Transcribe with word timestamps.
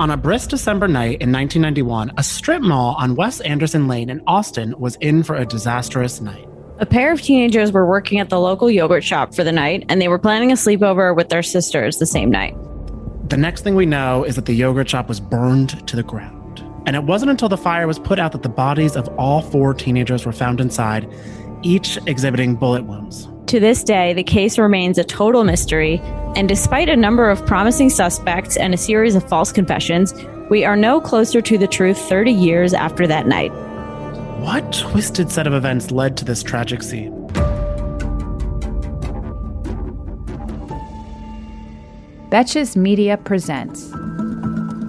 On 0.00 0.08
a 0.10 0.16
brisk 0.16 0.48
December 0.48 0.88
night 0.88 1.20
in 1.20 1.30
1991, 1.30 2.12
a 2.16 2.22
strip 2.22 2.62
mall 2.62 2.94
on 2.98 3.16
West 3.16 3.42
Anderson 3.44 3.86
Lane 3.86 4.08
in 4.08 4.22
Austin 4.26 4.74
was 4.78 4.96
in 5.02 5.22
for 5.22 5.36
a 5.36 5.44
disastrous 5.44 6.22
night. 6.22 6.48
A 6.78 6.86
pair 6.86 7.12
of 7.12 7.20
teenagers 7.20 7.70
were 7.70 7.86
working 7.86 8.18
at 8.18 8.30
the 8.30 8.40
local 8.40 8.70
yogurt 8.70 9.04
shop 9.04 9.34
for 9.34 9.44
the 9.44 9.52
night, 9.52 9.84
and 9.90 10.00
they 10.00 10.08
were 10.08 10.18
planning 10.18 10.52
a 10.52 10.54
sleepover 10.54 11.14
with 11.14 11.28
their 11.28 11.42
sisters 11.42 11.98
the 11.98 12.06
same 12.06 12.30
night. 12.30 12.56
The 13.28 13.36
next 13.36 13.60
thing 13.60 13.74
we 13.74 13.84
know 13.84 14.24
is 14.24 14.36
that 14.36 14.46
the 14.46 14.54
yogurt 14.54 14.88
shop 14.88 15.06
was 15.06 15.20
burned 15.20 15.86
to 15.86 15.96
the 15.96 16.02
ground. 16.02 16.64
And 16.86 16.96
it 16.96 17.04
wasn't 17.04 17.32
until 17.32 17.50
the 17.50 17.58
fire 17.58 17.86
was 17.86 17.98
put 17.98 18.18
out 18.18 18.32
that 18.32 18.42
the 18.42 18.48
bodies 18.48 18.96
of 18.96 19.06
all 19.18 19.42
four 19.42 19.74
teenagers 19.74 20.24
were 20.24 20.32
found 20.32 20.62
inside, 20.62 21.12
each 21.62 21.98
exhibiting 22.06 22.54
bullet 22.54 22.84
wounds. 22.84 23.28
To 23.50 23.58
this 23.58 23.82
day, 23.82 24.12
the 24.12 24.22
case 24.22 24.60
remains 24.60 24.96
a 24.96 25.02
total 25.02 25.42
mystery, 25.42 25.98
and 26.36 26.48
despite 26.48 26.88
a 26.88 26.94
number 26.94 27.28
of 27.28 27.44
promising 27.46 27.90
suspects 27.90 28.56
and 28.56 28.72
a 28.72 28.76
series 28.76 29.16
of 29.16 29.28
false 29.28 29.50
confessions, 29.50 30.14
we 30.50 30.64
are 30.64 30.76
no 30.76 31.00
closer 31.00 31.40
to 31.40 31.58
the 31.58 31.66
truth 31.66 31.98
30 31.98 32.30
years 32.30 32.72
after 32.72 33.08
that 33.08 33.26
night. 33.26 33.50
What 34.38 34.72
twisted 34.72 35.32
set 35.32 35.48
of 35.48 35.52
events 35.52 35.90
led 35.90 36.16
to 36.18 36.24
this 36.24 36.44
tragic 36.44 36.80
scene? 36.84 37.10
Betches 42.30 42.76
Media 42.76 43.16
presents 43.16 43.90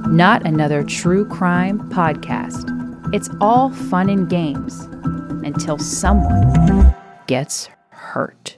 Not 0.06 0.46
Another 0.46 0.84
True 0.84 1.26
Crime 1.26 1.80
Podcast. 1.90 2.70
It's 3.12 3.28
all 3.42 3.72
fun 3.72 4.08
and 4.08 4.30
games 4.30 4.82
until 5.44 5.80
someone 5.80 6.96
gets 7.26 7.68
hurt. 8.12 8.58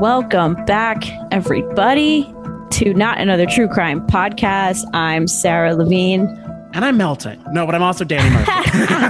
Welcome 0.00 0.62
back, 0.66 1.02
everybody, 1.32 2.24
to 2.72 2.92
Not 2.92 3.18
Another 3.18 3.46
True 3.46 3.68
Crime 3.68 4.06
Podcast. 4.06 4.84
I'm 4.92 5.26
Sarah 5.26 5.74
Levine. 5.74 6.26
And 6.74 6.84
I'm 6.84 6.98
melting. 6.98 7.42
No, 7.52 7.64
but 7.64 7.74
I'm 7.74 7.82
also 7.82 8.04
Danny 8.04 8.28
Murphy. 8.28 8.52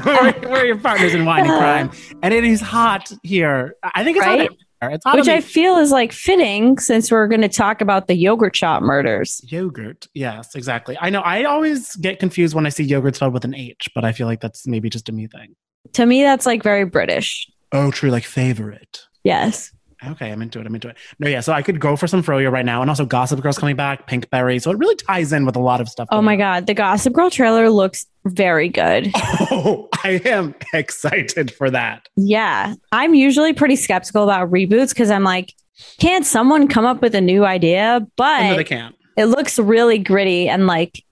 we're, 0.45 0.51
we're 0.51 0.65
your 0.67 0.79
partners 0.79 1.15
in 1.15 1.25
wine 1.25 1.41
and 1.47 1.59
crime. 1.59 1.91
And 2.23 2.33
it 2.33 2.45
is 2.45 2.61
hot 2.61 3.11
here. 3.25 3.75
I 3.83 4.05
think 4.05 4.19
it's 4.19 4.27
Right? 4.27 4.49
hot. 4.81 4.93
It's 4.93 5.05
hot 5.05 5.17
Which 5.17 5.29
I 5.29 5.41
feel 5.41 5.79
is 5.79 5.91
like 5.91 6.13
fitting 6.13 6.79
since 6.79 7.11
we're 7.11 7.27
going 7.27 7.41
to 7.41 7.49
talk 7.49 7.81
about 7.81 8.07
the 8.07 8.15
yogurt 8.15 8.55
shop 8.55 8.83
murders. 8.83 9.41
Yogurt. 9.45 10.07
Yes, 10.15 10.55
exactly. 10.55 10.97
I 11.01 11.11
know. 11.11 11.21
I 11.21 11.45
always 11.45 11.97
get 11.97 12.21
confused 12.21 12.55
when 12.55 12.67
I 12.67 12.69
see 12.69 12.85
yogurt 12.85 13.17
spelled 13.17 13.33
with 13.33 13.45
an 13.45 13.55
H, 13.55 13.89
but 13.95 14.05
I 14.05 14.13
feel 14.13 14.27
like 14.27 14.41
that's 14.41 14.67
maybe 14.67 14.91
just 14.91 15.09
a 15.09 15.13
me 15.13 15.27
thing. 15.27 15.57
To 15.95 16.07
me, 16.07 16.23
that's 16.23 16.47
like 16.47 16.63
very 16.63 16.85
British. 16.85 17.49
Oh, 17.73 17.91
true. 17.91 18.11
Like 18.11 18.25
favorite. 18.25 19.01
Yes. 19.25 19.73
Okay, 20.07 20.31
I'm 20.31 20.43
into 20.43 20.61
it. 20.61 20.67
I'm 20.67 20.75
into 20.75 20.89
it. 20.89 20.99
No, 21.19 21.29
yeah. 21.29 21.41
So 21.41 21.55
I 21.55 21.63
could 21.63 21.81
go 21.81 21.97
for 21.97 22.07
some 22.07 22.23
Froyo 22.23 22.53
right 22.53 22.65
now, 22.67 22.83
and 22.83 22.91
also 22.91 23.07
Gossip 23.07 23.41
Girl's 23.41 23.57
coming 23.57 23.75
back, 23.75 24.07
Pinkberry. 24.07 24.61
So 24.61 24.71
it 24.71 24.77
really 24.77 24.97
ties 24.97 25.33
in 25.33 25.47
with 25.47 25.57
a 25.57 25.61
lot 25.61 25.81
of 25.81 25.89
stuff. 25.89 26.09
Oh 26.13 26.21
my 26.21 26.33
on. 26.35 26.39
God. 26.39 26.67
The 26.67 26.75
Gossip 26.75 27.15
Girl 27.15 27.31
trailer 27.31 27.71
looks 27.71 28.07
very 28.27 28.69
good. 28.69 29.11
Oh, 29.57 29.89
I 30.03 30.21
am 30.25 30.55
excited 30.75 31.53
for 31.55 31.71
that. 31.71 32.09
Yeah. 32.17 32.75
I'm 32.93 33.15
usually 33.15 33.53
pretty 33.53 33.77
skeptical 33.77 34.25
about 34.25 34.51
reboots 34.51 34.89
because 34.89 35.11
I'm 35.11 35.23
like, 35.23 35.55
can't 36.01 36.27
someone 36.27 36.67
come 36.67 36.85
up 36.85 37.01
with 37.01 37.15
a 37.15 37.21
new 37.21 37.45
idea? 37.45 38.05
I 38.19 38.43
know 38.49 38.51
they 38.51 38.57
But 38.63 38.67
can't. 38.67 38.97
it 39.17 39.27
looks 39.27 39.59
really 39.59 39.99
gritty 39.99 40.49
and 40.49 40.67
like 40.67 41.04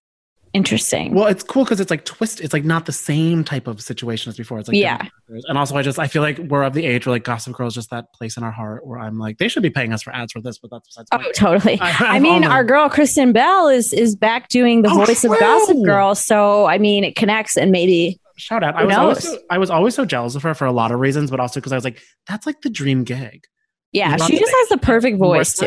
interesting. 0.54 1.14
Well, 1.14 1.26
it's 1.26 1.42
cool 1.42 1.64
because 1.64 1.80
it's 1.80 1.90
like 1.90 2.04
twist. 2.04 2.40
It's 2.40 2.52
like 2.52 2.64
not 2.64 2.86
the 2.86 2.92
same 2.92 3.44
type 3.44 3.66
of 3.66 3.80
situation 3.80 4.30
as 4.30 4.36
before. 4.36 4.58
It's 4.58 4.68
like 4.68 4.76
Yeah. 4.76 5.06
And 5.48 5.56
also, 5.58 5.76
I 5.76 5.82
just 5.82 5.98
I 5.98 6.06
feel 6.08 6.22
like 6.22 6.38
we're 6.38 6.62
of 6.62 6.74
the 6.74 6.84
age 6.84 7.06
where 7.06 7.14
like 7.14 7.24
Gossip 7.24 7.54
Girl 7.54 7.66
is 7.66 7.74
just 7.74 7.90
that 7.90 8.12
place 8.12 8.36
in 8.36 8.42
our 8.44 8.50
heart 8.50 8.86
where 8.86 8.98
I'm 8.98 9.18
like 9.18 9.38
they 9.38 9.48
should 9.48 9.62
be 9.62 9.70
paying 9.70 9.92
us 9.92 10.02
for 10.02 10.14
ads 10.14 10.32
for 10.32 10.40
this, 10.40 10.58
but 10.58 10.70
that's 10.70 10.88
besides. 10.88 11.08
Oh, 11.12 11.18
point. 11.18 11.34
totally. 11.34 11.80
I- 11.80 12.16
I 12.16 12.18
mean, 12.18 12.44
our 12.44 12.64
girl 12.64 12.88
Kristen 12.88 13.32
Bell 13.32 13.68
is 13.68 13.92
is 13.92 14.14
back 14.14 14.48
doing 14.48 14.82
the 14.82 14.90
Oh, 14.90 15.04
voice 15.04 15.22
true. 15.22 15.32
of 15.32 15.40
Gossip 15.40 15.82
Girl. 15.84 16.14
So 16.14 16.66
I 16.66 16.78
mean, 16.78 17.04
it 17.04 17.16
connects 17.16 17.56
and 17.56 17.70
maybe 17.70 18.18
Shout 18.36 18.64
out! 18.64 18.74
I 18.74 18.84
was 18.84 18.96
always 18.96 19.22
so, 19.22 19.38
I 19.50 19.58
was 19.58 19.70
always 19.70 19.94
so 19.94 20.04
jealous 20.06 20.34
of 20.34 20.42
her 20.42 20.54
for 20.54 20.64
a 20.64 20.72
lot 20.72 20.90
of 20.90 20.98
reasons, 20.98 21.30
but 21.30 21.38
also 21.38 21.60
because 21.60 21.70
I 21.72 21.76
was 21.76 21.84
like, 21.84 22.00
that's 22.26 22.46
like 22.46 22.62
the 22.62 22.70
dream 22.70 23.04
gig. 23.04 23.44
yeah, 23.92 24.16
she 24.16 24.38
just 24.38 24.52
has 24.52 24.68
the 24.70 24.78
perfect 24.78 25.18
voice 25.18 25.54
too. 25.54 25.66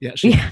Yeah, 0.00 0.12
she, 0.14 0.30
Yeah. 0.32 0.50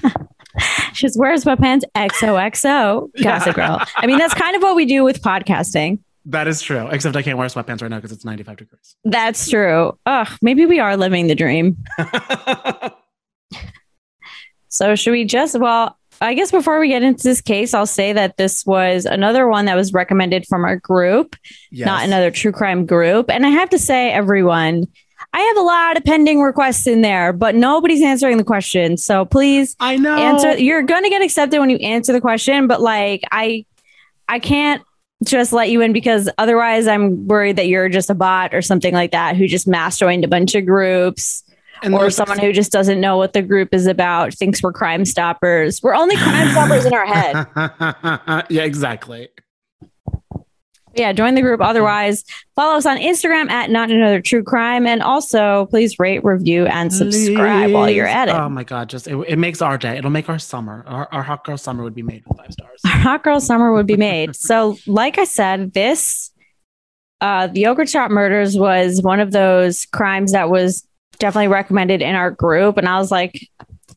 She 0.93 1.07
just 1.07 1.17
wears 1.19 1.43
sweatpants 1.43 1.81
XOXO 1.95 3.09
Gossip 3.23 3.55
Girl. 3.55 3.81
I 3.95 4.05
mean, 4.05 4.19
that's 4.19 4.35
kind 4.35 4.55
of 4.55 4.61
what 4.61 4.75
we 4.75 4.85
do 4.85 5.03
with 5.03 5.23
podcasting. 5.23 5.97
that 6.25 6.47
is 6.47 6.61
true. 6.61 6.87
Except 6.89 7.15
I 7.15 7.23
can't 7.23 7.37
wear 7.37 7.47
sweatpants 7.47 7.81
right 7.81 7.89
now 7.89 7.97
because 7.97 8.11
it's 8.11 8.23
95 8.23 8.57
degrees. 8.57 8.95
That's 9.03 9.49
true. 9.49 9.97
Ugh, 10.05 10.27
maybe 10.43 10.67
we 10.67 10.79
are 10.79 10.95
living 10.95 11.25
the 11.27 11.35
dream. 11.35 11.83
So 14.73 14.95
should 14.95 15.11
we 15.11 15.23
just 15.23 15.59
well, 15.59 15.99
I 16.19 16.33
guess 16.33 16.49
before 16.49 16.79
we 16.79 16.87
get 16.87 17.03
into 17.03 17.21
this 17.21 17.41
case, 17.41 17.75
I'll 17.75 17.85
say 17.85 18.11
that 18.13 18.37
this 18.37 18.65
was 18.65 19.05
another 19.05 19.47
one 19.47 19.65
that 19.65 19.75
was 19.75 19.93
recommended 19.93 20.47
from 20.47 20.65
our 20.65 20.77
group, 20.77 21.35
yes. 21.71 21.85
not 21.85 22.03
another 22.03 22.31
true 22.31 22.51
crime 22.51 22.87
group. 22.87 23.29
And 23.29 23.45
I 23.45 23.49
have 23.49 23.69
to 23.69 23.77
say, 23.77 24.11
everyone, 24.11 24.87
I 25.33 25.39
have 25.39 25.57
a 25.57 25.61
lot 25.61 25.97
of 25.97 26.03
pending 26.03 26.41
requests 26.41 26.85
in 26.85 27.01
there, 27.01 27.33
but 27.33 27.55
nobody's 27.55 28.03
answering 28.03 28.37
the 28.37 28.43
question. 28.43 28.97
So 28.97 29.25
please 29.25 29.75
I 29.79 29.97
know. 29.97 30.15
answer. 30.15 30.57
You're 30.57 30.83
gonna 30.83 31.09
get 31.09 31.23
accepted 31.23 31.59
when 31.59 31.71
you 31.71 31.77
answer 31.77 32.13
the 32.13 32.21
question, 32.21 32.67
but 32.67 32.81
like 32.81 33.23
I, 33.31 33.65
I 34.29 34.37
can't 34.37 34.83
just 35.23 35.51
let 35.51 35.69
you 35.69 35.81
in 35.81 35.91
because 35.93 36.29
otherwise 36.37 36.87
I'm 36.87 37.27
worried 37.27 37.55
that 37.55 37.67
you're 37.67 37.89
just 37.89 38.09
a 38.09 38.13
bot 38.13 38.53
or 38.53 38.61
something 38.61 38.93
like 38.93 39.11
that 39.11 39.35
who 39.35 39.47
just 39.47 39.67
mass 39.67 39.97
joined 39.97 40.23
a 40.23 40.27
bunch 40.27 40.53
of 40.53 40.65
groups 40.65 41.43
And 41.81 41.95
or 41.95 42.09
someone 42.09 42.39
who 42.39 42.53
just 42.53 42.71
doesn't 42.71 42.99
know 43.01 43.17
what 43.17 43.33
the 43.33 43.41
group 43.41 43.73
is 43.73 43.87
about, 43.87 44.33
thinks 44.33 44.61
we're 44.61 44.73
crime 44.73 45.05
stoppers. 45.05 45.81
We're 45.81 45.95
only 45.95 46.15
crime 46.15 46.49
stoppers 46.49 46.85
in 46.85 46.93
our 46.93 47.05
head. 47.05 48.45
yeah, 48.49 48.63
exactly. 48.63 49.29
Yeah, 50.95 51.11
join 51.11 51.33
the 51.33 51.41
group. 51.41 51.59
Otherwise, 51.59 52.23
follow 52.55 52.77
us 52.77 52.85
on 52.85 52.97
Instagram 52.97 53.49
at 53.49 53.69
not 53.71 53.89
another 53.89 54.21
true 54.21 54.43
crime. 54.43 54.85
And 54.85 55.01
also, 55.01 55.65
please 55.71 55.97
rate, 55.97 56.23
review, 56.23 56.67
and 56.67 56.93
subscribe 56.93 57.71
while 57.71 57.89
you're 57.89 58.05
at 58.05 58.29
it. 58.29 58.35
Oh 58.35 58.49
my 58.49 58.63
god, 58.63 58.89
just 58.89 59.07
it, 59.07 59.15
it 59.27 59.37
makes 59.37 59.61
our 59.61 59.77
day. 59.77 59.97
It'll 59.97 60.11
make 60.11 60.29
our 60.29 60.39
summer. 60.39 60.83
Our, 60.87 61.07
our 61.11 61.23
hot 61.23 61.45
girl 61.45 61.57
summer 61.57 61.83
would 61.83 61.95
be 61.95 62.03
made 62.03 62.23
with 62.27 62.37
five 62.37 62.53
stars. 62.53 62.81
Our 62.85 62.91
hot 62.91 63.23
girl 63.23 63.39
summer 63.39 63.73
would 63.73 63.87
be 63.87 63.97
made. 63.97 64.35
so, 64.35 64.77
like 64.85 65.17
I 65.17 65.23
said, 65.23 65.73
this 65.73 66.31
uh 67.21 67.47
the 67.47 67.61
yogurt 67.61 67.89
shop 67.89 68.11
murders 68.11 68.57
was 68.57 69.01
one 69.01 69.19
of 69.19 69.31
those 69.31 69.85
crimes 69.87 70.33
that 70.33 70.49
was 70.49 70.87
definitely 71.17 71.47
recommended 71.47 72.01
in 72.01 72.15
our 72.15 72.29
group. 72.29 72.77
And 72.77 72.87
I 72.87 72.99
was 72.99 73.09
like, 73.09 73.49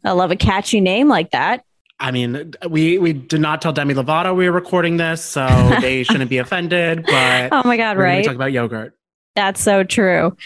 I 0.04 0.12
love 0.12 0.30
a 0.30 0.36
catchy 0.36 0.80
name 0.80 1.08
like 1.08 1.32
that. 1.32 1.64
I 1.98 2.10
mean, 2.10 2.52
we 2.68 2.98
we 2.98 3.12
did 3.12 3.40
not 3.40 3.62
tell 3.62 3.72
Demi 3.72 3.94
Lovato 3.94 4.34
we 4.36 4.48
were 4.48 4.54
recording 4.54 4.96
this, 4.96 5.24
so 5.24 5.46
they 5.80 6.02
shouldn't 6.02 6.30
be 6.30 6.38
offended. 6.38 7.04
But 7.06 7.50
Oh 7.52 7.62
my 7.64 7.76
god, 7.76 7.96
right? 7.96 8.24
talking 8.24 8.36
about 8.36 8.52
yogurt. 8.52 8.94
That's 9.34 9.60
so 9.60 9.82
true. 9.84 10.36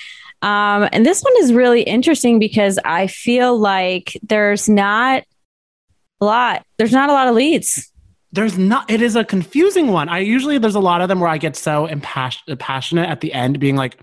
Um, 0.42 0.88
and 0.92 1.04
this 1.04 1.22
one 1.22 1.34
is 1.40 1.52
really 1.52 1.82
interesting 1.82 2.38
because 2.38 2.78
I 2.84 3.08
feel 3.08 3.58
like 3.58 4.16
there's 4.22 4.68
not 4.68 5.24
a 6.20 6.24
lot, 6.24 6.64
there's 6.78 6.92
not 6.92 7.10
a 7.10 7.12
lot 7.12 7.28
of 7.28 7.34
leads. 7.34 7.90
There's 8.32 8.56
not. 8.56 8.88
It 8.90 9.02
is 9.02 9.16
a 9.16 9.24
confusing 9.24 9.88
one. 9.88 10.08
I 10.08 10.20
usually 10.20 10.58
there's 10.58 10.76
a 10.76 10.80
lot 10.80 11.00
of 11.00 11.08
them 11.08 11.18
where 11.18 11.28
I 11.28 11.36
get 11.38 11.56
so 11.56 11.88
impas- 11.88 12.58
passionate 12.58 13.08
at 13.08 13.20
the 13.20 13.32
end, 13.32 13.58
being 13.58 13.74
like, 13.74 13.98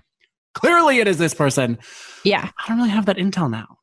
clearly 0.54 0.98
it 0.98 1.08
is 1.08 1.16
this 1.16 1.32
person. 1.32 1.78
Yeah. 2.24 2.50
I 2.58 2.68
don't 2.68 2.76
really 2.76 2.90
have 2.90 3.06
that 3.06 3.16
intel 3.16 3.50
now. 3.50 3.77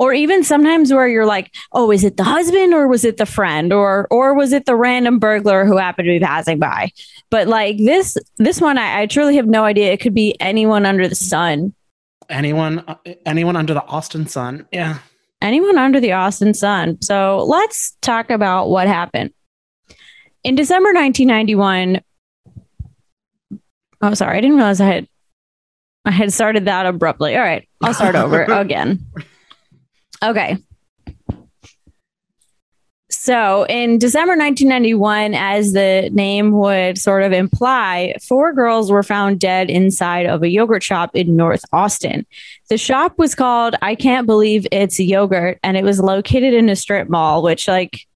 Or 0.00 0.14
even 0.14 0.42
sometimes 0.42 0.92
where 0.92 1.06
you're 1.06 1.26
like, 1.26 1.52
oh, 1.72 1.90
is 1.92 2.04
it 2.04 2.16
the 2.16 2.24
husband 2.24 2.72
or 2.72 2.88
was 2.88 3.04
it 3.04 3.18
the 3.18 3.26
friend 3.26 3.70
or 3.70 4.08
or 4.10 4.32
was 4.34 4.54
it 4.54 4.64
the 4.64 4.74
random 4.74 5.18
burglar 5.18 5.66
who 5.66 5.76
happened 5.76 6.06
to 6.06 6.18
be 6.18 6.24
passing 6.24 6.58
by? 6.58 6.90
But 7.30 7.48
like 7.48 7.76
this 7.76 8.16
this 8.38 8.62
one, 8.62 8.78
I, 8.78 9.02
I 9.02 9.06
truly 9.06 9.36
have 9.36 9.46
no 9.46 9.62
idea. 9.62 9.92
It 9.92 10.00
could 10.00 10.14
be 10.14 10.34
anyone 10.40 10.86
under 10.86 11.06
the 11.06 11.14
sun. 11.14 11.74
Anyone, 12.30 12.78
uh, 12.88 12.94
anyone 13.26 13.56
under 13.56 13.74
the 13.74 13.84
Austin 13.84 14.26
sun? 14.26 14.66
Yeah. 14.72 14.98
anyone 15.42 15.76
under 15.76 16.00
the 16.00 16.12
Austin 16.12 16.54
sun. 16.54 17.00
So 17.02 17.44
let's 17.46 17.96
talk 18.00 18.30
about 18.30 18.70
what 18.70 18.88
happened. 18.88 19.32
In 20.44 20.54
December 20.54 20.94
1991, 20.94 22.00
oh, 24.00 24.14
sorry, 24.14 24.38
I 24.38 24.40
didn't 24.40 24.56
realize 24.56 24.80
I 24.80 24.86
had 24.86 25.08
I 26.06 26.10
had 26.10 26.32
started 26.32 26.64
that 26.64 26.86
abruptly. 26.86 27.36
All 27.36 27.42
right, 27.42 27.68
I'll 27.82 27.92
start 27.92 28.14
over 28.14 28.44
again. 28.48 29.04
Okay. 30.22 30.58
So 33.12 33.64
in 33.64 33.98
December 33.98 34.36
1991, 34.36 35.34
as 35.34 35.72
the 35.72 36.08
name 36.12 36.52
would 36.52 36.96
sort 36.96 37.22
of 37.22 37.32
imply, 37.32 38.14
four 38.22 38.52
girls 38.52 38.90
were 38.90 39.02
found 39.02 39.40
dead 39.40 39.68
inside 39.68 40.26
of 40.26 40.42
a 40.42 40.48
yogurt 40.48 40.82
shop 40.82 41.10
in 41.14 41.36
North 41.36 41.64
Austin. 41.72 42.24
The 42.68 42.78
shop 42.78 43.18
was 43.18 43.34
called 43.34 43.74
I 43.82 43.94
Can't 43.96 44.26
Believe 44.26 44.66
It's 44.70 45.00
Yogurt, 45.00 45.58
and 45.64 45.76
it 45.76 45.84
was 45.84 45.98
located 46.00 46.54
in 46.54 46.68
a 46.68 46.76
strip 46.76 47.08
mall, 47.08 47.42
which, 47.42 47.66
like, 47.66 48.06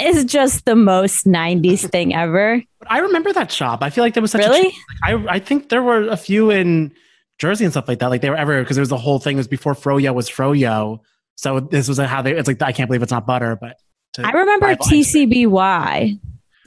is 0.00 0.24
just 0.24 0.64
the 0.64 0.76
most 0.76 1.26
90s 1.26 1.80
thing 1.90 2.14
ever. 2.14 2.62
I 2.86 2.98
remember 3.00 3.32
that 3.32 3.50
shop. 3.50 3.82
I 3.82 3.90
feel 3.90 4.04
like 4.04 4.14
there 4.14 4.22
was 4.22 4.30
such 4.30 4.42
Really? 4.42 4.72
a. 5.04 5.16
Like, 5.16 5.28
I, 5.28 5.34
I 5.34 5.38
think 5.40 5.68
there 5.68 5.82
were 5.82 6.08
a 6.08 6.16
few 6.16 6.50
in 6.50 6.92
Jersey 7.38 7.64
and 7.64 7.72
stuff 7.72 7.88
like 7.88 7.98
that. 7.98 8.08
Like 8.08 8.20
they 8.20 8.30
were 8.30 8.36
everywhere 8.36 8.62
because 8.62 8.76
there 8.76 8.82
was 8.82 8.88
the 8.88 8.96
whole 8.96 9.18
thing. 9.18 9.36
It 9.36 9.38
was 9.40 9.48
before 9.48 9.74
Froyo 9.74 10.14
was 10.14 10.30
Froyo. 10.30 11.00
So 11.38 11.60
this 11.60 11.86
was 11.86 11.98
how 11.98 12.20
they. 12.22 12.32
It's 12.36 12.48
like 12.48 12.60
I 12.62 12.72
can't 12.72 12.88
believe 12.88 13.02
it's 13.02 13.12
not 13.12 13.24
butter, 13.24 13.56
but 13.56 13.76
I 14.18 14.32
remember. 14.32 14.74
TCBY 14.74 16.18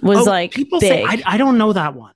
was 0.02 0.20
Oh, 0.20 0.24
like 0.24 0.52
people 0.54 0.80
big. 0.80 0.90
say 0.90 1.04
I, 1.04 1.22
I 1.26 1.38
don't 1.38 1.58
know 1.58 1.74
that 1.74 1.94
one, 1.94 2.14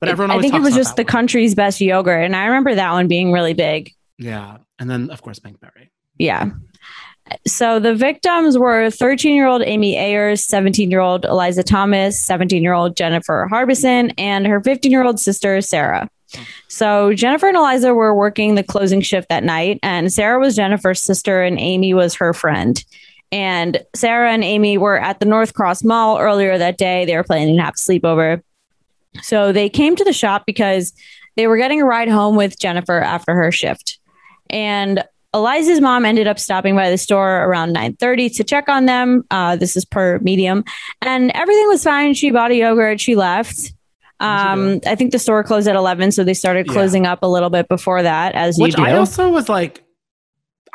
but 0.00 0.10
everyone 0.10 0.36
I 0.36 0.40
think 0.40 0.52
it 0.54 0.60
was 0.60 0.74
just 0.74 0.96
the 0.96 1.02
one. 1.02 1.06
country's 1.08 1.54
best 1.54 1.80
yogurt, 1.80 2.22
and 2.24 2.36
I 2.36 2.44
remember 2.44 2.74
that 2.74 2.92
one 2.92 3.08
being 3.08 3.32
really 3.32 3.54
big. 3.54 3.90
Yeah, 4.18 4.58
and 4.78 4.90
then 4.90 5.08
of 5.10 5.22
course 5.22 5.38
Pinkberry. 5.40 5.88
Yeah. 6.18 6.50
So 7.46 7.80
the 7.80 7.94
victims 7.94 8.58
were 8.58 8.90
13 8.90 9.34
year 9.34 9.46
old 9.46 9.62
Amy 9.62 9.96
Ayers, 9.96 10.44
17 10.44 10.90
year 10.90 11.00
old 11.00 11.24
Eliza 11.24 11.62
Thomas, 11.62 12.20
17 12.20 12.62
year 12.62 12.74
old 12.74 12.98
Jennifer 12.98 13.46
Harbison, 13.48 14.10
and 14.18 14.46
her 14.46 14.60
15 14.62 14.92
year 14.92 15.04
old 15.04 15.18
sister, 15.18 15.62
Sarah. 15.62 16.10
So 16.68 17.12
Jennifer 17.12 17.48
and 17.48 17.56
Eliza 17.56 17.94
were 17.94 18.14
working 18.14 18.54
the 18.54 18.62
closing 18.62 19.00
shift 19.00 19.28
that 19.28 19.44
night, 19.44 19.78
and 19.82 20.12
Sarah 20.12 20.40
was 20.40 20.56
Jennifer's 20.56 21.02
sister, 21.02 21.42
and 21.42 21.58
Amy 21.58 21.94
was 21.94 22.14
her 22.14 22.32
friend. 22.32 22.82
And 23.32 23.82
Sarah 23.94 24.32
and 24.32 24.44
Amy 24.44 24.78
were 24.78 25.00
at 25.00 25.20
the 25.20 25.26
North 25.26 25.54
Cross 25.54 25.82
Mall 25.82 26.18
earlier 26.18 26.56
that 26.56 26.78
day. 26.78 27.04
They 27.04 27.16
were 27.16 27.24
planning 27.24 27.56
to 27.56 27.62
have 27.62 27.74
a 27.74 27.76
sleepover. 27.76 28.42
So 29.22 29.52
they 29.52 29.68
came 29.68 29.96
to 29.96 30.04
the 30.04 30.12
shop 30.12 30.44
because 30.46 30.92
they 31.36 31.46
were 31.46 31.56
getting 31.56 31.80
a 31.80 31.84
ride 31.84 32.08
home 32.08 32.36
with 32.36 32.58
Jennifer 32.58 33.00
after 33.00 33.34
her 33.34 33.50
shift. 33.50 33.98
And 34.50 35.02
Eliza's 35.32 35.80
mom 35.80 36.04
ended 36.04 36.28
up 36.28 36.38
stopping 36.38 36.76
by 36.76 36.90
the 36.90 36.98
store 36.98 37.44
around 37.44 37.72
9:30 37.74 38.36
to 38.36 38.44
check 38.44 38.68
on 38.68 38.86
them. 38.86 39.24
Uh, 39.30 39.56
this 39.56 39.76
is 39.76 39.84
per 39.84 40.20
medium, 40.20 40.64
and 41.02 41.32
everything 41.32 41.66
was 41.66 41.82
fine. 41.82 42.14
She 42.14 42.30
bought 42.30 42.52
a 42.52 42.56
yogurt. 42.56 43.00
She 43.00 43.16
left. 43.16 43.72
Um, 44.20 44.80
I 44.86 44.94
think 44.94 45.12
the 45.12 45.18
store 45.18 45.42
closed 45.44 45.68
at 45.68 45.76
11, 45.76 46.12
so 46.12 46.24
they 46.24 46.34
started 46.34 46.66
Yeah. 46.66 46.72
closing 46.72 47.06
up 47.06 47.22
a 47.22 47.26
little 47.26 47.50
bit 47.50 47.68
before 47.68 48.02
that, 48.02 48.34
as 48.34 48.56
Which 48.58 48.76
you 48.78 48.84
do. 48.84 48.90
I 48.90 48.96
also 48.96 49.28
was 49.30 49.48
like, 49.48 49.82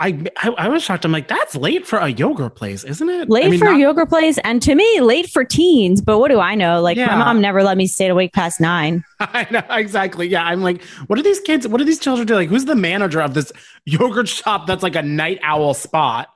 I, 0.01 0.17
I 0.37 0.49
I 0.57 0.67
was 0.69 0.81
shocked. 0.81 1.03
I'm 1.03 1.11
like, 1.11 1.27
that's 1.27 1.55
late 1.55 1.85
for 1.85 1.99
a 1.99 2.07
yogurt 2.07 2.55
place, 2.55 2.85
isn't 2.85 3.09
it? 3.09 3.29
late 3.29 3.45
I 3.45 3.49
mean, 3.49 3.59
for 3.59 3.67
a 3.67 3.71
not- 3.71 3.79
yogurt 3.79 4.07
place, 4.07 4.37
and 4.45 4.61
to 4.61 4.73
me, 4.73 5.01
late 5.01 5.29
for 5.29 5.43
teens. 5.43 5.99
But 5.99 6.19
what 6.19 6.31
do 6.31 6.39
I 6.39 6.55
know? 6.55 6.81
Like 6.81 6.95
Yeah. 6.95 7.07
my 7.07 7.17
mom 7.17 7.41
never 7.41 7.63
let 7.63 7.75
me 7.75 7.85
stay 7.85 8.07
awake 8.07 8.31
past 8.31 8.61
nine. 8.61 9.03
I 9.19 9.45
know 9.51 9.61
exactly. 9.71 10.27
Yeah, 10.27 10.43
I'm 10.45 10.61
like, 10.61 10.81
what 11.07 11.19
are 11.19 11.21
these 11.21 11.41
kids? 11.41 11.67
What 11.67 11.81
are 11.81 11.83
these 11.85 11.99
children 11.99 12.25
doing? 12.27 12.39
Like, 12.41 12.49
who's 12.49 12.63
the 12.65 12.75
manager 12.75 13.19
of 13.21 13.33
this 13.33 13.51
yogurt 13.85 14.29
shop 14.29 14.67
that's 14.67 14.83
like 14.83 14.95
a 14.95 15.03
night 15.03 15.39
owl 15.43 15.73
spot? 15.73 16.29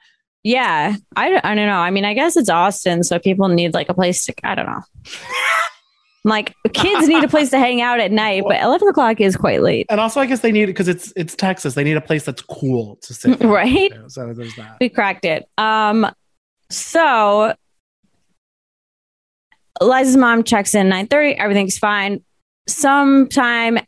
Yeah, 0.43 0.97
I, 1.15 1.39
I 1.41 1.55
don't 1.55 1.67
know. 1.67 1.77
I 1.77 1.89
mean, 1.89 2.03
I 2.03 2.13
guess 2.15 2.35
it's 2.35 2.49
Austin, 2.49 3.03
so 3.03 3.17
people 3.17 3.47
need 3.47 3.73
like 3.73 3.87
a 3.87 3.93
place 3.93 4.25
to. 4.25 4.33
I 4.43 4.55
don't 4.55 4.65
know. 4.65 4.81
like 6.23 6.55
kids 6.73 7.07
need 7.07 7.23
a 7.23 7.27
place 7.27 7.49
to 7.49 7.59
hang 7.59 7.81
out 7.81 7.99
at 7.99 8.11
night, 8.11 8.43
but 8.47 8.61
11 8.61 8.87
o'clock 8.87 9.19
is 9.19 9.35
quite 9.35 9.61
late. 9.61 9.85
And 9.89 9.99
also, 9.99 10.21
I 10.21 10.25
guess 10.25 10.39
they 10.39 10.51
need 10.51 10.65
because 10.67 10.87
it's 10.87 11.11
it's 11.15 11.35
Texas. 11.35 11.73
They 11.73 11.83
need 11.83 11.97
a 11.97 12.01
place 12.01 12.23
that's 12.23 12.41
cool 12.41 12.97
to 13.01 13.13
sit. 13.13 13.39
Right? 13.43 13.91
So 14.07 14.33
there's 14.33 14.55
that. 14.55 14.77
We 14.79 14.89
cracked 14.89 15.25
it. 15.25 15.47
Um, 15.57 16.07
so 16.69 17.53
Eliza's 19.81 20.17
mom 20.17 20.43
checks 20.43 20.73
in 20.73 20.89
9:30. 20.89 21.35
Everything's 21.37 21.77
fine. 21.77 22.23
Sometime 22.67 23.79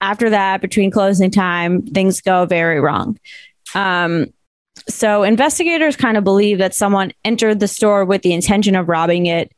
after 0.00 0.30
that, 0.30 0.60
between 0.60 0.90
closing 0.90 1.30
time, 1.30 1.82
things 1.82 2.20
go 2.20 2.44
very 2.46 2.80
wrong. 2.80 3.18
Um, 3.74 4.26
so 4.88 5.22
investigators 5.22 5.96
kind 5.96 6.16
of 6.16 6.24
believe 6.24 6.58
that 6.58 6.74
someone 6.74 7.12
entered 7.24 7.60
the 7.60 7.68
store 7.68 8.04
with 8.04 8.22
the 8.22 8.32
intention 8.32 8.74
of 8.76 8.88
robbing 8.88 9.26
it. 9.26 9.52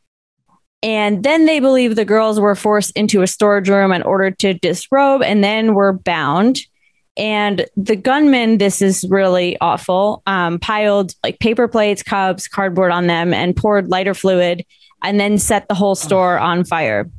And 0.87 1.25
then 1.25 1.47
they 1.47 1.59
believe 1.59 1.97
the 1.97 2.05
girls 2.05 2.39
were 2.39 2.55
forced 2.55 2.97
into 2.97 3.23
a 3.23 3.27
storage 3.27 3.69
room 3.69 3.91
and 3.91 4.05
ordered 4.05 4.39
to 4.39 4.55
disrobe 4.55 5.21
and 5.21 5.43
then 5.43 5.75
were 5.75 5.93
bound. 5.93 6.61
And 7.17 7.67
the 7.77 7.97
gunman, 7.97 8.59
this 8.59 8.81
is 8.81 9.05
really 9.11 9.59
awful, 9.61 10.23
um, 10.29 10.61
piled 10.61 11.13
like 11.25 11.41
paper 11.41 11.67
plates, 11.67 12.05
cups, 12.05 12.47
cardboard 12.47 12.93
on 12.93 13.09
them 13.09 13.35
and 13.35 13.57
poured 13.57 13.89
lighter 13.89 14.15
fluid 14.15 14.65
and 15.03 15.19
then 15.19 15.39
set 15.39 15.67
the 15.67 15.75
whole 15.75 15.97
store 15.97 16.39
on 16.39 16.63
fire. 16.63 17.11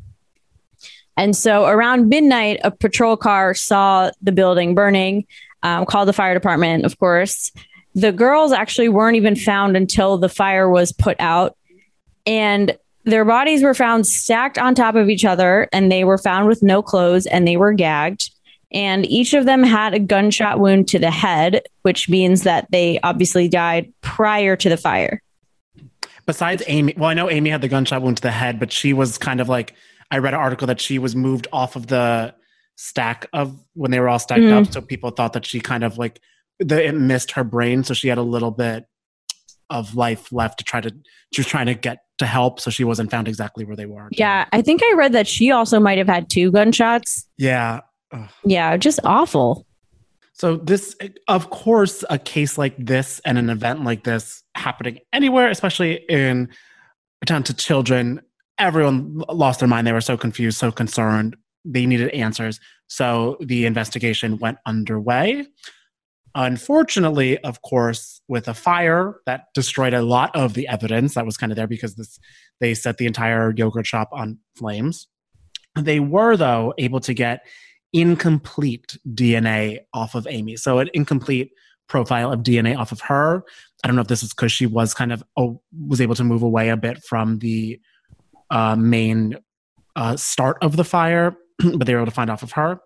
And 1.18 1.36
so 1.36 1.66
around 1.66 2.08
midnight, 2.08 2.62
a 2.64 2.72
patrol 2.72 3.18
car 3.18 3.54
saw 3.54 4.12
the 4.22 4.32
building 4.32 4.76
burning, 4.76 5.26
um, 5.64 5.86
called 5.86 6.08
the 6.08 6.14
fire 6.14 6.34
department, 6.34 6.86
of 6.86 6.98
course. 7.00 7.52
The 7.96 8.14
girls 8.14 8.54
actually 8.54 8.88
weren't 8.88 9.18
even 9.18 9.36
found 9.36 9.76
until 9.76 10.18
the 10.18 10.30
fire 10.30 10.70
was 10.70 10.94
put 10.94 11.20
out. 11.20 11.58
And 12.26 12.78
their 13.08 13.26
bodies 13.26 13.64
were 13.64 13.74
found 13.74 14.06
stacked 14.06 14.58
on 14.58 14.76
top 14.76 14.96
of 14.96 15.10
each 15.10 15.26
other, 15.26 15.68
and 15.72 15.92
they 15.92 16.04
were 16.04 16.18
found 16.18 16.48
with 16.48 16.62
no 16.62 16.82
clothes 16.82 17.26
and 17.26 17.48
they 17.48 17.58
were 17.58 17.74
gagged. 17.74 18.30
And 18.72 19.06
each 19.06 19.34
of 19.34 19.46
them 19.46 19.64
had 19.64 19.94
a 19.94 20.00
gunshot 20.00 20.60
wound 20.60 20.90
to 20.90 21.00
the 21.00 21.10
head, 21.10 21.62
which 21.84 22.10
means 22.10 22.44
that 22.44 22.68
they 22.70 23.00
obviously 23.02 23.48
died 23.48 23.92
prior 24.02 24.58
to 24.58 24.68
the 24.68 24.76
fire. 24.76 25.22
Besides 26.26 26.62
Amy, 26.68 26.94
well, 26.98 27.10
I 27.10 27.14
know 27.14 27.30
Amy 27.30 27.50
had 27.50 27.62
the 27.62 27.70
gunshot 27.70 28.02
wound 28.02 28.18
to 28.18 28.24
the 28.24 28.32
head, 28.32 28.60
but 28.60 28.74
she 28.74 28.92
was 28.92 29.18
kind 29.18 29.40
of 29.40 29.48
like 29.48 29.74
I 30.12 30.18
read 30.18 30.34
an 30.34 30.40
article 30.42 30.68
that 30.68 30.82
she 30.82 31.00
was 31.00 31.16
moved 31.16 31.48
off 31.54 31.78
of 31.78 31.88
the 31.88 32.36
stack 32.76 33.26
of 33.32 33.58
when 33.74 33.92
they 33.92 34.00
were 34.02 34.10
all 34.10 34.20
stacked 34.20 34.42
Mhm. 34.42 34.66
up, 34.66 34.72
so 34.74 34.82
people 34.82 35.12
thought 35.12 35.32
that 35.34 35.46
she 35.46 35.62
kind 35.62 35.84
of 35.86 35.98
like 35.98 36.20
the, 36.60 36.86
it 36.88 36.94
missed 36.96 37.32
her 37.32 37.44
brain, 37.46 37.84
so 37.84 37.94
she 37.94 38.08
had 38.10 38.18
a 38.18 38.22
little 38.24 38.52
bit 38.52 38.86
of 39.70 39.96
life 39.96 40.32
left 40.32 40.60
to 40.60 40.64
try 40.64 40.82
to. 40.82 40.94
She 41.34 41.42
was 41.42 41.48
trying 41.48 41.66
to 41.68 41.74
get 41.74 42.00
to 42.20 42.26
help, 42.26 42.60
so 42.60 42.70
she 42.70 42.84
wasn't 42.84 43.12
found 43.12 43.28
exactly 43.28 43.66
where 43.66 43.76
they 43.76 43.86
were. 43.86 44.10
Yeah, 44.12 44.46
I 44.52 44.62
think 44.62 44.82
I 44.84 44.94
read 44.96 45.14
that 45.14 45.28
she 45.28 45.52
also 45.52 45.80
might 45.80 45.98
have 45.98 46.08
had 46.08 46.30
two 46.30 46.52
gunshots. 46.52 47.28
yeah. 47.38 47.82
Ugh. 48.14 48.30
Yeah, 48.46 48.78
just 48.78 49.02
awful. 49.04 49.66
So 50.32 50.58
this, 50.58 50.96
of 51.28 51.50
course, 51.50 52.06
a 52.10 52.18
case 52.20 52.58
like 52.58 52.76
this 52.78 53.20
and 53.26 53.38
an 53.38 53.50
event 53.50 53.84
like 53.84 54.04
this 54.04 54.44
happening 54.56 55.00
anywhere, 55.12 55.50
especially 55.50 56.06
in 56.08 56.50
down 57.26 57.44
to 57.44 57.54
children, 57.54 58.22
everyone 58.60 59.24
lost 59.30 59.60
their 59.60 59.68
mind. 59.68 59.88
They 59.88 59.92
were 59.92 60.02
so 60.02 60.16
confused, 60.16 60.58
so 60.58 60.72
concerned. 60.72 61.36
They 61.66 61.86
needed 61.86 62.10
answers. 62.12 62.60
So 62.88 63.38
the 63.42 63.66
investigation 63.66 64.38
went 64.38 64.60
underway. 64.66 65.48
Unfortunately, 66.36 67.38
of 67.40 67.62
course, 67.62 68.22
with 68.28 68.48
a 68.48 68.54
fire 68.54 69.22
that 69.26 69.46
destroyed 69.54 69.94
a 69.94 70.02
lot 70.02 70.36
of 70.36 70.54
the 70.54 70.68
evidence 70.68 71.16
that 71.16 71.26
was 71.26 71.38
kind 71.38 71.52
of 71.52 71.56
there 71.56 71.68
because 71.68 71.96
this 71.96 72.20
they 72.60 72.74
set 72.74 72.98
the 72.98 73.06
entire 73.06 73.54
yogurt 73.56 73.88
shop 73.88 74.10
on 74.12 74.40
flames. 74.56 75.08
They 75.76 76.00
were, 76.00 76.38
though, 76.38 76.74
able 76.78 77.00
to 77.02 77.14
get 77.14 77.46
incomplete 77.94 78.98
DNA 79.08 79.80
off 79.94 80.16
of 80.16 80.28
Amy. 80.30 80.56
So 80.58 80.80
an 80.80 80.90
incomplete 80.94 81.52
profile 81.88 82.32
of 82.32 82.42
DNA 82.42 82.78
off 82.78 82.92
of 82.92 83.02
her. 83.02 83.44
I 83.84 83.88
don't 83.88 83.96
know 83.96 84.02
if 84.02 84.08
this 84.08 84.24
is 84.24 84.34
because 84.34 84.52
she 84.52 84.66
was 84.66 84.94
kind 84.94 85.12
of 85.12 85.24
oh, 85.38 85.62
was 85.88 86.02
able 86.02 86.16
to 86.16 86.24
move 86.24 86.44
away 86.44 86.70
a 86.70 86.78
bit 86.78 87.04
from 87.04 87.40
the 87.40 87.80
uh, 88.50 88.76
main 88.76 89.38
uh, 89.96 90.16
start 90.16 90.58
of 90.62 90.76
the 90.76 90.84
fire, 90.84 91.36
but 91.76 91.86
they 91.86 91.94
were 91.94 92.00
able 92.00 92.08
to 92.08 92.16
find 92.16 92.30
off 92.30 92.44
of 92.44 92.54
her. 92.54 92.80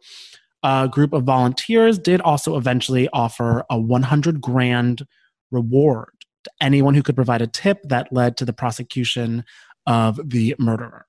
A 0.64 0.88
group 0.92 1.14
of 1.14 1.24
volunteers 1.24 1.98
did 1.98 2.22
also 2.22 2.58
eventually 2.58 3.10
offer 3.14 3.66
a 3.70 3.80
100 3.80 4.42
grand 4.42 5.06
reward 5.52 6.10
to 6.44 6.52
anyone 6.62 6.94
who 6.94 7.04
could 7.04 7.16
provide 7.16 7.42
a 7.42 7.48
tip 7.48 7.80
that 7.84 8.12
led 8.12 8.38
to 8.38 8.46
the 8.46 8.54
prosecution 8.54 9.44
of 9.88 10.20
the 10.24 10.56
murderer. 10.60 11.06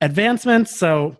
Advancements. 0.00 0.76
So 0.76 1.16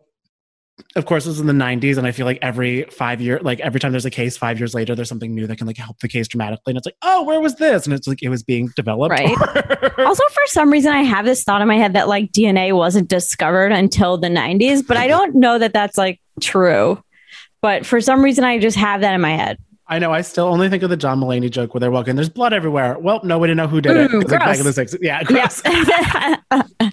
of 0.95 1.07
course, 1.07 1.25
this 1.25 1.35
is 1.35 1.41
in 1.41 1.47
the 1.47 1.53
90s, 1.53 1.97
and 1.97 2.07
I 2.07 2.13
feel 2.13 2.27
like 2.27 2.39
every 2.43 2.83
five 2.85 3.21
year, 3.21 3.41
like 3.43 3.61
every 3.61 3.81
time 3.81 3.93
there's 3.93 4.05
a 4.05 4.11
case, 4.11 4.37
five 4.37 4.59
years 4.59 4.75
later, 4.75 4.95
there's 4.95 5.09
something 5.09 5.35
new 5.35 5.47
that 5.47 5.57
can 5.57 5.67
like 5.67 5.79
help 5.79 5.99
the 6.01 6.09
case 6.09 6.29
dramatically. 6.29 6.73
And 6.73 6.77
it's 6.77 6.87
like, 6.87 6.97
oh, 7.03 7.23
where 7.23 7.41
was 7.41 7.57
this? 7.57 7.87
And 7.87 7.95
it's 7.95 8.07
like 8.07 8.23
it 8.23 8.29
was 8.29 8.43
being 8.43 8.71
developed. 8.77 9.11
Right. 9.11 9.37
Also, 9.99 10.23
for 10.31 10.43
some 10.47 10.71
reason, 10.71 10.93
I 10.93 11.03
have 11.03 11.25
this 11.25 11.43
thought 11.43 11.63
in 11.63 11.69
my 11.69 11.79
head 11.79 11.95
that 11.95 12.07
like 12.07 12.31
DNA 12.31 12.77
wasn't 12.77 13.09
discovered 13.09 13.73
until 13.73 14.19
the 14.19 14.29
90s, 14.29 14.87
but 14.87 14.99
I 14.99 15.07
don't 15.07 15.35
know 15.35 15.59
that 15.59 15.73
that's 15.73 15.97
like 15.97 16.21
true. 16.41 17.03
But 17.63 17.85
for 17.87 18.01
some 18.01 18.23
reason, 18.23 18.45
I 18.45 18.59
just 18.59 18.77
have 18.77 19.01
that 19.01 19.15
in 19.15 19.21
my 19.21 19.35
head. 19.37 19.59
I 19.89 19.99
know. 20.01 20.13
I 20.13 20.21
still 20.23 20.47
only 20.47 20.69
think 20.69 20.83
of 20.83 20.91
the 20.91 20.97
John 20.97 21.21
Mulaney 21.21 21.51
joke 21.51 21.73
where 21.75 21.81
they're 21.81 21.91
walking. 21.93 22.17
There's 22.17 22.29
blood 22.29 22.53
everywhere. 22.53 22.99
Well, 22.99 23.21
nobody 23.23 23.53
to 23.53 23.55
know 23.55 23.67
who 23.69 23.81
did 23.81 23.97
it. 23.97 24.13
Like 24.13 24.29
back 24.41 24.59
in 24.59 24.65
the 24.65 24.71
60s. 24.71 24.99
Yeah, 25.01 25.23
gross. 25.23 25.63
Yeah. 25.65 26.37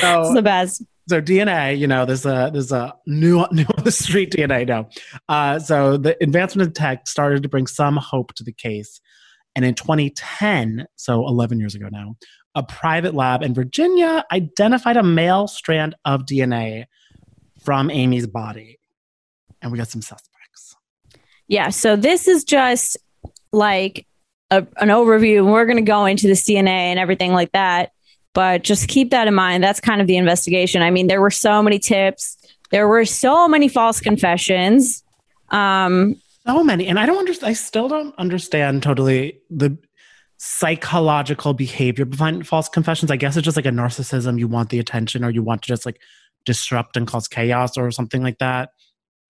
So- 0.00 0.20
it's 0.22 0.34
the 0.34 0.42
best. 0.42 0.84
so 1.08 1.20
DNA, 1.20 1.76
you 1.76 1.88
know, 1.88 2.04
there's 2.06 2.24
a 2.24 2.48
there's 2.52 2.70
a 2.70 2.94
new 3.08 3.44
new 3.50 3.64
on 3.76 3.82
the 3.82 3.90
street 3.90 4.30
DNA 4.32 4.68
now. 4.68 4.88
Uh, 5.28 5.58
so 5.58 5.96
the 5.96 6.16
advancement 6.22 6.68
of 6.68 6.74
tech 6.74 7.08
started 7.08 7.42
to 7.42 7.48
bring 7.48 7.66
some 7.66 7.96
hope 7.96 8.32
to 8.34 8.44
the 8.44 8.52
case, 8.52 9.00
and 9.56 9.64
in 9.64 9.74
2010, 9.74 10.86
so 10.94 11.26
11 11.26 11.58
years 11.58 11.74
ago 11.74 11.88
now, 11.90 12.14
a 12.54 12.62
private 12.62 13.14
lab 13.14 13.42
in 13.42 13.52
Virginia 13.52 14.24
identified 14.30 14.96
a 14.96 15.02
male 15.02 15.48
strand 15.48 15.96
of 16.04 16.22
DNA 16.22 16.84
from 17.64 17.90
Amy's 17.90 18.28
body, 18.28 18.78
and 19.64 19.72
we 19.72 19.78
got 19.78 19.88
some 19.88 20.02
suspects. 20.02 20.76
Yeah. 21.48 21.70
So 21.70 21.96
this 21.96 22.28
is 22.28 22.44
just 22.44 22.96
like 23.52 24.06
a, 24.50 24.58
an 24.76 24.88
overview. 24.88 25.38
and 25.38 25.52
We're 25.52 25.66
going 25.66 25.76
to 25.76 25.82
go 25.82 26.04
into 26.04 26.28
the 26.28 26.34
DNA 26.34 26.68
and 26.68 26.98
everything 26.98 27.32
like 27.32 27.50
that. 27.52 27.90
But 28.34 28.62
just 28.62 28.88
keep 28.88 29.10
that 29.10 29.28
in 29.28 29.34
mind. 29.34 29.62
That's 29.62 29.80
kind 29.80 30.00
of 30.00 30.06
the 30.06 30.16
investigation. 30.16 30.82
I 30.82 30.90
mean, 30.90 31.06
there 31.06 31.20
were 31.20 31.30
so 31.30 31.62
many 31.62 31.78
tips. 31.78 32.36
There 32.70 32.88
were 32.88 33.04
so 33.04 33.46
many 33.46 33.68
false 33.68 34.00
confessions. 34.00 35.04
Um, 35.50 36.16
So 36.44 36.64
many, 36.64 36.88
and 36.88 36.98
I 36.98 37.06
don't 37.06 37.18
understand. 37.18 37.50
I 37.50 37.54
still 37.54 37.88
don't 37.88 38.14
understand 38.18 38.82
totally 38.82 39.38
the 39.50 39.78
psychological 40.38 41.54
behavior 41.54 42.04
behind 42.04 42.46
false 42.46 42.68
confessions. 42.68 43.10
I 43.10 43.16
guess 43.16 43.36
it's 43.36 43.44
just 43.44 43.56
like 43.56 43.66
a 43.66 43.70
narcissism. 43.70 44.38
You 44.38 44.48
want 44.48 44.70
the 44.70 44.80
attention, 44.80 45.24
or 45.24 45.30
you 45.30 45.42
want 45.42 45.62
to 45.62 45.68
just 45.68 45.86
like 45.86 46.00
disrupt 46.44 46.96
and 46.96 47.06
cause 47.06 47.28
chaos, 47.28 47.76
or 47.76 47.90
something 47.92 48.22
like 48.22 48.38
that. 48.38 48.70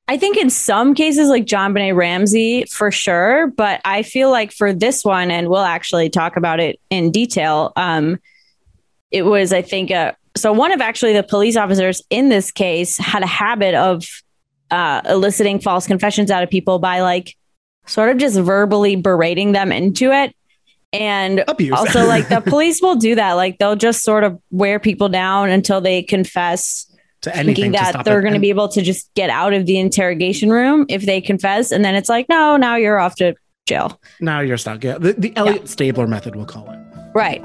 I 0.06 0.18
think 0.18 0.37
in 0.37 0.50
some 0.50 0.94
cases, 0.94 1.28
like 1.28 1.46
JonBenét 1.46 1.96
Ramsey, 1.96 2.64
for 2.66 2.90
sure. 2.90 3.46
But 3.46 3.80
I 3.84 4.02
feel 4.02 4.30
like 4.30 4.52
for 4.52 4.73
this 4.73 5.04
one, 5.04 5.30
and 5.30 5.49
we'll 5.49 5.61
actually 5.61 6.11
talk 6.11 6.37
about 6.37 6.61
it 6.61 6.78
in 6.90 7.11
detail. 7.11 7.73
Um, 7.76 8.18
it 9.11 9.23
was, 9.23 9.52
I 9.52 9.62
think, 9.62 9.90
uh, 9.90 10.12
so 10.37 10.52
one 10.52 10.73
of 10.73 10.80
actually 10.80 11.14
the 11.14 11.23
police 11.23 11.56
officers 11.56 12.02
in 12.11 12.28
this 12.28 12.50
case 12.50 12.99
had 12.99 13.23
a 13.23 13.26
habit 13.26 13.75
of 13.75 14.06
uh, 14.70 15.00
eliciting 15.08 15.61
false 15.61 15.87
confessions 15.87 16.30
out 16.30 16.42
of 16.42 16.50
people 16.50 16.78
by 16.78 17.00
like 17.00 17.37
sort 17.87 18.11
of 18.11 18.18
just 18.18 18.38
verbally 18.38 18.96
berating 18.96 19.52
them 19.52 19.73
into 19.73 20.11
it. 20.12 20.34
And 20.92 21.44
Abuse. 21.49 21.73
also, 21.73 22.06
like 22.06 22.28
the 22.28 22.40
police 22.40 22.80
will 22.82 22.96
do 22.96 23.14
that. 23.14 23.32
Like 23.32 23.58
they'll 23.58 23.76
just 23.76 24.02
sort 24.02 24.23
of 24.23 24.40
wear 24.50 24.78
people 24.78 25.08
down 25.08 25.50
until 25.50 25.80
they 25.80 26.02
confess 26.02 26.93
to 27.25 27.37
anything 27.37 27.73
thinking 27.73 27.73
that 27.73 28.04
they're 28.04 28.23
going 28.23 28.35
to 28.35 28.40
be 28.40 28.50
able 28.50 28.69
to 28.69 28.83
just 28.83 29.12
get 29.14 29.28
out 29.31 29.52
of 29.52 29.66
the 29.66 29.78
interrogation 29.78 30.50
room 30.50 30.87
if 30.88 31.04
they 31.04 31.21
confess. 31.21 31.73
And 31.73 31.85
then 31.85 31.95
it's 31.95 32.09
like, 32.09 32.28
no, 32.28 32.57
now 32.57 32.76
you're 32.76 32.99
off 32.99 33.16
to 33.16 33.35
jail. 33.66 34.00
now 34.21 34.40
you're 34.40 34.59
stuck. 34.59 34.85
Yeah, 34.85 34.99
the, 34.99 35.14
the 35.14 35.37
Elliot 35.37 35.69
Stabler 35.69 36.07
method, 36.07 36.37
we'll 36.37 36.47
call 36.47 36.71
it. 36.71 36.78
Right. 37.14 37.43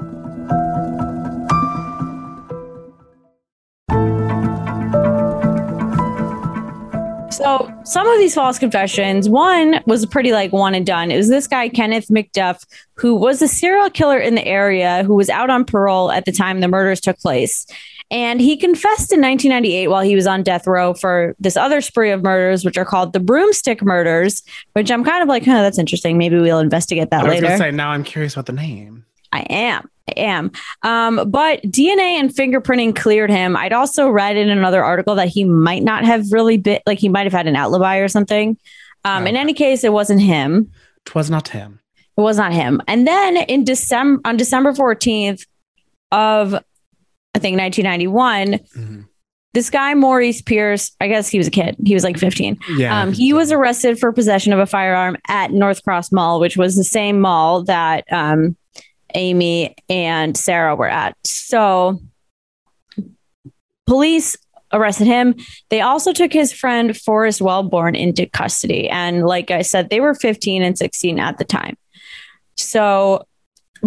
So 7.40 7.72
some 7.84 8.06
of 8.06 8.18
these 8.18 8.34
false 8.34 8.58
confessions, 8.58 9.26
one 9.26 9.80
was 9.86 10.04
pretty 10.04 10.32
like 10.32 10.52
one 10.52 10.74
and 10.74 10.84
done. 10.84 11.10
It 11.10 11.16
was 11.16 11.30
this 11.30 11.46
guy, 11.46 11.70
Kenneth 11.70 12.08
McDuff, 12.08 12.66
who 12.96 13.14
was 13.14 13.40
a 13.40 13.48
serial 13.48 13.88
killer 13.88 14.18
in 14.18 14.34
the 14.34 14.46
area 14.46 15.04
who 15.04 15.14
was 15.14 15.30
out 15.30 15.48
on 15.48 15.64
parole 15.64 16.12
at 16.12 16.26
the 16.26 16.32
time 16.32 16.60
the 16.60 16.68
murders 16.68 17.00
took 17.00 17.18
place. 17.18 17.66
And 18.10 18.42
he 18.42 18.58
confessed 18.58 19.10
in 19.10 19.22
1998 19.22 19.86
while 19.88 20.02
he 20.02 20.14
was 20.14 20.26
on 20.26 20.42
death 20.42 20.66
row 20.66 20.92
for 20.92 21.34
this 21.38 21.56
other 21.56 21.80
spree 21.80 22.10
of 22.10 22.22
murders, 22.22 22.62
which 22.62 22.76
are 22.76 22.84
called 22.84 23.14
the 23.14 23.20
broomstick 23.20 23.80
murders, 23.82 24.42
which 24.74 24.90
I'm 24.90 25.02
kind 25.02 25.22
of 25.22 25.28
like, 25.28 25.44
huh, 25.44 25.62
that's 25.62 25.78
interesting. 25.78 26.18
Maybe 26.18 26.38
we'll 26.38 26.58
investigate 26.58 27.08
that 27.10 27.20
I 27.20 27.24
was 27.24 27.30
later. 27.30 27.46
going 27.46 27.58
to 27.58 27.64
say, 27.64 27.70
now 27.70 27.90
I'm 27.90 28.04
curious 28.04 28.34
about 28.34 28.46
the 28.46 28.52
name. 28.52 29.06
I 29.32 29.40
am. 29.50 29.88
I 30.08 30.12
am. 30.20 30.50
Um, 30.82 31.30
but 31.30 31.62
DNA 31.62 32.18
and 32.18 32.30
fingerprinting 32.30 32.96
cleared 32.96 33.30
him. 33.30 33.56
I'd 33.56 33.72
also 33.72 34.08
read 34.08 34.36
in 34.36 34.48
another 34.50 34.82
article 34.82 35.14
that 35.16 35.28
he 35.28 35.44
might 35.44 35.82
not 35.84 36.04
have 36.04 36.32
really 36.32 36.56
been 36.56 36.80
like 36.86 36.98
he 36.98 37.08
might 37.08 37.24
have 37.26 37.32
had 37.32 37.46
an 37.46 37.56
alibi 37.56 37.98
or 37.98 38.08
something. 38.08 38.56
Um, 39.04 39.26
In 39.26 39.36
any 39.36 39.54
case, 39.54 39.84
it 39.84 39.92
wasn't 39.92 40.20
him. 40.20 40.70
Twas 41.06 41.30
not 41.30 41.48
him. 41.48 41.80
It 42.18 42.20
was 42.20 42.36
not 42.36 42.52
him. 42.52 42.82
And 42.88 43.06
then 43.06 43.36
in 43.36 43.64
December 43.64 44.20
on 44.24 44.36
December 44.36 44.72
14th 44.72 45.46
of 46.12 46.54
I 47.34 47.38
think 47.38 47.56
1991, 47.56 48.58
Mhm. 48.76 49.04
this 49.54 49.70
guy 49.70 49.94
Maurice 49.94 50.42
Pierce, 50.42 50.90
I 51.00 51.06
guess 51.08 51.28
he 51.28 51.38
was 51.38 51.46
a 51.46 51.50
kid. 51.52 51.76
He 51.84 51.94
was 51.94 52.02
like 52.04 52.18
15. 52.18 52.58
Yeah. 52.76 53.00
Um, 53.00 53.12
he 53.12 53.32
was 53.32 53.52
arrested 53.52 53.98
for 54.00 54.12
possession 54.12 54.52
of 54.52 54.58
a 54.58 54.66
firearm 54.66 55.16
at 55.28 55.52
North 55.52 55.82
Cross 55.84 56.10
Mall, 56.12 56.40
which 56.40 56.56
was 56.56 56.76
the 56.76 56.84
same 56.84 57.20
mall 57.20 57.62
that 57.64 58.04
um, 58.12 58.56
Amy 59.14 59.74
and 59.88 60.36
Sarah 60.36 60.74
were 60.74 60.88
at. 60.88 61.16
So, 61.24 62.00
police 63.86 64.36
arrested 64.72 65.06
him. 65.06 65.34
They 65.68 65.80
also 65.80 66.12
took 66.12 66.32
his 66.32 66.52
friend 66.52 66.96
Forrest 66.96 67.40
Welborn 67.40 67.96
into 67.96 68.26
custody. 68.26 68.88
And 68.88 69.26
like 69.26 69.50
I 69.50 69.62
said, 69.62 69.90
they 69.90 70.00
were 70.00 70.14
15 70.14 70.62
and 70.62 70.78
16 70.78 71.18
at 71.18 71.38
the 71.38 71.44
time. 71.44 71.76
So, 72.56 73.24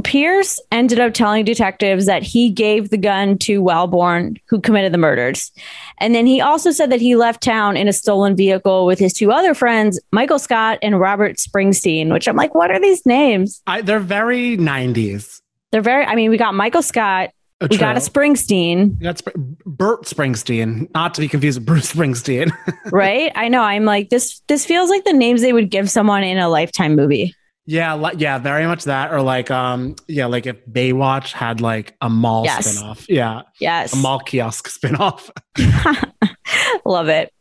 Pierce 0.04 0.60
ended 0.72 1.00
up 1.00 1.14
telling 1.14 1.46
detectives 1.46 2.06
that 2.08 2.24
he 2.24 2.50
gave 2.50 2.90
the 2.90 2.98
gun 2.98 3.38
to 3.40 3.62
Welborn, 3.62 4.38
who 4.48 4.60
committed 4.60 4.92
the 4.92 4.98
murders. 4.98 5.52
And 6.00 6.16
then 6.16 6.26
he 6.26 6.42
also 6.42 6.72
said 6.72 6.92
that 6.92 7.02
he 7.02 7.16
left 7.16 7.44
town 7.44 7.78
in 7.78 7.88
a 7.88 7.94
stolen 7.94 8.36
vehicle 8.36 8.86
with 8.86 8.98
his 8.98 9.14
two 9.14 9.32
other 9.32 9.54
friends, 9.54 10.00
Michael 10.12 10.40
Scott 10.40 10.80
and 10.82 11.00
Robert 11.00 11.38
Springsteen, 11.38 12.12
which 12.12 12.28
I'm 12.28 12.36
like, 12.36 12.56
what 12.56 12.72
are 12.72 12.80
these 12.80 13.06
names? 13.06 13.62
I, 13.68 13.82
they're 13.82 14.00
very 14.00 14.58
90s. 14.58 15.42
They're 15.72 15.82
very, 15.82 16.06
I 16.06 16.16
mean, 16.16 16.30
we 16.30 16.38
got 16.38 16.54
Michael 16.54 16.82
Scott, 16.82 17.32
A 17.62 17.68
we 17.70 17.78
got 17.78 17.96
a. 17.96 18.00
Springsteen, 18.00 19.00
That's 19.00 19.22
Burt 19.66 20.04
Springsteen, 20.04 20.94
not 20.94 21.14
to 21.16 21.22
be 21.22 21.28
confused 21.28 21.60
with 21.60 21.66
Bruce 21.66 21.94
Springsteen. 21.94 22.52
right? 22.92 23.32
I 23.36 23.48
know. 23.48 23.62
I'm 23.62 23.86
like, 23.86 24.10
this, 24.10 24.42
this 24.48 24.66
feels 24.66 24.90
like 24.90 25.04
the 25.04 25.14
names 25.14 25.42
they 25.42 25.54
would 25.54 25.70
give 25.70 25.90
someone 25.90 26.24
in 26.24 26.38
a 26.38 26.50
lifetime 26.50 26.96
movie. 26.96 27.36
Yeah, 27.66 27.96
li- 27.96 28.16
yeah, 28.18 28.38
very 28.40 28.66
much 28.66 28.84
that. 28.86 29.12
Or 29.14 29.22
like, 29.22 29.50
um, 29.52 29.96
yeah, 30.08 30.26
like 30.26 30.46
if 30.46 30.66
Baywatch 30.66 31.32
had 31.32 31.62
like 31.62 31.96
a 32.02 32.10
mall 32.10 32.44
Yes. 32.46 32.78
spinoff. 32.82 33.06
Yeah, 33.08 33.42
Yes. 33.60 33.94
a 33.94 33.98
mall 33.98 34.20
kiosk 34.20 34.70
spinoff. 34.82 35.30
Love 36.86 37.10
it. 37.10 37.32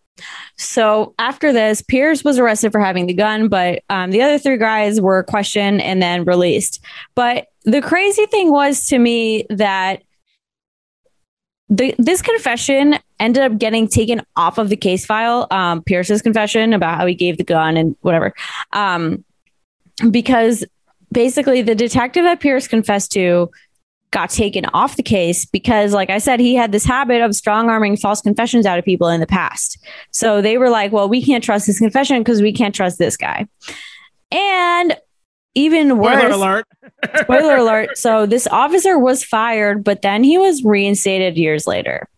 So 0.56 1.14
after 1.18 1.52
this, 1.52 1.82
Pierce 1.82 2.22
was 2.22 2.38
arrested 2.38 2.70
for 2.70 2.80
having 2.80 3.06
the 3.06 3.14
gun, 3.14 3.48
but 3.48 3.82
um, 3.90 4.10
the 4.10 4.22
other 4.22 4.38
three 4.38 4.58
guys 4.58 5.00
were 5.00 5.24
questioned 5.24 5.80
and 5.82 6.00
then 6.00 6.24
released. 6.24 6.84
But 7.14 7.46
the 7.64 7.80
crazy 7.80 8.26
thing 8.26 8.52
was 8.52 8.86
to 8.86 8.98
me 8.98 9.46
that 9.50 10.02
the, 11.68 11.94
this 11.98 12.20
confession 12.22 12.98
ended 13.18 13.42
up 13.42 13.58
getting 13.58 13.88
taken 13.88 14.20
off 14.36 14.58
of 14.58 14.68
the 14.68 14.76
case 14.76 15.06
file. 15.06 15.46
Um, 15.50 15.82
Pierce's 15.82 16.20
confession 16.22 16.72
about 16.74 16.98
how 16.98 17.06
he 17.06 17.14
gave 17.14 17.38
the 17.38 17.44
gun 17.44 17.76
and 17.76 17.96
whatever, 18.02 18.34
um, 18.72 19.24
because 20.10 20.64
basically 21.12 21.62
the 21.62 21.74
detective 21.74 22.24
that 22.24 22.40
Pierce 22.40 22.66
confessed 22.66 23.12
to 23.12 23.50
got 24.12 24.30
taken 24.30 24.66
off 24.74 24.96
the 24.96 25.02
case 25.02 25.46
because, 25.46 25.92
like 25.92 26.10
I 26.10 26.18
said, 26.18 26.38
he 26.38 26.54
had 26.54 26.70
this 26.70 26.84
habit 26.84 27.22
of 27.22 27.34
strong 27.34 27.68
arming 27.68 27.96
false 27.96 28.20
confessions 28.20 28.66
out 28.66 28.78
of 28.78 28.84
people 28.84 29.08
in 29.08 29.20
the 29.20 29.26
past. 29.26 29.78
So 30.10 30.40
they 30.40 30.58
were 30.58 30.70
like, 30.70 30.92
well, 30.92 31.08
we 31.08 31.24
can't 31.24 31.42
trust 31.42 31.66
his 31.66 31.78
confession 31.78 32.18
because 32.18 32.42
we 32.42 32.52
can't 32.52 32.74
trust 32.74 32.98
this 32.98 33.16
guy. 33.16 33.48
And 34.30 34.96
even 35.54 35.98
worse, 35.98 36.18
Spoiler 36.18 36.34
alert. 36.34 36.66
spoiler 37.16 37.56
alert. 37.56 37.98
So 37.98 38.26
this 38.26 38.46
officer 38.46 38.98
was 38.98 39.24
fired, 39.24 39.82
but 39.82 40.02
then 40.02 40.24
he 40.24 40.38
was 40.38 40.62
reinstated 40.62 41.36
years 41.36 41.66
later. 41.66 42.08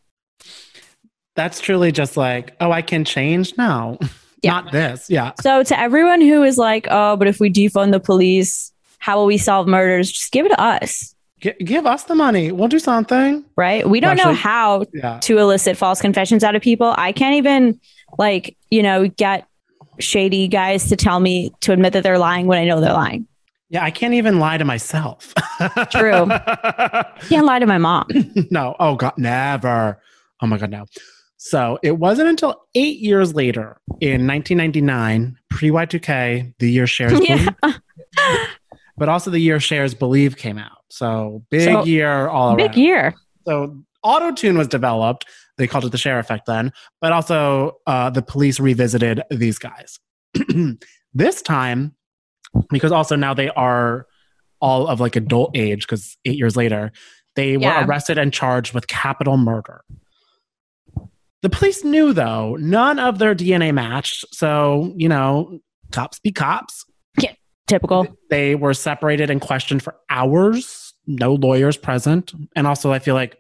That's 1.37 1.61
truly 1.61 1.91
just 1.91 2.17
like, 2.17 2.55
oh, 2.61 2.71
I 2.71 2.83
can 2.83 3.05
change? 3.05 3.57
No, 3.59 3.99
Yeah. 4.45 4.53
not 4.61 4.73
this. 4.73 5.09
Yeah. 5.11 5.33
So 5.41 5.63
to 5.63 5.79
everyone 5.79 6.21
who 6.21 6.43
is 6.43 6.59
like, 6.59 6.87
oh, 6.91 7.17
but 7.17 7.27
if 7.29 7.41
we 7.41 7.51
defund 7.51 7.93
the 7.93 8.01
police, 8.01 8.73
how 8.99 9.17
will 9.19 9.27
we 9.27 9.39
solve 9.39 9.67
murders? 9.67 10.11
Just 10.13 10.33
give 10.33 10.47
it 10.47 10.51
to 10.51 10.61
us, 10.61 11.15
G- 11.41 11.53
give 11.65 11.85
us 11.87 12.05
the 12.05 12.15
money. 12.15 12.53
We'll 12.53 12.69
do 12.69 12.79
something. 12.79 13.45
right? 13.57 13.89
We 13.89 14.01
don't 14.01 14.17
know 14.17 14.33
how 14.33 14.85
Yeah. 14.95 15.19
to 15.21 15.39
elicit 15.39 15.77
false 15.77 16.01
confessions 16.01 16.43
out 16.45 16.55
of 16.55 16.63
people. 16.63 16.95
I 16.97 17.13
can't 17.13 17.35
even 17.35 17.79
like, 18.19 18.57
you 18.71 18.83
know, 18.83 19.09
get 19.09 19.47
shady 20.01 20.49
guys 20.49 20.89
to 20.89 20.97
tell 20.97 21.21
me 21.21 21.53
to 21.61 21.73
admit 21.73 21.93
that 21.93 22.03
they're 22.03 22.19
lying 22.19 22.47
when 22.47 22.59
I 22.59 22.65
know 22.65 22.81
they're 22.81 22.93
lying. 22.93 23.27
Yeah, 23.71 23.85
I 23.85 23.91
can't 23.91 24.15
even 24.15 24.39
lie 24.39 24.57
to 24.59 24.65
myself. 24.65 25.35
True. 25.91 26.27
Can't 27.29 27.45
lie 27.47 27.59
to 27.59 27.67
my 27.67 27.79
mom. 27.79 28.07
no. 28.51 28.77
Oh 28.79 28.95
God, 28.97 29.15
never. 29.17 30.01
Oh 30.41 30.47
my 30.47 30.59
God, 30.59 30.71
no. 30.71 30.85
So 31.47 31.79
it 31.83 31.99
wasn't 31.99 32.31
until 32.31 32.65
eight 32.75 33.01
years 33.01 33.35
later, 33.35 33.77
in 34.01 34.27
1999, 34.27 35.37
pre 35.51 35.69
Y2K, 35.69 36.55
the 36.59 36.71
year 36.71 36.87
Cher's, 36.87 37.21
Yeah. 37.21 37.51
Believe, 37.61 37.81
but 38.97 39.11
also 39.11 39.31
the 39.31 39.39
year 39.39 39.59
Cher's 39.59 39.93
believe 39.95 40.39
came 40.39 40.57
out. 40.57 40.79
So 40.89 41.45
big 41.51 41.65
So, 41.65 41.85
year 41.85 42.29
all 42.29 42.57
Big 42.57 42.69
around. 42.71 42.79
year. 42.79 43.15
So 43.47 43.79
auto 44.03 44.33
tune 44.33 44.57
was 44.57 44.69
developed. 44.69 45.27
They 45.59 45.67
called 45.67 45.85
it 45.85 45.93
the 45.93 45.99
Cher 45.99 46.19
effect 46.19 46.47
then, 46.47 46.73
but 47.03 47.13
also 47.13 47.73
uh, 47.87 48.09
the 48.09 48.23
police 48.23 48.59
revisited 48.59 49.21
these 49.29 49.59
guys. 49.59 49.99
this 51.13 51.43
time, 51.43 51.95
because 52.71 52.91
also 52.91 53.17
now 53.17 53.35
they 53.35 53.51
are 53.51 54.07
all 54.63 54.89
of 54.89 54.99
like 54.99 55.15
adult 55.15 55.55
age, 55.55 55.83
because 55.87 56.17
eight 56.25 56.39
years 56.39 56.57
later, 56.57 56.91
they 57.37 57.59
were 57.59 57.85
arrested 57.85 58.17
and 58.17 58.33
charged 58.33 58.73
with 58.73 58.87
capital 58.87 59.37
murder. 59.37 59.85
The 61.45 61.51
police 61.51 61.85
knew, 61.85 62.15
though, 62.15 62.57
none 62.59 62.99
of 62.99 63.19
their 63.19 63.35
DNA 63.35 63.75
matched. 63.75 64.25
So, 64.35 64.95
you 64.97 65.11
know, 65.11 65.59
cops 65.93 66.19
be 66.19 66.33
cops. 66.33 66.87
Yeah, 67.21 67.35
Typical. 67.67 68.07
They 68.31 68.55
were 68.55 68.73
separated 68.73 69.29
and 69.29 69.43
questioned 69.43 69.83
for 69.83 69.95
hours, 70.09 70.95
no 71.07 71.35
lawyers 71.35 71.77
present. 71.77 72.33
And 72.57 72.67
also, 72.67 72.95
I 72.95 72.99
feel 72.99 73.15
like, 73.15 73.37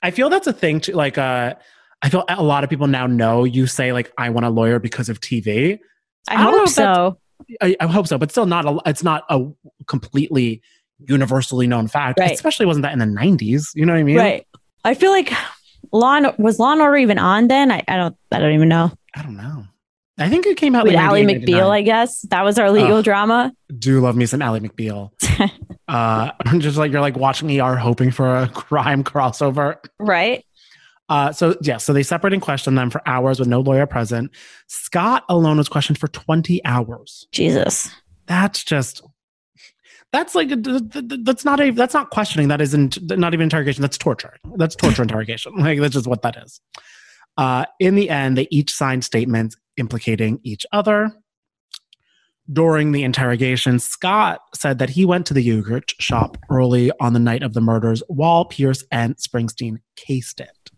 I 0.00 0.12
feel 0.12 0.30
that's 0.30 0.46
a 0.46 0.52
thing 0.52 0.80
too. 0.80 0.92
Like, 0.92 1.18
uh, 1.18 1.56
I 2.02 2.08
feel 2.08 2.24
a 2.28 2.44
lot 2.44 2.62
of 2.62 2.70
people 2.70 2.86
now 2.86 3.08
know 3.08 3.42
you 3.42 3.66
say, 3.66 3.92
like, 3.92 4.12
I 4.16 4.30
want 4.30 4.46
a 4.46 4.50
lawyer 4.50 4.78
because 4.78 5.08
of 5.08 5.18
TV. 5.18 5.80
I, 6.28 6.34
I 6.34 6.36
hope 6.36 6.68
so. 6.68 7.18
I, 7.60 7.74
I 7.80 7.88
hope 7.88 8.06
so, 8.06 8.16
but 8.16 8.30
still 8.30 8.46
not. 8.46 8.64
A, 8.64 8.78
it's 8.86 9.02
not 9.02 9.24
a 9.28 9.44
completely 9.88 10.62
universally 11.00 11.66
known 11.66 11.88
fact. 11.88 12.20
Right. 12.20 12.30
Especially 12.30 12.64
wasn't 12.64 12.84
that 12.84 12.92
in 12.92 13.00
the 13.00 13.06
'90s. 13.06 13.70
You 13.74 13.86
know 13.86 13.92
what 13.92 13.98
I 13.98 14.04
mean? 14.04 14.18
Right. 14.18 14.46
I 14.84 14.94
feel 14.94 15.10
like 15.10 15.32
Law 15.92 16.16
and, 16.16 16.32
was 16.38 16.58
Law 16.58 16.72
and 16.72 16.80
Order 16.80 16.96
even 16.96 17.18
on 17.18 17.48
then? 17.48 17.70
I, 17.70 17.82
I 17.88 17.96
don't 17.96 18.16
I 18.32 18.38
don't 18.38 18.52
even 18.52 18.68
know. 18.68 18.92
I 19.14 19.22
don't 19.22 19.36
know. 19.36 19.64
I 20.18 20.30
think 20.30 20.46
it 20.46 20.56
came 20.56 20.74
out 20.74 20.84
With 20.84 20.94
like 20.94 21.04
Ally 21.04 21.22
McBeal, 21.24 21.68
I 21.68 21.82
guess. 21.82 22.22
That 22.22 22.42
was 22.42 22.58
our 22.58 22.70
legal 22.70 23.02
drama. 23.02 23.52
do 23.78 24.00
love 24.00 24.16
me 24.16 24.24
some 24.24 24.40
Ally 24.40 24.60
McBeal. 24.60 25.10
uh, 25.88 26.30
just 26.58 26.78
like 26.78 26.90
you're 26.90 27.02
like 27.02 27.16
watching 27.16 27.60
ER, 27.60 27.76
hoping 27.76 28.10
for 28.10 28.34
a 28.34 28.48
crime 28.48 29.04
crossover. 29.04 29.76
Right? 29.98 30.44
Uh, 31.08 31.32
so 31.32 31.54
yeah, 31.60 31.76
so 31.76 31.92
they 31.92 32.02
separate 32.02 32.32
and 32.32 32.42
question 32.42 32.74
them 32.74 32.90
for 32.90 33.00
hours 33.06 33.38
with 33.38 33.48
no 33.48 33.60
lawyer 33.60 33.86
present. 33.86 34.30
Scott 34.68 35.24
alone 35.28 35.58
was 35.58 35.68
questioned 35.68 35.98
for 35.98 36.08
20 36.08 36.64
hours. 36.64 37.28
Jesus. 37.30 37.90
That's 38.26 38.64
just 38.64 39.02
that's 40.16 40.34
like 40.34 40.50
a- 40.50 40.56
th- 40.56 40.90
th- 40.90 41.08
th- 41.08 41.20
that's 41.24 41.44
not 41.44 41.60
a 41.60 41.70
that's 41.70 41.94
not 41.94 42.10
questioning. 42.10 42.48
That 42.48 42.60
isn't 42.62 42.98
not 43.18 43.34
even 43.34 43.44
interrogation. 43.44 43.82
That's 43.82 43.98
torture. 43.98 44.34
That's 44.56 44.74
torture 44.74 45.02
interrogation. 45.02 45.52
Like 45.66 45.80
that's 45.80 45.94
just 45.94 46.06
what 46.06 46.22
that 46.22 46.36
is. 46.36 46.60
Uh, 47.36 47.66
in 47.80 47.96
the 47.96 48.08
end, 48.08 48.38
they 48.38 48.48
each 48.50 48.72
signed 48.72 49.04
statements 49.04 49.56
implicating 49.76 50.40
each 50.42 50.64
other. 50.72 51.12
During 52.50 52.92
the 52.92 53.02
interrogation, 53.02 53.78
Scott 53.78 54.40
said 54.54 54.78
that 54.78 54.90
he 54.90 55.04
went 55.04 55.26
to 55.26 55.34
the 55.34 55.42
yogurt 55.42 55.92
shop 55.98 56.38
early 56.48 56.92
on 57.00 57.12
the 57.12 57.18
night 57.18 57.42
of 57.42 57.52
the 57.52 57.60
murders 57.60 58.02
while 58.06 58.44
Pierce 58.44 58.84
and 58.92 59.16
Springsteen 59.16 59.78
cased 59.96 60.40
it. 60.40 60.70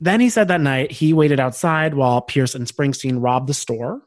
Then 0.00 0.20
he 0.20 0.28
said 0.28 0.48
that 0.48 0.60
night 0.60 0.90
he 0.90 1.12
waited 1.12 1.38
outside 1.38 1.94
while 1.94 2.20
Pierce 2.20 2.56
and 2.56 2.66
Springsteen 2.66 3.22
robbed 3.22 3.46
the 3.48 3.54
store. 3.54 4.02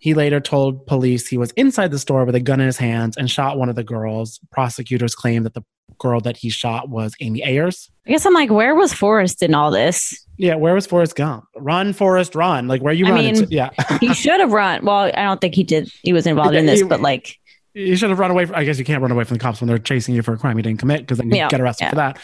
He 0.00 0.14
later 0.14 0.40
told 0.40 0.86
police 0.86 1.26
he 1.28 1.36
was 1.38 1.50
inside 1.52 1.90
the 1.90 1.98
store 1.98 2.24
with 2.24 2.34
a 2.34 2.40
gun 2.40 2.58
in 2.60 2.66
his 2.66 2.78
hands 2.78 3.16
and 3.16 3.30
shot 3.30 3.58
one 3.58 3.68
of 3.68 3.76
the 3.76 3.84
girls. 3.84 4.40
Prosecutors 4.50 5.14
claim 5.14 5.42
that 5.44 5.54
the 5.54 5.62
girl 5.98 6.20
that 6.22 6.36
he 6.38 6.48
shot 6.48 6.88
was 6.88 7.14
Amy 7.20 7.42
Ayers. 7.44 7.90
I 8.06 8.10
guess 8.10 8.24
I'm 8.24 8.32
like, 8.32 8.50
where 8.50 8.74
was 8.74 8.92
Forrest 8.94 9.42
in 9.42 9.54
all 9.54 9.70
this? 9.70 10.26
Yeah, 10.38 10.54
where 10.54 10.72
was 10.74 10.86
Forrest 10.86 11.14
Gump? 11.16 11.44
Run, 11.54 11.92
Forrest, 11.92 12.34
run! 12.34 12.66
Like 12.66 12.80
where 12.80 12.94
you 12.94 13.06
I 13.06 13.10
running? 13.10 13.34
mean- 13.34 13.46
to? 13.46 13.54
Yeah, 13.54 13.70
He 14.00 14.14
should 14.14 14.40
have 14.40 14.52
run. 14.52 14.84
Well, 14.86 15.10
I 15.14 15.22
don't 15.24 15.40
think 15.40 15.54
he 15.54 15.62
did. 15.64 15.92
He 16.02 16.12
was 16.14 16.26
involved 16.26 16.54
in 16.54 16.64
this, 16.66 16.80
he- 16.80 16.86
but 16.86 17.00
like, 17.02 17.36
you 17.74 17.94
should 17.96 18.08
have 18.10 18.18
run 18.18 18.30
away. 18.30 18.46
From, 18.46 18.56
I 18.56 18.64
guess 18.64 18.78
you 18.78 18.84
can't 18.86 19.02
run 19.02 19.10
away 19.12 19.24
from 19.24 19.36
the 19.36 19.40
cops 19.42 19.60
when 19.60 19.68
they're 19.68 19.78
chasing 19.78 20.14
you 20.14 20.22
for 20.22 20.32
a 20.32 20.38
crime 20.38 20.56
you 20.56 20.62
didn't 20.62 20.80
commit 20.80 21.02
because 21.02 21.18
then 21.18 21.28
you 21.30 21.36
Yeah, 21.36 21.48
get 21.48 21.60
arrested 21.60 21.84
yeah. 21.84 21.90
for 21.90 21.96
that. 21.96 22.18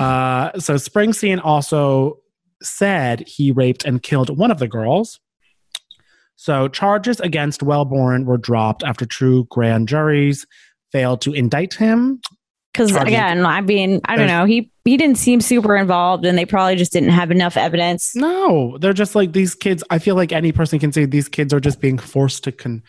Uh, 0.00 0.58
so 0.60 0.74
Springsteen 0.74 1.40
also 1.42 2.18
said 2.62 3.26
he 3.26 3.50
raped 3.52 3.84
and 3.84 4.02
killed 4.02 4.36
one 4.36 4.50
of 4.50 4.58
the 4.58 4.68
girls. 4.68 5.18
So 6.36 6.68
charges 6.68 7.18
against 7.20 7.60
Welborn 7.62 8.24
were 8.26 8.36
dropped 8.38 8.84
after 8.84 9.06
two 9.06 9.46
grand 9.50 9.88
juries 9.88 10.46
failed 10.92 11.20
to 11.22 11.32
indict 11.32 11.74
him. 11.74 12.20
because 12.72 12.94
again, 12.94 13.44
I 13.46 13.60
mean, 13.62 14.00
I 14.04 14.16
don't 14.16 14.28
know. 14.28 14.44
He 14.44 14.70
he 14.84 14.96
didn't 14.96 15.16
seem 15.18 15.40
super 15.40 15.76
involved, 15.76 16.24
and 16.26 16.36
they 16.38 16.44
probably 16.44 16.76
just 16.76 16.92
didn't 16.92 17.08
have 17.10 17.30
enough 17.30 17.56
evidence. 17.56 18.14
No, 18.14 18.76
they're 18.78 18.92
just 18.92 19.14
like 19.14 19.32
these 19.32 19.54
kids. 19.54 19.82
I 19.90 19.98
feel 19.98 20.14
like 20.14 20.30
any 20.30 20.52
person 20.52 20.78
can 20.78 20.92
say 20.92 21.06
these 21.06 21.28
kids 21.28 21.52
are 21.54 21.58
just 21.60 21.80
being 21.80 21.98
forced 21.98 22.44
to 22.44 22.52
con- 22.52 22.82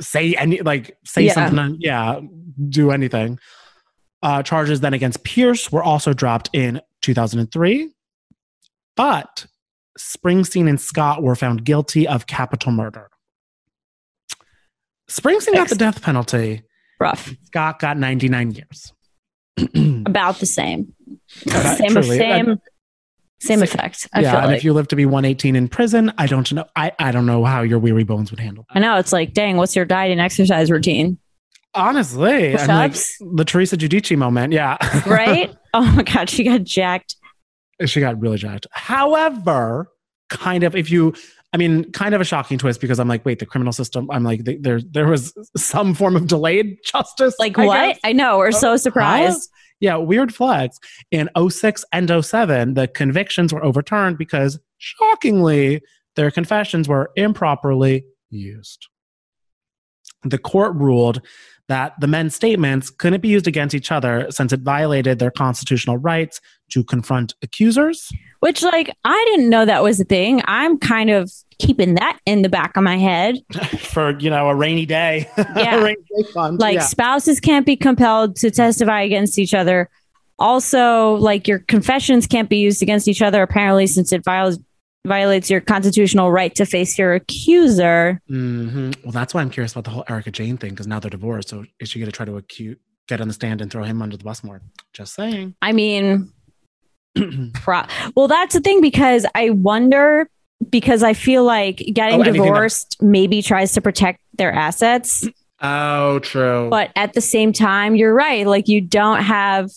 say 0.00 0.34
any 0.34 0.60
like 0.60 0.96
say 1.06 1.22
Yeah. 1.26 1.32
something. 1.34 1.76
Yeah, 1.80 2.20
do 2.68 2.90
anything. 2.90 3.38
Uh, 4.22 4.42
charges 4.42 4.80
then 4.80 4.94
against 4.94 5.22
Pierce 5.22 5.70
were 5.70 5.82
also 5.82 6.12
dropped 6.12 6.50
in 6.52 6.80
2003, 7.02 7.90
but 8.96 9.46
Springsteen 9.98 10.68
and 10.68 10.80
Scott 10.80 11.22
were 11.22 11.36
found 11.36 11.64
guilty 11.64 12.06
of 12.08 12.26
capital 12.26 12.72
murder. 12.72 13.10
Springsteen 15.10 15.54
got 15.54 15.68
the 15.68 15.74
death 15.74 16.02
penalty. 16.02 16.62
Rough, 17.00 17.32
Scott 17.46 17.78
got 17.78 17.98
99 17.98 18.52
years. 18.52 18.92
about 20.06 20.38
the 20.38 20.46
same, 20.46 20.94
That- 21.46 21.78
same, 21.78 21.90
truly, 21.90 22.18
same, 22.18 22.46
same 22.46 22.58
Same- 23.40 23.62
effect. 23.62 24.08
I 24.12 24.20
yeah, 24.22 24.30
feel 24.32 24.40
and 24.40 24.46
like. 24.48 24.56
if 24.56 24.64
you 24.64 24.72
live 24.72 24.88
to 24.88 24.96
be 24.96 25.06
118 25.06 25.54
in 25.54 25.68
prison, 25.68 26.12
I 26.18 26.26
don't 26.26 26.50
know. 26.52 26.64
I, 26.74 26.92
I 26.98 27.12
don't 27.12 27.26
know 27.26 27.44
how 27.44 27.62
your 27.62 27.78
weary 27.78 28.04
bones 28.04 28.30
would 28.30 28.40
handle 28.40 28.64
that. 28.68 28.76
I 28.78 28.80
know 28.80 28.96
it's 28.96 29.12
like, 29.12 29.32
dang, 29.34 29.56
what's 29.56 29.76
your 29.76 29.84
diet 29.84 30.10
and 30.12 30.20
exercise 30.20 30.70
routine? 30.70 31.18
Honestly, 31.74 32.54
and 32.54 32.68
like 32.68 32.94
the 33.34 33.44
Teresa 33.44 33.76
Giudice 33.76 34.16
moment, 34.16 34.52
yeah, 34.52 34.76
Right? 35.06 35.54
oh 35.74 35.84
my 35.92 36.04
god, 36.04 36.30
she 36.30 36.44
got 36.44 36.62
jacked. 36.62 37.16
She 37.86 38.00
got 38.00 38.20
really 38.20 38.38
jacked. 38.38 38.66
However, 38.72 39.88
kind 40.30 40.64
of, 40.64 40.74
if 40.74 40.90
you, 40.90 41.14
I 41.52 41.56
mean, 41.56 41.90
kind 41.92 42.14
of 42.14 42.20
a 42.20 42.24
shocking 42.24 42.58
twist 42.58 42.80
because 42.80 42.98
I'm 42.98 43.08
like, 43.08 43.24
wait, 43.24 43.38
the 43.38 43.46
criminal 43.46 43.72
system. 43.72 44.10
I'm 44.10 44.24
like, 44.24 44.42
there, 44.44 44.80
there 44.80 45.06
was 45.06 45.32
some 45.56 45.94
form 45.94 46.16
of 46.16 46.26
delayed 46.26 46.78
justice. 46.84 47.34
Like 47.38 47.58
I 47.58 47.66
what? 47.66 47.76
guess. 47.92 48.00
I 48.04 48.12
know. 48.12 48.38
We're 48.38 48.52
so 48.52 48.72
Uh, 48.72 48.78
surprised. 48.78 49.48
Yeah, 49.80 49.96
weird 49.96 50.34
flags. 50.34 50.78
In 51.10 51.28
06 51.48 51.84
and 51.92 52.24
07, 52.24 52.74
the 52.74 52.88
convictions 52.88 53.52
were 53.52 53.62
overturned 53.64 54.16
because, 54.18 54.58
shockingly, 54.78 55.82
their 56.16 56.30
confessions 56.30 56.88
were 56.88 57.10
improperly 57.16 58.04
used. 58.30 58.86
The 60.22 60.38
court 60.38 60.74
ruled 60.74 61.20
that 61.68 61.94
the 61.98 62.06
men's 62.06 62.34
statements 62.34 62.90
couldn't 62.90 63.22
be 63.22 63.28
used 63.28 63.46
against 63.46 63.74
each 63.74 63.90
other 63.90 64.26
since 64.30 64.52
it 64.52 64.60
violated 64.60 65.18
their 65.18 65.30
constitutional 65.30 65.96
rights 65.96 66.40
to 66.70 66.84
confront 66.84 67.34
accusers. 67.42 68.10
Which, 68.40 68.62
like, 68.62 68.94
I 69.04 69.24
didn't 69.30 69.48
know 69.48 69.64
that 69.64 69.82
was 69.82 69.98
a 70.00 70.04
thing. 70.04 70.42
I'm 70.44 70.78
kind 70.78 71.08
of 71.10 71.32
keeping 71.58 71.94
that 71.94 72.18
in 72.26 72.42
the 72.42 72.48
back 72.50 72.76
of 72.76 72.82
my 72.82 72.98
head. 72.98 73.36
for 73.80 74.18
you 74.18 74.28
know 74.28 74.48
a 74.48 74.54
rainy 74.54 74.84
day. 74.86 75.28
Yeah. 75.56 75.76
Rainy 75.82 76.02
day 76.16 76.30
fund. 76.32 76.58
Like, 76.60 76.74
Yeah. 76.74 76.82
spouses 76.82 77.40
can't 77.40 77.64
be 77.64 77.76
compelled 77.76 78.36
to 78.36 78.50
testify 78.50 79.02
against 79.02 79.38
each 79.38 79.54
other. 79.54 79.88
Also, 80.38 81.14
like, 81.14 81.46
your 81.48 81.60
confessions 81.60 82.26
can't 82.26 82.48
be 82.50 82.56
used 82.58 82.82
against 82.82 83.08
each 83.08 83.22
other, 83.22 83.40
apparently, 83.42 83.86
since 83.86 84.12
it 84.12 84.24
violates 84.24 84.58
violates 85.06 85.50
your 85.50 85.60
constitutional 85.60 86.32
right 86.32 86.54
to 86.54 86.64
face 86.64 86.98
your 86.98 87.14
accuser. 87.14 88.20
Mhm. 88.30 88.94
Well, 89.04 89.12
that's 89.12 89.34
why 89.34 89.42
I'm 89.42 89.50
curious 89.50 89.72
about 89.72 89.84
the 89.84 89.90
whole 89.90 90.04
Erika 90.08 90.30
Jayne 90.30 90.56
thing 90.56 90.70
because 90.70 90.86
now 90.86 90.98
they're 91.00 91.10
divorced. 91.10 91.50
So 91.50 91.64
is 91.80 91.88
she 91.90 91.98
going 91.98 92.10
to 92.10 92.16
try 92.16 92.24
to 92.26 92.36
accuse, 92.36 92.76
get 93.08 93.20
on 93.20 93.28
the 93.28 93.34
stand 93.34 93.60
and 93.60 93.70
throw 93.70 93.84
him 93.84 94.00
under 94.00 94.16
the 94.16 94.24
bus 94.24 94.42
more? 94.42 94.62
Just 94.94 95.14
saying. 95.14 95.54
I 95.60 95.72
mean, 95.72 96.32
pro- 97.54 97.82
well, 98.16 98.28
that's 98.28 98.54
the 98.54 98.60
thing 98.60 98.80
because 98.80 99.26
I 99.34 99.50
wonder 99.50 100.28
because 100.70 101.02
I 101.02 101.12
feel 101.12 101.44
like 101.44 101.76
getting 101.92 102.18
Oh, 102.20 102.22
anything 102.22 102.40
that- 102.40 102.48
divorced 102.48 102.96
maybe 103.02 103.42
tries 103.42 103.72
to 103.72 103.80
protect 103.82 104.20
their 104.38 104.52
assets, 104.52 105.28
oh, 105.60 106.18
true. 106.20 106.68
but 106.70 106.90
at 106.96 107.12
the 107.12 107.20
same 107.20 107.52
time, 107.52 107.94
you're 107.94 108.14
right. 108.14 108.46
Like 108.46 108.68
you 108.68 108.80
don't 108.80 109.22
have 109.22 109.70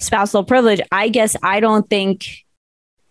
spousal 0.00 0.42
privilege. 0.42 0.80
I 0.90 1.08
guess 1.08 1.36
I 1.44 1.60
don't 1.60 1.88
think 1.88 2.26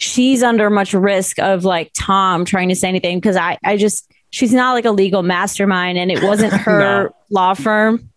she's 0.03 0.43
under 0.43 0.69
much 0.69 0.93
risk 0.93 1.39
of 1.39 1.63
like 1.65 1.91
Tom 1.93 2.45
trying 2.45 2.69
to 2.69 2.75
say 2.75 2.89
anything 2.89 3.17
because 3.19 3.35
I, 3.35 3.57
I 3.63 3.77
just 3.77 4.11
she's 4.31 4.53
not 4.53 4.73
like 4.73 4.85
a 4.85 4.91
legal 4.91 5.23
mastermind 5.23 5.97
and 5.97 6.11
it 6.11 6.21
wasn't 6.21 6.51
her 6.65 7.03
No. 7.05 7.15
law 7.29 7.53
firm. 7.53 8.09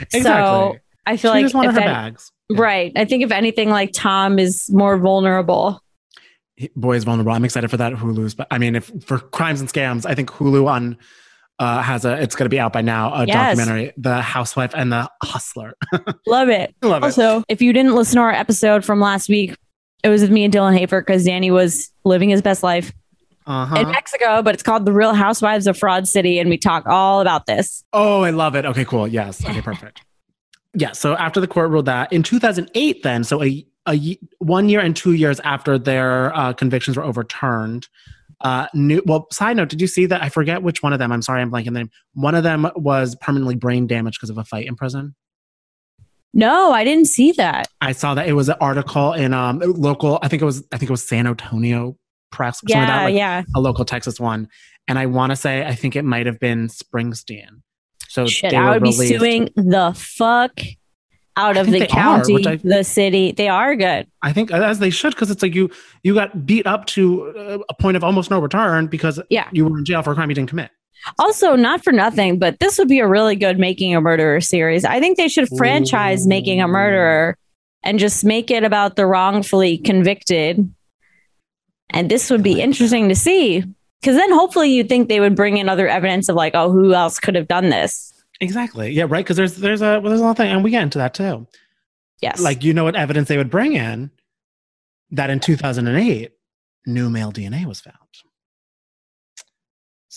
exactly. 0.00 0.22
So 0.22 0.76
I 1.06 1.16
feel 1.16 1.34
she 1.34 1.42
like 1.54 1.70
her 1.70 1.80
any- 1.80 1.86
bags. 1.86 2.30
Right. 2.52 2.92
I 2.96 3.04
think 3.04 3.22
if 3.22 3.30
anything, 3.30 3.70
like 3.70 3.90
Tom 3.92 4.38
is 4.40 4.68
more 4.70 4.98
vulnerable. 4.98 5.80
Boy 6.74 6.96
is 6.96 7.04
vulnerable. 7.04 7.32
I'm 7.32 7.44
excited 7.44 7.70
for 7.70 7.76
that 7.78 7.92
Hulu's. 7.94 8.34
But 8.34 8.48
I 8.50 8.58
mean, 8.58 8.74
if 8.76 8.90
for 9.04 9.18
crimes 9.18 9.60
and 9.60 9.72
scams, 9.72 10.04
I 10.04 10.14
think 10.16 10.30
Hulu 10.30 10.66
on 10.66 10.98
uh, 11.60 11.80
has 11.80 12.04
a. 12.04 12.20
It's 12.20 12.34
going 12.34 12.46
to 12.46 12.50
be 12.50 12.58
out 12.58 12.72
by 12.72 12.82
now. 12.82 13.14
A 13.14 13.24
Yes. 13.24 13.56
documentary, 13.56 13.92
The 13.96 14.20
Housewife 14.20 14.72
and 14.74 14.90
the 14.92 15.08
Hustler. 15.22 15.74
Love 16.26 16.48
it. 16.48 16.74
Love 16.82 17.02
it. 17.02 17.06
Also, 17.06 17.44
if 17.48 17.62
you 17.62 17.72
didn't 17.72 17.94
listen 17.94 18.16
to 18.16 18.22
our 18.22 18.32
episode 18.32 18.84
from 18.84 18.98
last 19.00 19.28
week, 19.28 19.56
it 20.02 20.08
was 20.08 20.22
with 20.22 20.30
me 20.30 20.44
and 20.44 20.52
Dylan 20.52 20.76
Hafer 20.76 21.00
because 21.00 21.24
Danny 21.24 21.50
was 21.50 21.90
living 22.04 22.28
his 22.30 22.42
best 22.42 22.62
life 22.62 22.92
Uh-huh. 23.46 23.76
in 23.76 23.90
Mexico, 23.90 24.42
but 24.42 24.54
it's 24.54 24.62
called 24.62 24.84
The 24.86 24.92
Real 24.92 25.14
Housewives 25.14 25.66
of 25.66 25.76
Fraud 25.78 26.06
City. 26.08 26.38
And 26.38 26.48
we 26.50 26.56
talk 26.58 26.86
all 26.86 27.20
about 27.20 27.46
this. 27.46 27.84
Oh, 27.92 28.22
I 28.22 28.30
love 28.30 28.54
it. 28.54 28.64
Okay, 28.64 28.84
cool. 28.84 29.06
Yes. 29.08 29.44
Okay, 29.44 29.60
perfect. 29.70 30.02
yeah. 30.74 30.92
So 30.92 31.14
after 31.16 31.40
the 31.40 31.48
court 31.48 31.70
ruled 31.70 31.86
that 31.86 32.12
in 32.12 32.22
2008, 32.22 33.02
then, 33.02 33.24
so 33.24 33.42
a, 33.42 33.66
a 33.88 34.18
one 34.38 34.68
year 34.68 34.80
and 34.80 34.94
two 34.96 35.12
years 35.12 35.40
after 35.40 35.78
their 35.78 36.34
uh, 36.36 36.52
convictions 36.52 36.96
were 36.96 37.04
overturned, 37.04 37.88
uh, 38.42 38.66
new, 38.72 39.02
well, 39.04 39.26
side 39.32 39.56
note, 39.56 39.68
did 39.68 39.80
you 39.82 39.86
see 39.86 40.06
that? 40.06 40.22
I 40.22 40.28
forget 40.30 40.62
which 40.62 40.82
one 40.82 40.92
of 40.94 40.98
them. 40.98 41.12
I'm 41.12 41.20
sorry, 41.22 41.42
I'm 41.42 41.50
blanking 41.50 41.64
the 41.66 41.70
name. 41.72 41.90
One 42.14 42.34
of 42.34 42.42
them 42.42 42.70
was 42.76 43.14
permanently 43.16 43.54
brain 43.56 43.86
damaged 43.86 44.18
because 44.18 44.30
of 44.30 44.38
a 44.38 44.44
fight 44.44 44.66
in 44.66 44.76
prison. 44.76 45.14
No, 46.32 46.72
I 46.72 46.84
didn't 46.84 47.06
see 47.06 47.32
that. 47.32 47.66
I 47.80 47.92
saw 47.92 48.14
that 48.14 48.28
it 48.28 48.34
was 48.34 48.48
an 48.48 48.56
article 48.60 49.12
in 49.12 49.32
um 49.34 49.58
local. 49.60 50.18
I 50.22 50.28
think 50.28 50.42
it 50.42 50.44
was 50.44 50.62
I 50.72 50.76
think 50.78 50.88
it 50.90 50.92
was 50.92 51.06
San 51.06 51.26
Antonio 51.26 51.96
Press. 52.30 52.60
Something 52.60 52.76
Yeah, 52.76 52.80
like 52.80 52.88
that, 52.88 53.04
like 53.04 53.14
yeah. 53.14 53.42
a 53.56 53.60
local 53.60 53.84
Texas 53.84 54.20
one. 54.20 54.48
And 54.88 54.98
I 54.98 55.06
want 55.06 55.30
to 55.30 55.36
say 55.36 55.66
I 55.66 55.74
think 55.74 55.96
it 55.96 56.04
might 56.04 56.26
have 56.26 56.38
been 56.38 56.68
Springsteen. 56.68 57.62
So 58.08 58.26
Shit, 58.26 58.50
they 58.50 58.56
I 58.56 58.70
would 58.72 58.82
be 58.82 58.92
suing 58.92 59.50
the 59.56 59.92
fuck 59.96 60.60
out 61.36 61.56
of 61.56 61.66
the 61.66 61.78
they 61.78 61.84
are, 61.84 61.88
county, 61.88 62.46
I- 62.46 62.56
the 62.56 62.82
city. 62.82 63.32
They 63.32 63.48
are 63.48 63.74
good. 63.76 64.06
I 64.22 64.32
think 64.32 64.50
as 64.52 64.78
they 64.80 64.90
should 64.90 65.14
because 65.14 65.30
it's 65.30 65.42
like 65.42 65.54
you 65.54 65.70
you 66.02 66.14
got 66.14 66.44
beat 66.46 66.66
up 66.66 66.86
to 66.86 67.62
a 67.68 67.74
point 67.74 67.96
of 67.96 68.04
almost 68.04 68.30
no 68.30 68.40
return 68.40 68.86
because 68.88 69.20
Yeah. 69.30 69.48
you 69.52 69.64
were 69.66 69.78
in 69.78 69.84
jail 69.84 70.02
for 70.02 70.12
a 70.12 70.14
crime 70.14 70.28
you 70.28 70.34
didn't 70.34 70.50
commit. 70.50 70.70
Also, 71.18 71.56
not 71.56 71.82
for 71.82 71.92
nothing, 71.92 72.38
but 72.38 72.58
this 72.60 72.78
would 72.78 72.88
be 72.88 73.00
a 73.00 73.08
really 73.08 73.36
good 73.36 73.58
Making 73.58 73.94
a 73.94 74.00
Murderer 74.00 74.40
series. 74.40 74.84
I 74.84 75.00
think 75.00 75.16
they 75.16 75.28
should 75.28 75.48
franchise 75.56 76.26
Making 76.26 76.60
a 76.60 76.68
Murderer 76.68 77.36
and 77.82 77.98
just 77.98 78.24
make 78.24 78.50
it 78.50 78.64
about 78.64 78.96
the 78.96 79.06
wrongfully 79.06 79.78
convicted. 79.78 80.72
And 81.90 82.10
this 82.10 82.30
would 82.30 82.42
be 82.42 82.60
interesting 82.60 83.08
to 83.08 83.16
see 83.16 83.64
because 84.00 84.16
then 84.16 84.32
hopefully 84.32 84.70
you'd 84.70 84.88
think 84.88 85.08
they 85.08 85.20
would 85.20 85.34
bring 85.34 85.56
in 85.56 85.68
other 85.68 85.88
evidence 85.88 86.28
of 86.28 86.36
like, 86.36 86.54
oh, 86.54 86.70
who 86.70 86.94
else 86.94 87.18
could 87.18 87.34
have 87.34 87.48
done 87.48 87.68
this? 87.70 88.12
Exactly. 88.40 88.90
Yeah. 88.90 89.06
Right. 89.08 89.24
Because 89.24 89.36
there's 89.36 89.56
there's 89.56 89.82
a 89.82 90.00
well, 90.00 90.10
there's 90.10 90.20
a 90.20 90.24
lot 90.24 90.30
of 90.30 90.36
thing, 90.38 90.50
and 90.50 90.64
we 90.64 90.70
get 90.70 90.82
into 90.82 90.98
that 90.98 91.14
too. 91.14 91.46
Yes. 92.22 92.40
Like 92.40 92.64
you 92.64 92.72
know 92.72 92.84
what 92.84 92.96
evidence 92.96 93.28
they 93.28 93.36
would 93.36 93.50
bring 93.50 93.74
in 93.74 94.10
that 95.10 95.30
in 95.30 95.40
2008 95.40 96.32
new 96.86 97.10
male 97.10 97.32
DNA 97.32 97.66
was 97.66 97.80
found. 97.80 97.96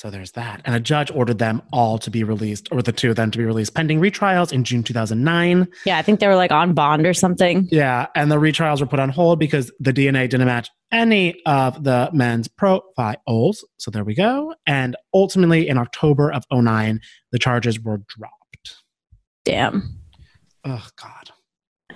So 0.03 0.09
there's 0.09 0.33
that. 0.33 0.61
And 0.65 0.75
a 0.75 0.81
judge 0.81 1.09
ordered 1.11 1.39
them 1.39 1.61
all 1.71 1.97
to 1.99 2.11
be 2.11 2.25
released, 2.25 2.67
or 2.73 2.81
the 2.81 2.91
two 2.91 3.11
of 3.11 3.15
them 3.15 3.31
to 3.31 3.37
be 3.37 3.45
released 3.45 3.73
pending 3.73 4.01
retrials 4.01 4.51
in 4.51 4.65
June 4.65 4.83
2009. 4.83 5.65
yeah, 5.85 5.97
I 5.97 6.01
think 6.01 6.19
they 6.19 6.27
were 6.27 6.35
like 6.35 6.51
on 6.51 6.73
bond 6.73 7.05
or 7.05 7.13
something. 7.13 7.69
Yeah. 7.71 8.07
And 8.13 8.29
the 8.29 8.35
retrials 8.35 8.81
were 8.81 8.85
put 8.85 8.99
on 8.99 9.07
hold 9.07 9.39
because 9.39 9.71
the 9.79 9.93
DNA 9.93 10.29
didn't 10.29 10.45
match 10.45 10.69
any 10.91 11.41
of 11.45 11.85
the 11.85 12.09
men's 12.11 12.49
profiles. 12.49 13.63
So 13.77 13.91
there 13.91 14.03
we 14.03 14.13
go. 14.13 14.53
And 14.67 14.97
ultimately, 15.13 15.69
in 15.69 15.77
October 15.77 16.33
of 16.33 16.43
09, 16.51 16.99
the 17.31 17.39
charges 17.39 17.79
were 17.79 18.01
dropped. 18.09 18.75
Damn. 19.45 20.01
Oh, 20.65 20.85
God. 21.01 21.31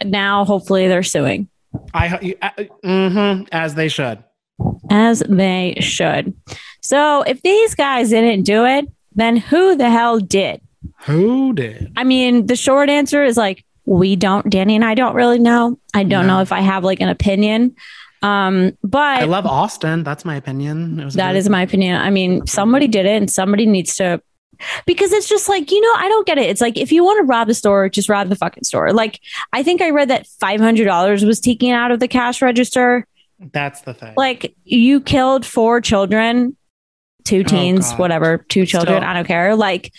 Now, 0.05 0.45
hopefully, 0.45 0.87
they're 0.87 1.03
suing 1.03 1.49
I, 1.93 2.35
uh, 2.41 2.49
mm-hmm, 2.83 3.43
as 3.51 3.75
they 3.75 3.89
should. 3.89 4.23
As 4.89 5.19
they 5.27 5.75
should. 5.79 6.33
So, 6.81 7.21
if 7.23 7.41
these 7.41 7.75
guys 7.75 8.09
didn't 8.09 8.43
do 8.43 8.65
it, 8.65 8.85
then 9.15 9.37
who 9.37 9.75
the 9.75 9.89
hell 9.89 10.19
did? 10.19 10.61
Who 11.05 11.53
did? 11.53 11.91
I 11.97 12.03
mean, 12.03 12.45
the 12.45 12.55
short 12.55 12.89
answer 12.89 13.23
is 13.23 13.35
like, 13.37 13.63
we 13.85 14.15
don't, 14.15 14.49
Danny 14.49 14.75
and 14.75 14.83
I 14.85 14.93
don't 14.95 15.15
really 15.15 15.39
know. 15.39 15.79
I 15.93 16.03
don't 16.03 16.27
No. 16.27 16.35
know 16.35 16.41
if 16.41 16.51
I 16.51 16.59
have 16.61 16.83
like 16.83 16.99
an 17.01 17.09
opinion. 17.09 17.75
Um, 18.21 18.77
but 18.83 19.21
I 19.21 19.25
love 19.25 19.45
Austin. 19.45 20.03
That's 20.03 20.25
my 20.25 20.35
opinion. 20.35 20.99
It 20.99 21.05
was 21.05 21.13
a 21.15 21.17
That 21.17 21.35
is 21.35 21.49
my 21.49 21.61
opinion. 21.61 21.95
I 21.97 22.09
mean, 22.09 22.45
somebody 22.47 22.87
did 22.87 23.05
it 23.05 23.15
and 23.17 23.29
somebody 23.31 23.65
needs 23.65 23.95
to 23.97 24.21
because 24.87 25.13
it's 25.13 25.29
just 25.29 25.47
like, 25.47 25.71
you 25.71 25.79
know, 25.79 25.93
I 25.97 26.09
don't 26.09 26.25
get 26.25 26.37
it. 26.39 26.49
It's 26.49 26.61
like 26.61 26.77
if 26.77 26.91
you 26.91 27.03
want 27.03 27.19
to 27.19 27.23
rob 27.23 27.47
the 27.47 27.53
store, 27.53 27.87
just 27.89 28.09
rob 28.09 28.29
the 28.29 28.35
fucking 28.35 28.63
store. 28.63 28.91
Like 28.91 29.19
I 29.53 29.61
think 29.63 29.81
I 29.81 29.91
read 29.91 30.09
that 30.09 30.25
$500 30.41 31.25
was 31.25 31.39
taken 31.39 31.69
out 31.71 31.91
of 31.91 31.99
the 31.99 32.07
cash 32.07 32.41
register. 32.41 33.05
That's 33.39 33.81
the 33.81 33.93
thing. 33.93 34.13
Like 34.17 34.55
you 34.63 34.99
killed 35.01 35.45
four 35.45 35.81
children, 35.81 36.55
two 37.25 37.41
oh, 37.41 37.43
teens, 37.43 37.91
Oh, 37.91 37.95
whatever, 37.97 38.39
two 38.49 38.65
children, 38.65 38.97
Still- 38.99 39.09
I 39.09 39.13
don't 39.13 39.25
care. 39.27 39.55
Like 39.55 39.93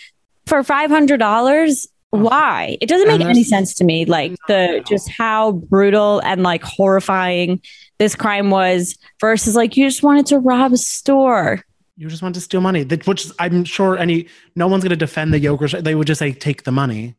for 0.45 0.61
$500, 0.63 1.85
Ugh. 2.11 2.21
why? 2.21 2.77
It 2.81 2.87
doesn't 2.89 3.07
make 3.07 3.21
any 3.21 3.43
sense 3.43 3.73
to 3.75 3.83
me. 3.83 4.05
Like 4.05 4.35
the 4.47 4.83
just 4.87 5.09
how 5.09 5.51
brutal 5.53 6.19
and 6.25 6.43
like 6.43 6.63
horrifying 6.63 7.61
this 7.99 8.15
crime 8.15 8.49
was 8.49 8.97
versus 9.21 9.55
like 9.55 9.77
you 9.77 9.85
just 9.87 10.03
wanted 10.03 10.25
to 10.27 10.39
rob 10.39 10.73
a 10.73 10.77
store. 10.77 11.61
you 11.97 12.07
just 12.09 12.21
want 12.23 12.33
to 12.35 12.41
steal 12.41 12.61
money, 12.61 12.83
which 12.83 13.27
I'm 13.39 13.63
sure 13.63 13.97
any 13.97 14.27
no 14.55 14.67
one's 14.67 14.83
going 14.83 14.89
to 14.91 14.95
defend 14.95 15.33
the 15.33 15.39
yogurt. 15.39 15.71
They 15.83 15.95
would 15.95 16.07
just 16.07 16.19
say 16.19 16.31
take 16.33 16.63
the 16.63 16.71
money. 16.71 17.15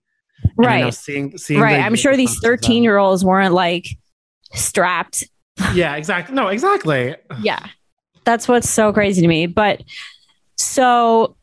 And 0.59 0.67
I 0.67 0.79
know 0.81 0.85
Right. 0.87 0.95
seeing, 0.95 1.37
seeing 1.37 1.61
right 1.61 1.81
i'm 1.81 1.95
sure 1.95 2.17
these 2.17 2.31
responses 2.31 2.39
of 2.39 2.43
them- 2.63 2.69
13 2.71 2.83
year 2.83 2.97
olds 2.97 3.23
weren't 3.25 3.53
like 3.55 3.87
strapped 4.55 5.25
Yeah, 5.75 5.97
exactly. 5.97 6.35
No, 6.35 6.49
exactly. 6.49 7.17
yeah 7.41 7.67
that's 8.25 8.49
what's 8.49 8.69
so 8.69 8.93
crazy 8.93 9.21
to 9.21 9.29
me 9.29 9.47
but 9.47 9.83
so 10.57 11.37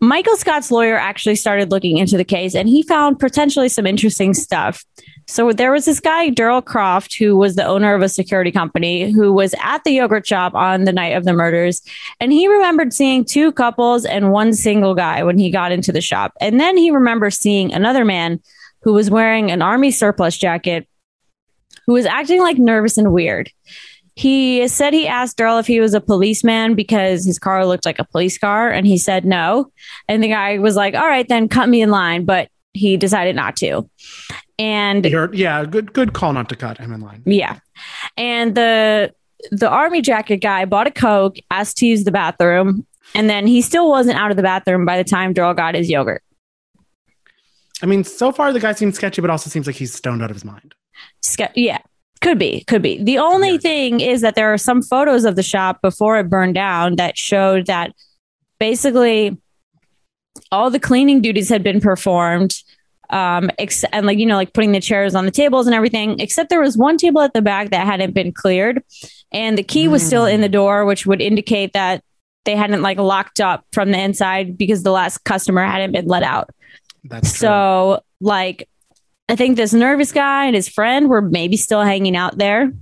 michael 0.00 0.36
scott's 0.36 0.70
lawyer 0.70 0.96
actually 0.96 1.36
started 1.36 1.70
looking 1.70 1.98
into 1.98 2.16
the 2.16 2.24
case 2.24 2.54
and 2.54 2.68
he 2.68 2.82
found 2.82 3.18
potentially 3.18 3.68
some 3.68 3.86
interesting 3.86 4.34
stuff 4.34 4.84
so 5.26 5.52
there 5.52 5.72
was 5.72 5.86
this 5.86 6.00
guy 6.00 6.28
Daryl 6.30 6.62
Croft 6.62 7.16
who 7.18 7.34
was 7.36 7.56
the 7.56 7.64
owner 7.64 7.94
of 7.94 8.02
a 8.02 8.10
security 8.10 8.52
company 8.52 9.10
who 9.10 9.32
was 9.32 9.54
at 9.62 9.82
the 9.84 9.92
yogurt 9.92 10.26
shop 10.26 10.54
on 10.54 10.84
the 10.84 10.92
night 10.92 11.16
of 11.16 11.24
the 11.24 11.32
murders 11.32 11.80
and 12.20 12.32
he 12.32 12.46
remembered 12.46 12.92
seeing 12.92 13.24
two 13.24 13.50
couples 13.52 14.04
and 14.04 14.32
one 14.32 14.52
single 14.52 14.94
guy 14.94 15.22
when 15.22 15.38
he 15.38 15.50
got 15.50 15.72
into 15.72 15.92
the 15.92 16.02
shop 16.02 16.34
and 16.40 16.60
then 16.60 16.76
he 16.76 16.90
remembers 16.90 17.38
seeing 17.38 17.72
another 17.72 18.04
man 18.04 18.40
who 18.82 18.92
was 18.92 19.10
wearing 19.10 19.50
an 19.50 19.62
army 19.62 19.90
surplus 19.90 20.36
jacket 20.36 20.86
who 21.86 21.92
was 21.92 22.06
acting 22.06 22.40
like 22.40 22.58
nervous 22.58 22.98
and 22.98 23.12
weird. 23.12 23.50
He 24.16 24.68
said 24.68 24.92
he 24.92 25.08
asked 25.08 25.36
Daryl 25.36 25.58
if 25.58 25.66
he 25.66 25.80
was 25.80 25.92
a 25.92 26.00
policeman 26.00 26.74
because 26.74 27.24
his 27.24 27.38
car 27.38 27.66
looked 27.66 27.84
like 27.84 27.98
a 27.98 28.04
police 28.04 28.38
car, 28.38 28.70
and 28.70 28.86
he 28.86 28.96
said 28.96 29.24
no. 29.24 29.72
And 30.08 30.22
the 30.22 30.28
guy 30.28 30.58
was 30.58 30.76
like, 30.76 30.94
"All 30.94 31.06
right, 31.06 31.26
then 31.26 31.48
cut 31.48 31.68
me 31.68 31.82
in 31.82 31.90
line," 31.90 32.24
but 32.24 32.48
he 32.74 32.96
decided 32.96 33.34
not 33.34 33.56
to. 33.56 33.88
And 34.56 35.04
You're, 35.04 35.34
yeah, 35.34 35.64
good 35.64 35.92
good 35.92 36.12
call 36.12 36.32
not 36.32 36.48
to 36.50 36.56
cut 36.56 36.78
him 36.78 36.92
in 36.92 37.00
line. 37.00 37.22
yeah, 37.26 37.58
and 38.16 38.54
the 38.54 39.12
the 39.50 39.68
army 39.68 40.00
jacket 40.00 40.38
guy 40.38 40.64
bought 40.64 40.86
a 40.86 40.92
coke, 40.92 41.36
asked 41.50 41.78
to 41.78 41.86
use 41.86 42.04
the 42.04 42.12
bathroom, 42.12 42.86
and 43.16 43.28
then 43.28 43.48
he 43.48 43.60
still 43.62 43.88
wasn't 43.88 44.16
out 44.16 44.30
of 44.30 44.36
the 44.36 44.44
bathroom 44.44 44.84
by 44.84 44.96
the 44.96 45.04
time 45.04 45.34
Daryl 45.34 45.56
got 45.56 45.74
his 45.74 45.90
yogurt. 45.90 46.22
I 47.82 47.86
mean, 47.86 48.04
so 48.04 48.30
far 48.30 48.52
the 48.52 48.60
guy 48.60 48.72
seems 48.72 48.94
sketchy, 48.94 49.20
but 49.20 49.30
also 49.30 49.50
seems 49.50 49.66
like 49.66 49.76
he's 49.76 49.92
stoned 49.92 50.22
out 50.22 50.30
of 50.30 50.36
his 50.36 50.44
mind. 50.44 50.74
Yeah, 51.54 51.78
could 52.20 52.38
be, 52.38 52.64
could 52.66 52.82
be. 52.82 53.02
The 53.02 53.18
only 53.18 53.52
Yeah. 53.52 53.58
thing 53.58 54.00
is 54.00 54.20
that 54.20 54.34
there 54.34 54.52
are 54.52 54.58
some 54.58 54.82
photos 54.82 55.24
of 55.24 55.36
the 55.36 55.42
shop 55.42 55.80
before 55.82 56.18
it 56.18 56.28
burned 56.28 56.54
down 56.54 56.96
that 56.96 57.16
showed 57.18 57.66
that 57.66 57.92
basically 58.58 59.36
all 60.50 60.70
the 60.70 60.80
cleaning 60.80 61.20
duties 61.20 61.48
had 61.48 61.62
been 61.62 61.80
performed. 61.80 62.54
Um, 63.10 63.50
ex- 63.58 63.84
and 63.92 64.06
like, 64.06 64.18
you 64.18 64.26
know, 64.26 64.36
like 64.36 64.54
putting 64.54 64.72
the 64.72 64.80
chairs 64.80 65.14
on 65.14 65.24
the 65.26 65.30
tables 65.30 65.66
and 65.66 65.74
everything, 65.74 66.18
except 66.20 66.48
there 66.48 66.60
was 66.60 66.76
one 66.76 66.96
table 66.96 67.20
at 67.20 67.34
the 67.34 67.42
back 67.42 67.70
that 67.70 67.86
hadn't 67.86 68.14
been 68.14 68.32
cleared 68.32 68.82
and 69.30 69.58
the 69.58 69.62
key 69.62 69.88
was 69.88 70.04
still 70.04 70.24
in 70.24 70.40
the 70.40 70.48
door, 70.48 70.84
which 70.86 71.04
would 71.06 71.20
indicate 71.20 71.74
that 71.74 72.02
they 72.44 72.56
hadn't 72.56 72.82
like 72.82 72.98
locked 72.98 73.40
up 73.40 73.64
from 73.72 73.90
the 73.90 73.98
inside 74.00 74.56
because 74.56 74.82
the 74.82 74.90
last 74.90 75.18
customer 75.24 75.64
hadn't 75.64 75.92
been 75.92 76.06
let 76.06 76.22
out. 76.22 76.50
That's 77.04 77.30
true. 77.30 77.46
So, 77.46 78.00
like, 78.20 78.68
I 79.28 79.36
think 79.36 79.56
this 79.56 79.72
nervous 79.72 80.12
guy 80.12 80.46
and 80.46 80.54
his 80.54 80.68
friend 80.68 81.08
were 81.08 81.22
maybe 81.22 81.56
still 81.56 81.82
hanging 81.82 82.16
out 82.16 82.36
there. 82.36 82.72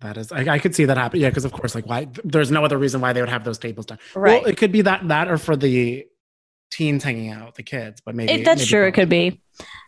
That 0.00 0.16
is, 0.16 0.30
I, 0.30 0.54
I 0.54 0.58
could 0.58 0.74
see 0.74 0.84
that 0.84 0.96
happen. 0.96 1.20
Yeah, 1.20 1.30
because 1.30 1.44
of 1.44 1.52
course, 1.52 1.74
like, 1.74 1.86
why? 1.86 2.08
There's 2.24 2.50
no 2.50 2.64
other 2.64 2.76
reason 2.76 3.00
why 3.00 3.12
they 3.12 3.20
would 3.20 3.30
have 3.30 3.44
those 3.44 3.58
tables 3.58 3.86
done. 3.86 3.98
Right. 4.14 4.42
Well, 4.42 4.50
it 4.50 4.56
could 4.56 4.72
be 4.72 4.82
that 4.82 5.08
that 5.08 5.28
or 5.28 5.38
for 5.38 5.56
the 5.56 6.06
teens 6.70 7.02
hanging 7.02 7.30
out, 7.30 7.54
the 7.54 7.62
kids. 7.62 8.00
But 8.04 8.14
maybe 8.14 8.32
If 8.32 8.44
that's 8.44 8.60
maybe 8.60 8.68
true, 8.68 8.86
it 8.86 8.92
could 8.92 9.08
be. 9.08 9.40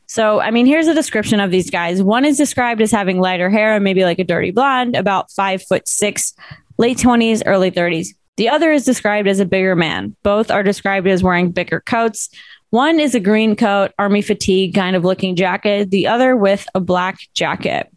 So, 0.06 0.40
I 0.40 0.50
mean, 0.50 0.64
here's 0.64 0.86
a 0.86 0.94
description 0.94 1.40
of 1.40 1.50
these 1.50 1.70
guys. 1.70 2.02
One 2.02 2.24
is 2.24 2.38
described 2.38 2.80
as 2.80 2.90
having 2.90 3.20
lighter 3.20 3.50
hair 3.50 3.74
and 3.74 3.84
maybe 3.84 4.04
like 4.04 4.18
a 4.18 4.24
dirty 4.24 4.50
blonde, 4.50 4.96
about 4.96 5.30
five 5.30 5.62
foot 5.62 5.86
six, 5.86 6.32
late 6.78 6.96
20s, 6.96 7.42
early 7.44 7.70
30s. 7.70 8.08
The 8.38 8.48
other 8.48 8.72
is 8.72 8.84
described 8.84 9.28
as 9.28 9.40
a 9.40 9.44
bigger 9.44 9.76
man. 9.76 10.16
Both 10.22 10.50
are 10.50 10.62
described 10.62 11.06
as 11.08 11.22
wearing 11.22 11.50
bigger 11.50 11.80
coats. 11.80 12.30
One 12.70 13.00
is 13.00 13.14
a 13.14 13.20
green 13.20 13.56
coat, 13.56 13.92
army 13.98 14.20
fatigue 14.22 14.74
kind 14.74 14.94
of 14.94 15.04
looking 15.04 15.36
jacket, 15.36 15.90
the 15.90 16.06
other 16.06 16.36
with 16.36 16.66
a 16.74 16.80
black 16.80 17.18
jacket. 17.34 17.88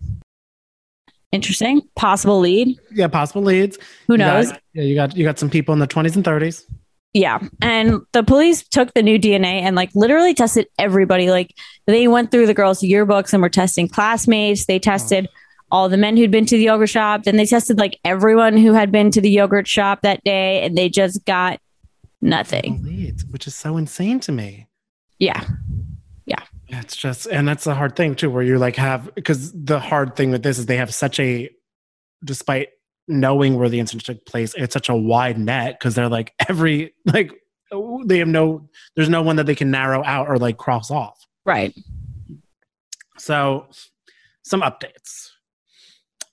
Interesting. 1.31 1.81
Possible 1.95 2.39
lead. 2.39 2.77
Yeah, 2.91 3.07
possible 3.07 3.41
leads. 3.41 3.77
Who 4.07 4.13
You 4.13 4.17
got- 4.19 4.43
knows? 4.45 4.53
yeah, 4.73 4.83
you 4.83 4.95
got 4.95 5.15
you 5.15 5.23
got 5.23 5.39
some 5.39 5.49
people 5.49 5.73
in 5.73 5.79
the 5.79 5.87
20s 5.87 6.15
and 6.15 6.25
30s. 6.25 6.65
Yeah. 7.13 7.39
And 7.61 7.99
the 8.13 8.23
police 8.23 8.63
took 8.67 8.93
the 8.93 9.03
new 9.03 9.17
DNA 9.19 9.61
and 9.61 9.75
like 9.75 9.89
literally 9.95 10.33
tested 10.33 10.67
everybody. 10.79 11.29
Like 11.29 11.53
they 11.87 12.07
went 12.07 12.31
through 12.31 12.47
the 12.47 12.53
girls' 12.53 12.81
yearbooks 12.81 13.33
and 13.33 13.41
were 13.41 13.49
testing 13.49 13.87
classmates. 13.89 14.65
They 14.65 14.79
tested 14.79 15.27
all 15.71 15.87
the 15.89 15.97
men 15.97 16.15
who'd 16.17 16.31
been 16.31 16.45
to 16.45 16.57
the 16.57 16.63
yogurt 16.63 16.89
shop. 16.89 17.23
Then 17.23 17.35
they 17.37 17.45
tested 17.45 17.77
like 17.77 17.97
everyone 18.05 18.57
who 18.57 18.73
had 18.73 18.91
been 18.91 19.11
to 19.11 19.21
the 19.21 19.29
yogurt 19.29 19.67
shop 19.67 20.01
that 20.03 20.23
day 20.23 20.61
and 20.63 20.77
they 20.77 20.87
just 20.89 21.23
got 21.25 21.59
nothing. 22.21 22.81
Leads, 22.83 23.25
which 23.25 23.47
is 23.47 23.55
so 23.55 23.77
insane 23.77 24.19
to 24.21 24.31
me. 24.31 24.67
Yeah. 25.19 25.43
Yeah. 26.25 26.43
It's 26.67 26.95
just, 26.95 27.25
and 27.27 27.47
that's 27.47 27.63
the 27.65 27.75
hard 27.75 27.95
thing 27.95 28.15
too, 28.15 28.29
where 28.29 28.43
you 28.43 28.57
like 28.57 28.75
have 28.77 29.13
because 29.15 29.51
the 29.51 29.79
hard 29.79 30.15
thing 30.15 30.31
with 30.31 30.43
this 30.43 30.57
is 30.57 30.65
they 30.65 30.77
have 30.77 30.93
such 30.93 31.19
a, 31.19 31.49
despite 32.23 32.69
knowing 33.07 33.57
where 33.57 33.69
the 33.69 33.79
incident 33.79 34.05
took 34.05 34.25
place, 34.25 34.53
it's 34.55 34.73
such 34.73 34.89
a 34.89 34.95
wide 34.95 35.37
net 35.37 35.77
because 35.79 35.95
they're 35.95 36.09
like 36.09 36.33
every 36.47 36.93
like 37.05 37.33
they 38.05 38.19
have 38.19 38.27
no, 38.27 38.69
there's 38.95 39.09
no 39.09 39.21
one 39.21 39.37
that 39.37 39.45
they 39.45 39.55
can 39.55 39.71
narrow 39.71 40.03
out 40.03 40.27
or 40.27 40.37
like 40.37 40.57
cross 40.57 40.91
off. 40.91 41.25
Right. 41.45 41.73
So, 43.17 43.67
some 44.43 44.61
updates. 44.61 45.29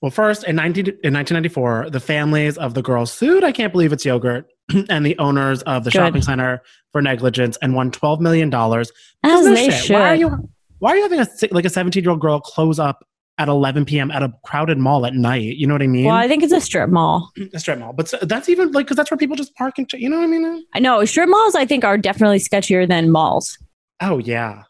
Well, 0.01 0.11
first, 0.11 0.43
in, 0.45 0.55
19, 0.55 0.85
in 0.85 1.13
1994, 1.13 1.89
the 1.89 1.99
families 1.99 2.57
of 2.57 2.73
the 2.73 2.81
girls 2.81 3.11
sued 3.11 3.43
I 3.43 3.51
Can't 3.51 3.71
Believe 3.71 3.93
It's 3.93 4.05
Yogurt 4.05 4.47
and 4.89 5.05
the 5.05 5.17
owners 5.19 5.61
of 5.63 5.83
the 5.83 5.91
Good. 5.91 5.97
shopping 5.99 6.21
center 6.21 6.61
for 6.91 7.01
negligence 7.01 7.57
and 7.61 7.73
won 7.75 7.91
$12 7.91 8.19
million. 8.19 8.53
As 8.53 8.91
No 9.23 9.43
they 9.53 9.69
shit. 9.69 9.73
should. 9.85 9.93
Why 9.93 10.09
are 10.09 10.15
you, 10.15 10.49
why 10.79 10.91
are 10.91 10.95
you 10.97 11.03
having 11.03 11.19
a, 11.19 11.27
like 11.51 11.65
a 11.65 11.69
17 11.69 12.03
year 12.03 12.11
old 12.11 12.21
girl 12.21 12.39
close 12.39 12.79
up 12.79 13.05
at 13.37 13.47
11 13.47 13.85
p.m. 13.85 14.11
at 14.11 14.21
a 14.21 14.33
crowded 14.43 14.77
mall 14.77 15.05
at 15.05 15.13
night? 15.13 15.55
You 15.57 15.67
know 15.67 15.73
what 15.73 15.81
I 15.81 15.87
mean? 15.87 16.05
well, 16.05 16.15
I 16.15 16.27
think 16.27 16.43
it's 16.43 16.53
a 16.53 16.61
strip 16.61 16.89
mall. 16.89 17.31
a 17.53 17.59
strip 17.59 17.79
mall. 17.79 17.93
But 17.93 18.13
that's 18.23 18.49
even 18.49 18.71
like, 18.71 18.85
because 18.85 18.97
that's 18.97 19.11
where 19.11 19.17
people 19.17 19.35
just 19.35 19.55
park 19.55 19.77
and, 19.77 19.89
ch- 19.89 19.93
you 19.95 20.09
know 20.09 20.17
what 20.17 20.23
I 20.23 20.27
mean? 20.27 20.65
I 20.73 20.79
know 20.79 21.03
strip 21.05 21.29
malls. 21.29 21.55
I 21.55 21.65
think 21.65 21.83
are 21.83 21.97
definitely 21.97 22.39
sketchier 22.39 22.87
than 22.87 23.09
malls. 23.11 23.57
Oh, 24.01 24.17
yeah. 24.19 24.63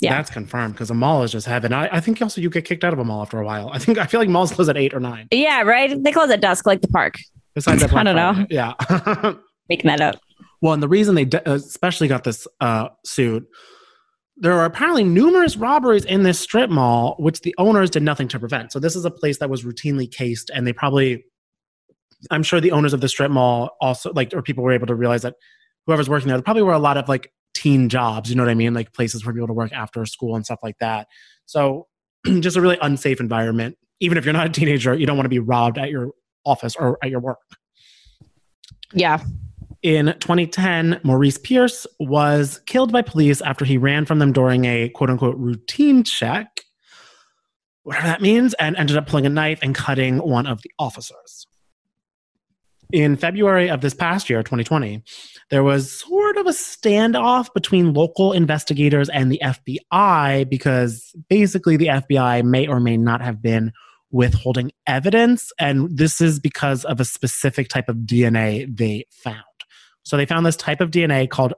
Yeah. 0.00 0.14
That's 0.14 0.30
confirmed 0.30 0.74
because 0.74 0.90
a 0.90 0.94
mall 0.94 1.24
is 1.24 1.32
just 1.32 1.46
heaven. 1.46 1.72
I, 1.72 1.88
I 1.96 2.00
think 2.00 2.22
also 2.22 2.40
you 2.40 2.50
get 2.50 2.64
kicked 2.64 2.84
out 2.84 2.92
of 2.92 3.00
a 3.00 3.04
mall 3.04 3.20
after 3.20 3.40
a 3.40 3.44
while. 3.44 3.68
I 3.72 3.78
think 3.80 3.98
I 3.98 4.06
feel 4.06 4.20
like 4.20 4.28
malls 4.28 4.52
close 4.52 4.68
at 4.68 4.76
eight 4.76 4.94
or 4.94 5.00
nine. 5.00 5.26
Yeah, 5.32 5.62
right. 5.62 6.00
They 6.00 6.12
close 6.12 6.30
at 6.30 6.40
dusk, 6.40 6.66
like 6.66 6.82
the 6.82 6.88
park. 6.88 7.16
Besides 7.54 7.82
I 7.92 8.02
don't 8.02 8.16
know. 8.16 8.46
Yeah. 8.50 8.74
Making 9.68 9.88
that 9.88 10.00
up. 10.00 10.20
well, 10.62 10.72
and 10.72 10.82
the 10.82 10.88
reason 10.88 11.14
they 11.14 11.24
de- 11.24 11.50
especially 11.50 12.08
got 12.08 12.24
this 12.24 12.46
uh, 12.60 12.88
suit, 13.04 13.46
there 14.36 14.52
are 14.52 14.64
apparently 14.64 15.04
numerous 15.04 15.56
robberies 15.56 16.04
in 16.04 16.22
this 16.22 16.38
strip 16.38 16.70
mall, 16.70 17.16
which 17.18 17.40
the 17.40 17.54
owners 17.58 17.90
did 17.90 18.02
nothing 18.02 18.28
to 18.28 18.38
prevent. 18.38 18.72
So 18.72 18.78
this 18.78 18.96
is 18.96 19.04
a 19.04 19.10
place 19.10 19.38
that 19.38 19.50
was 19.50 19.64
routinely 19.64 20.10
cased, 20.10 20.50
and 20.54 20.66
they 20.66 20.72
probably, 20.72 21.24
I'm 22.30 22.42
sure 22.42 22.60
the 22.60 22.72
owners 22.72 22.94
of 22.94 23.00
the 23.00 23.08
strip 23.08 23.30
mall 23.30 23.70
also 23.80 24.12
like, 24.12 24.32
or 24.32 24.40
people 24.42 24.64
were 24.64 24.72
able 24.72 24.86
to 24.86 24.94
realize 24.94 25.22
that 25.22 25.34
whoever's 25.86 26.08
working 26.08 26.28
there, 26.28 26.36
there 26.36 26.42
probably 26.42 26.62
were 26.62 26.72
a 26.72 26.78
lot 26.78 26.96
of 26.96 27.08
like 27.08 27.32
teen 27.54 27.88
jobs. 27.88 28.30
You 28.30 28.36
know 28.36 28.44
what 28.44 28.50
I 28.50 28.54
mean? 28.54 28.74
Like 28.74 28.92
places 28.92 29.22
for 29.22 29.32
people 29.32 29.48
to 29.48 29.52
work 29.52 29.72
after 29.72 30.06
school 30.06 30.36
and 30.36 30.44
stuff 30.44 30.60
like 30.62 30.76
that. 30.78 31.08
So 31.46 31.88
just 32.40 32.56
a 32.56 32.60
really 32.60 32.78
unsafe 32.80 33.20
environment. 33.20 33.76
Even 34.00 34.16
if 34.16 34.24
you're 34.24 34.32
not 34.32 34.46
a 34.46 34.50
teenager, 34.50 34.94
you 34.94 35.06
don't 35.06 35.16
want 35.16 35.24
to 35.24 35.30
be 35.30 35.40
robbed 35.40 35.76
at 35.78 35.90
your 35.90 36.10
office 36.44 36.76
or 36.76 36.98
at 37.02 37.10
your 37.10 37.20
work. 37.20 37.38
Yeah. 38.92 39.22
In 39.82 40.06
2010, 40.06 41.00
Maurice 41.04 41.38
Pierce 41.38 41.86
was 42.00 42.60
killed 42.66 42.92
by 42.92 43.02
police 43.02 43.40
after 43.40 43.64
he 43.64 43.78
ran 43.78 44.06
from 44.06 44.18
them 44.18 44.32
during 44.32 44.64
a 44.64 44.88
quote 44.88 45.10
unquote 45.10 45.36
routine 45.36 46.02
check, 46.02 46.62
whatever 47.84 48.06
that 48.06 48.20
means, 48.20 48.54
and 48.54 48.76
ended 48.76 48.96
up 48.96 49.06
pulling 49.06 49.26
a 49.26 49.30
knife 49.30 49.60
and 49.62 49.74
cutting 49.74 50.18
one 50.18 50.46
of 50.46 50.62
the 50.62 50.70
officers. 50.78 51.46
In 52.90 53.16
February 53.16 53.68
of 53.68 53.82
this 53.82 53.92
past 53.92 54.30
year, 54.30 54.42
2020, 54.42 55.02
there 55.50 55.62
was 55.62 55.92
sort 55.92 56.38
of 56.38 56.46
a 56.46 56.50
standoff 56.50 57.52
between 57.52 57.92
local 57.92 58.32
investigators 58.32 59.10
and 59.10 59.30
the 59.30 59.40
FBI 59.44 60.48
because 60.48 61.14
basically 61.28 61.76
the 61.76 61.88
FBI 61.88 62.42
may 62.44 62.66
or 62.66 62.80
may 62.80 62.96
not 62.96 63.20
have 63.20 63.42
been 63.42 63.72
withholding 64.10 64.72
evidence. 64.86 65.50
And 65.58 65.96
this 65.96 66.20
is 66.20 66.38
because 66.40 66.84
of 66.84 67.00
a 67.00 67.04
specific 67.04 67.68
type 67.68 67.88
of 67.88 67.96
DNA 67.98 68.66
they 68.74 69.04
found. 69.10 69.42
So 70.02 70.16
they 70.16 70.26
found 70.26 70.46
this 70.46 70.56
type 70.56 70.80
of 70.80 70.90
DNA 70.90 71.28
called 71.28 71.52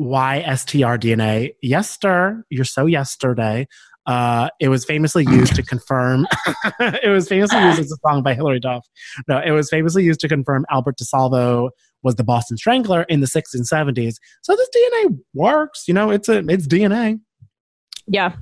YSTR 0.00 0.98
DNA. 0.98 1.54
Yester, 1.62 2.44
you're 2.50 2.64
so 2.64 2.86
yesterday. 2.86 3.66
Uh, 4.06 4.50
it 4.60 4.68
was 4.68 4.84
famously 4.84 5.24
used 5.24 5.54
to 5.54 5.62
confirm. 5.62 6.26
it 6.80 7.08
was 7.08 7.26
famously 7.26 7.58
used 7.62 7.78
as 7.80 7.90
a 7.90 7.96
song 8.06 8.22
by 8.22 8.34
Hilary 8.34 8.60
Duff. 8.60 8.86
No, 9.28 9.38
it 9.40 9.52
was 9.52 9.70
famously 9.70 10.04
used 10.04 10.20
to 10.20 10.28
confirm 10.28 10.66
Albert 10.70 10.96
DeSalvo 10.98 11.70
was 12.02 12.16
the 12.16 12.24
Boston 12.24 12.58
Strangler 12.58 13.04
in 13.04 13.20
the 13.20 13.26
60s 13.26 13.54
and 13.54 13.64
70s. 13.64 14.16
So 14.42 14.54
this 14.54 14.68
DNA 14.76 15.18
works. 15.32 15.84
You 15.88 15.94
know, 15.94 16.10
it's 16.10 16.28
a 16.28 16.38
it's 16.48 16.66
DNA 16.66 17.18
Yeah. 18.06 18.34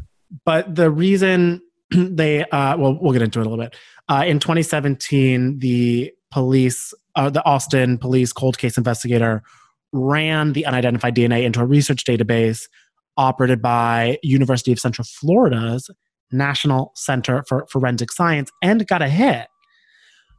but 0.45 0.75
the 0.75 0.91
reason 0.91 1.61
they 2.17 2.45
uh, 2.45 2.77
well 2.77 2.99
we'll 3.01 3.13
get 3.13 3.23
into 3.23 3.41
it 3.41 3.47
a 3.47 3.49
little 3.49 3.63
bit. 3.63 3.77
Uh, 4.09 4.25
in 4.27 4.39
2017 4.39 5.59
the 5.59 6.13
police 6.31 6.95
uh, 7.15 7.31
the 7.31 7.45
austin 7.45 7.99
police 7.99 8.33
cold 8.33 8.59
case 8.59 8.77
investigator 8.77 9.43
ran 9.93 10.55
the 10.55 10.65
unidentified 10.65 11.15
dna 11.15 11.43
into 11.45 11.61
a 11.61 11.67
research 11.67 12.05
database 12.05 12.63
operated 13.17 13.61
by 13.61 14.19
university 14.23 14.73
of 14.73 14.81
central 14.81 15.05
florida's 15.05 15.91
national 16.33 16.93
center 16.95 17.45
for 17.47 17.67
forensic 17.69 18.11
science 18.11 18.51
and 18.63 18.87
got 18.87 19.03
a 19.03 19.09
hit. 19.09 19.47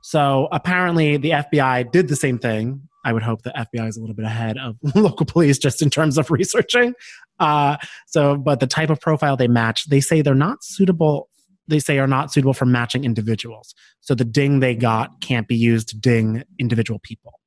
So 0.02 0.50
apparently 0.52 1.18
the 1.18 1.32
fbi 1.32 1.90
did 1.92 2.08
the 2.08 2.16
same 2.16 2.40
thing. 2.40 2.82
I 3.06 3.14
would 3.14 3.24
hope 3.24 3.44
the 3.44 3.52
fbi 3.52 3.88
is 3.88 3.98
a 3.98 4.02
little 4.02 4.16
bit 4.16 4.26
ahead 4.26 4.58
of 4.58 4.76
local 4.96 5.26
police 5.26 5.58
just 5.58 5.82
in 5.82 5.90
terms 5.90 6.18
of 6.18 6.32
researching. 6.32 6.94
Uh, 7.40 7.78
so, 8.08 8.38
but 8.38 8.60
the 8.60 8.68
type 8.68 8.90
of 8.90 9.00
profile 9.00 9.38
they 9.38 9.48
match, 9.48 9.86
they 9.90 10.02
say 10.02 10.22
they're 10.22 10.36
not 10.36 10.64
suitable. 10.64 11.30
They 11.68 11.80
say 11.80 12.00
are 12.00 12.08
not 12.08 12.32
suitable 12.32 12.54
for 12.54 12.66
matching 12.66 13.04
individuals. 13.04 13.74
So 14.02 14.16
the 14.16 14.26
ding 14.26 14.60
they 14.60 14.76
got 14.76 15.22
can't 15.22 15.48
be 15.48 15.56
used 15.56 15.90
to 15.90 15.98
ding 15.98 16.44
individual 16.60 17.00
people. 17.00 17.40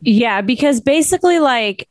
Yeah, 0.00 0.40
because 0.40 0.80
basically, 0.80 1.38
like, 1.38 1.88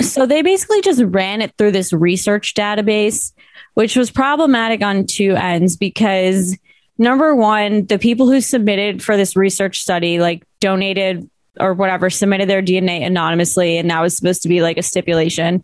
so 0.00 0.26
they 0.26 0.42
basically 0.42 0.80
just 0.80 1.02
ran 1.02 1.42
it 1.42 1.52
through 1.58 1.72
this 1.72 1.92
research 1.92 2.54
database, 2.54 3.32
which 3.74 3.96
was 3.96 4.10
problematic 4.10 4.82
on 4.82 5.06
two 5.06 5.34
ends 5.34 5.76
because 5.76 6.56
number 6.98 7.34
one, 7.34 7.86
the 7.86 7.98
people 7.98 8.30
who 8.30 8.40
submitted 8.40 9.02
for 9.02 9.16
this 9.16 9.36
research 9.36 9.80
study, 9.80 10.18
like, 10.18 10.44
donated 10.60 11.28
or 11.60 11.74
whatever, 11.74 12.08
submitted 12.08 12.48
their 12.48 12.62
DNA 12.62 13.04
anonymously, 13.04 13.76
and 13.76 13.90
that 13.90 14.00
was 14.00 14.16
supposed 14.16 14.42
to 14.42 14.48
be 14.48 14.62
like 14.62 14.78
a 14.78 14.82
stipulation. 14.82 15.62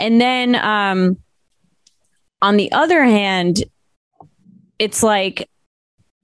And 0.00 0.20
then, 0.20 0.54
um, 0.54 1.18
on 2.40 2.56
the 2.56 2.72
other 2.72 3.04
hand, 3.04 3.64
it's 4.78 5.02
like 5.02 5.48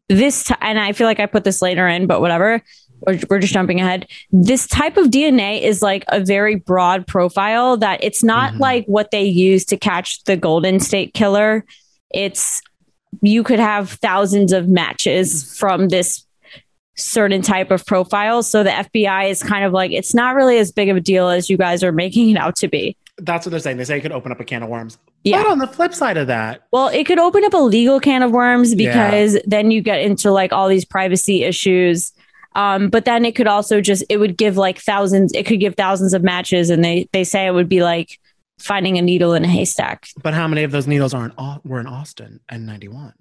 this, 0.08 0.44
t- 0.44 0.54
and 0.60 0.78
I 0.78 0.92
feel 0.92 1.06
like 1.06 1.20
I 1.20 1.26
put 1.26 1.44
this 1.44 1.62
later 1.62 1.86
in, 1.88 2.06
but 2.06 2.20
whatever 2.20 2.62
we're, 3.06 3.18
we're 3.28 3.38
just 3.40 3.52
jumping 3.52 3.80
ahead. 3.80 4.06
This 4.30 4.66
type 4.66 4.96
of 4.96 5.06
DNA 5.06 5.60
is 5.62 5.82
like 5.82 6.04
a 6.08 6.20
very 6.20 6.54
broad 6.56 7.06
profile 7.06 7.76
that 7.78 8.02
it's 8.04 8.22
not 8.22 8.54
Mhm. 8.54 8.58
like 8.60 8.84
what 8.86 9.10
they 9.10 9.24
use 9.24 9.64
to 9.66 9.76
catch 9.76 10.22
the 10.24 10.36
Golden 10.36 10.78
State 10.80 11.14
Killer. 11.14 11.64
It's 12.14 12.60
you 13.20 13.42
could 13.42 13.58
have 13.58 13.90
thousands 13.90 14.52
of 14.52 14.68
matches 14.68 15.56
from 15.58 15.88
this 15.88 16.26
certain 16.96 17.42
type 17.42 17.70
of 17.70 17.84
profile. 17.86 18.42
So 18.42 18.62
the 18.62 18.70
FBI 18.70 19.30
is 19.30 19.42
kind 19.42 19.64
of 19.64 19.72
like, 19.72 19.92
it's 19.92 20.14
not 20.14 20.34
really 20.34 20.58
as 20.58 20.70
big 20.72 20.88
of 20.88 20.96
a 20.96 21.00
deal 21.00 21.28
as 21.28 21.48
you 21.50 21.56
guys 21.56 21.82
are 21.82 21.92
making 21.92 22.30
it 22.30 22.36
out 22.36 22.54
to 22.56 22.68
be. 22.68 22.96
That's 23.18 23.44
what 23.46 23.50
they're 23.50 23.60
saying. 23.60 23.76
They 23.76 23.84
say 23.84 23.98
it 23.98 24.00
could 24.00 24.12
open 24.12 24.32
up 24.32 24.40
a 24.40 24.44
can 24.44 24.62
of 24.62 24.68
worms. 24.68 24.98
Yeah. 25.22 25.42
But 25.42 25.52
on 25.52 25.58
the 25.58 25.66
flip 25.66 25.92
side 25.94 26.16
of 26.16 26.26
that, 26.28 26.62
Well, 26.72 26.88
it 26.88 27.04
could 27.06 27.18
open 27.18 27.44
up 27.44 27.52
a 27.54 27.58
legal 27.58 28.00
can 28.00 28.22
of 28.22 28.30
worms 28.32 28.74
Yeah. 28.74 29.10
because 29.10 29.38
then 29.46 29.70
you 29.70 29.82
get 29.82 30.00
into 30.00 30.30
like 30.30 30.52
all 30.52 30.68
these 30.68 30.84
privacy 30.84 31.44
issues. 31.44 32.12
Um, 32.54 32.88
but 32.90 33.04
then 33.04 33.24
it 33.24 33.34
could 33.34 33.46
also 33.46 33.80
just 33.80 34.04
it 34.08 34.16
would 34.18 34.36
give 34.36 34.56
like 34.56 34.78
thousands. 34.78 35.32
It 35.32 35.46
could 35.46 35.60
give 35.60 35.74
thousands 35.74 36.12
of 36.14 36.22
matches, 36.22 36.68
and 36.70 36.84
they 36.84 37.08
they 37.12 37.24
say 37.24 37.46
it 37.46 37.52
would 37.52 37.68
be 37.68 37.82
like 37.82 38.18
finding 38.58 38.98
a 38.98 39.02
needle 39.02 39.32
in 39.34 39.44
a 39.44 39.48
haystack. 39.48 40.06
but 40.22 40.34
how 40.34 40.46
many 40.46 40.62
of 40.62 40.70
those 40.70 40.86
needles 40.86 41.14
are 41.14 41.24
in, 41.24 41.32
were 41.64 41.80
in 41.80 41.86
Austin 41.86 42.40
and 42.48 42.64
91? 42.66 43.12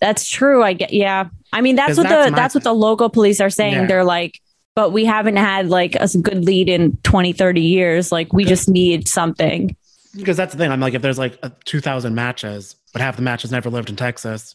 That's 0.00 0.28
true. 0.28 0.62
I 0.62 0.74
get. 0.74 0.92
Yeah. 0.92 1.28
I 1.52 1.60
mean, 1.60 1.74
that's 1.76 1.96
what 1.96 2.04
that's 2.08 2.30
the 2.30 2.36
that's 2.36 2.54
what 2.54 2.64
the 2.64 2.74
local 2.74 3.08
police 3.08 3.40
are 3.40 3.50
saying. 3.50 3.72
Yeah. 3.74 3.86
They're 3.86 4.04
like, 4.04 4.40
but 4.76 4.90
we 4.90 5.06
haven't 5.06 5.36
had 5.36 5.70
like 5.70 5.96
a 5.96 6.06
good 6.20 6.44
lead 6.44 6.68
in 6.68 6.98
20, 6.98 7.32
30 7.32 7.60
years. 7.62 8.12
Like 8.12 8.32
we 8.32 8.44
just 8.44 8.68
need 8.68 9.08
something. 9.08 9.74
Because 10.14 10.36
that's 10.36 10.52
the 10.52 10.58
thing. 10.58 10.70
I'm 10.70 10.80
like, 10.80 10.94
if 10.94 11.02
there's 11.02 11.18
like 11.18 11.42
2,000 11.64 12.14
matches, 12.14 12.76
but 12.92 13.02
half 13.02 13.16
the 13.16 13.22
matches 13.22 13.50
never 13.50 13.70
lived 13.70 13.88
in 13.88 13.96
Texas, 13.96 14.54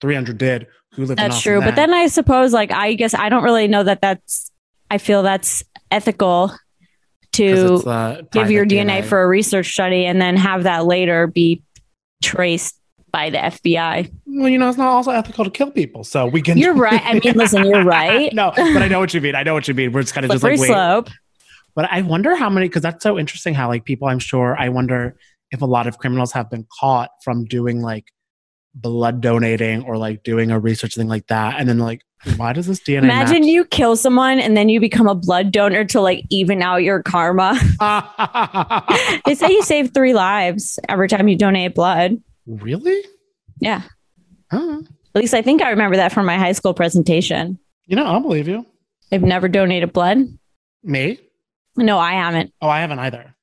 300 0.00 0.36
did. 0.36 0.66
Who 0.94 1.06
lived 1.06 1.20
in 1.20 1.28
That's 1.28 1.40
true. 1.40 1.60
But 1.60 1.76
then? 1.76 1.94
I 1.94 2.08
suppose, 2.08 2.52
like, 2.52 2.72
I 2.72 2.94
guess 2.94 3.14
I 3.14 3.28
don't 3.28 3.44
really 3.44 3.68
know 3.68 3.84
that 3.84 4.00
that's, 4.00 4.50
I 4.90 4.98
feel 4.98 5.22
that's 5.22 5.62
ethical 5.90 6.52
to 7.34 7.76
uh, 7.86 8.22
give 8.32 8.50
your 8.50 8.66
private 8.66 8.88
DNA, 8.88 9.04
for 9.04 9.22
a 9.22 9.26
research 9.26 9.72
study 9.72 10.04
and 10.04 10.20
then 10.20 10.36
have 10.36 10.64
that 10.64 10.84
later 10.84 11.28
be 11.28 11.62
traced 12.22 12.76
by 13.12 13.30
the 13.30 13.38
FBI. 13.38 14.10
Well, 14.26 14.48
you 14.48 14.58
know, 14.58 14.68
it's 14.68 14.78
not 14.78 14.88
also 14.88 15.10
ethical 15.10 15.44
to 15.44 15.50
kill 15.50 15.70
people. 15.70 16.02
So 16.02 16.26
we 16.26 16.42
can. 16.42 16.58
You're 16.58 16.74
right. 16.74 17.00
I 17.04 17.20
mean, 17.20 17.34
listen, 17.34 17.64
you're 17.64 17.84
right. 17.84 18.32
no, 18.34 18.52
but 18.56 18.82
I 18.82 18.88
know 18.88 18.98
what 18.98 19.12
you 19.14 19.20
mean. 19.20 19.34
I 19.34 19.42
know 19.42 19.54
what 19.54 19.68
you 19.68 19.74
mean. 19.74 19.92
We're 19.92 20.02
just 20.02 20.14
kind 20.14 20.24
of 20.24 20.32
just 20.32 20.42
like 20.42 20.58
wait. 20.58 20.66
slope. 20.66 21.10
But 21.74 21.90
I 21.90 22.02
wonder 22.02 22.34
how 22.34 22.50
many, 22.50 22.68
because 22.68 22.82
that's 22.82 23.02
so 23.02 23.18
interesting. 23.18 23.54
How 23.54 23.68
like 23.68 23.84
people, 23.84 24.08
I'm 24.08 24.18
sure. 24.18 24.56
I 24.58 24.70
wonder 24.70 25.16
if 25.50 25.62
a 25.62 25.66
lot 25.66 25.86
of 25.86 25.98
criminals 25.98 26.32
have 26.32 26.50
been 26.50 26.66
caught 26.80 27.10
from 27.22 27.44
doing 27.44 27.82
like 27.82 28.06
blood 28.74 29.20
donating 29.20 29.82
or 29.84 29.98
like 29.98 30.22
doing 30.22 30.50
a 30.50 30.58
research 30.58 30.94
thing 30.94 31.08
like 31.08 31.26
that, 31.26 31.60
and 31.60 31.68
then 31.68 31.78
like, 31.78 32.02
why 32.36 32.52
does 32.52 32.66
this 32.66 32.80
DNA? 32.80 33.04
Imagine 33.04 33.40
match? 33.40 33.48
you 33.50 33.64
kill 33.66 33.96
someone 33.96 34.38
and 34.38 34.56
then 34.56 34.68
you 34.68 34.80
become 34.80 35.08
a 35.08 35.14
blood 35.14 35.52
donor 35.52 35.84
to 35.86 36.00
like 36.00 36.24
even 36.30 36.62
out 36.62 36.82
your 36.82 37.02
karma. 37.02 37.58
they 39.26 39.34
say 39.34 39.48
you 39.48 39.62
save 39.62 39.92
three 39.92 40.14
lives 40.14 40.78
every 40.88 41.08
time 41.08 41.28
you 41.28 41.36
donate 41.36 41.74
blood. 41.74 42.18
Really? 42.46 43.02
Yeah. 43.60 43.82
Huh. 44.50 44.80
At 45.14 45.20
least 45.20 45.34
I 45.34 45.42
think 45.42 45.62
I 45.62 45.70
remember 45.70 45.96
that 45.96 46.12
from 46.12 46.26
my 46.26 46.36
high 46.38 46.52
school 46.52 46.74
presentation. 46.74 47.58
You 47.86 47.96
know, 47.96 48.04
I'll 48.04 48.20
believe 48.20 48.48
you. 48.48 48.66
I've 49.10 49.22
never 49.22 49.48
donated 49.48 49.92
blood. 49.92 50.18
Me? 50.82 51.18
No, 51.76 51.98
I 51.98 52.12
haven't. 52.12 52.52
Oh, 52.60 52.68
I 52.68 52.80
haven't 52.80 52.98
either. 52.98 53.34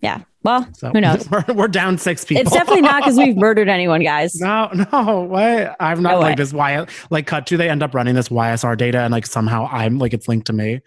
Yeah. 0.00 0.22
Well, 0.42 0.68
So 0.74 0.90
who 0.90 1.00
knows? 1.00 1.28
We're, 1.30 1.44
we're 1.52 1.68
down 1.68 1.98
six 1.98 2.24
people. 2.24 2.42
It's 2.42 2.52
definitely 2.52 2.82
not 2.82 3.02
because 3.02 3.16
we've 3.18 3.36
murdered 3.36 3.68
anyone, 3.68 4.02
guys. 4.02 4.36
No, 4.40 4.70
no, 4.72 5.20
what? 5.22 5.76
I'm 5.80 6.00
not 6.02 6.12
No 6.14 6.20
like 6.20 6.30
way. 6.38 6.42
this. 6.42 6.52
Why? 6.52 6.86
Like, 7.10 7.26
cut 7.26 7.46
to 7.48 7.56
they 7.56 7.68
end 7.68 7.82
up 7.82 7.94
running 7.94 8.14
this 8.14 8.28
YSTR 8.28 8.76
data, 8.76 9.00
and 9.00 9.12
like 9.12 9.26
somehow 9.26 9.66
I'm 9.70 9.98
like 9.98 10.14
it's 10.14 10.28
linked 10.28 10.46
to 10.46 10.52
me. 10.52 10.80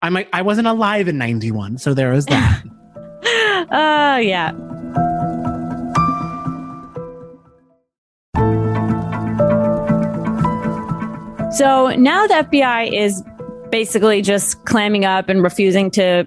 I'm 0.00 0.14
like 0.14 0.28
I 0.32 0.42
wasn't 0.42 0.68
alive 0.68 1.08
in 1.08 1.18
'91, 1.18 1.78
so 1.78 1.92
there 1.92 2.12
is 2.12 2.24
that. 2.26 2.62
Oh, 3.70 4.16
yeah. 4.22 4.52
So 11.52 11.90
now 11.90 12.26
the 12.26 12.34
FBI 12.34 12.98
is 12.98 13.22
basically 13.70 14.22
just 14.22 14.64
clamming 14.64 15.04
up 15.04 15.28
and 15.28 15.42
refusing 15.42 15.90
to 15.92 16.26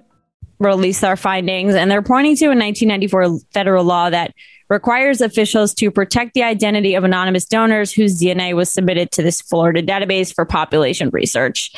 release 0.60 1.00
their 1.00 1.16
findings. 1.16 1.74
And 1.74 1.90
they're 1.90 2.00
pointing 2.00 2.36
to 2.36 2.44
a 2.46 2.54
1994 2.54 3.40
federal 3.52 3.84
law 3.84 4.08
that 4.08 4.32
requires 4.68 5.20
officials 5.20 5.74
to 5.74 5.90
protect 5.90 6.34
the 6.34 6.42
identity 6.42 6.94
of 6.94 7.04
anonymous 7.04 7.44
donors 7.44 7.92
whose 7.92 8.20
DNA 8.20 8.54
was 8.54 8.72
submitted 8.72 9.10
to 9.12 9.22
this 9.22 9.40
Florida 9.40 9.82
database 9.82 10.34
for 10.34 10.44
population 10.44 11.10
research. 11.12 11.72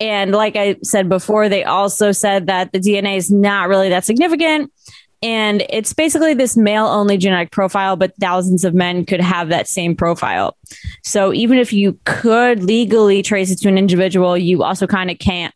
And 0.00 0.32
like 0.32 0.56
I 0.56 0.76
said 0.82 1.08
before, 1.08 1.48
they 1.48 1.64
also 1.64 2.12
said 2.12 2.46
that 2.46 2.72
the 2.72 2.80
DNA 2.80 3.16
is 3.16 3.30
not 3.30 3.68
really 3.68 3.88
that 3.90 4.04
significant. 4.04 4.72
And 5.22 5.64
it's 5.70 5.92
basically 5.92 6.34
this 6.34 6.56
male 6.56 6.86
only 6.86 7.16
genetic 7.16 7.52
profile, 7.52 7.94
but 7.96 8.16
thousands 8.16 8.64
of 8.64 8.74
men 8.74 9.06
could 9.06 9.20
have 9.20 9.50
that 9.50 9.68
same 9.68 9.94
profile. 9.94 10.56
So 11.04 11.32
even 11.32 11.58
if 11.58 11.72
you 11.72 11.98
could 12.04 12.64
legally 12.64 13.22
trace 13.22 13.50
it 13.50 13.58
to 13.60 13.68
an 13.68 13.78
individual, 13.78 14.36
you 14.36 14.64
also 14.64 14.86
kind 14.86 15.10
of 15.10 15.18
can't. 15.18 15.54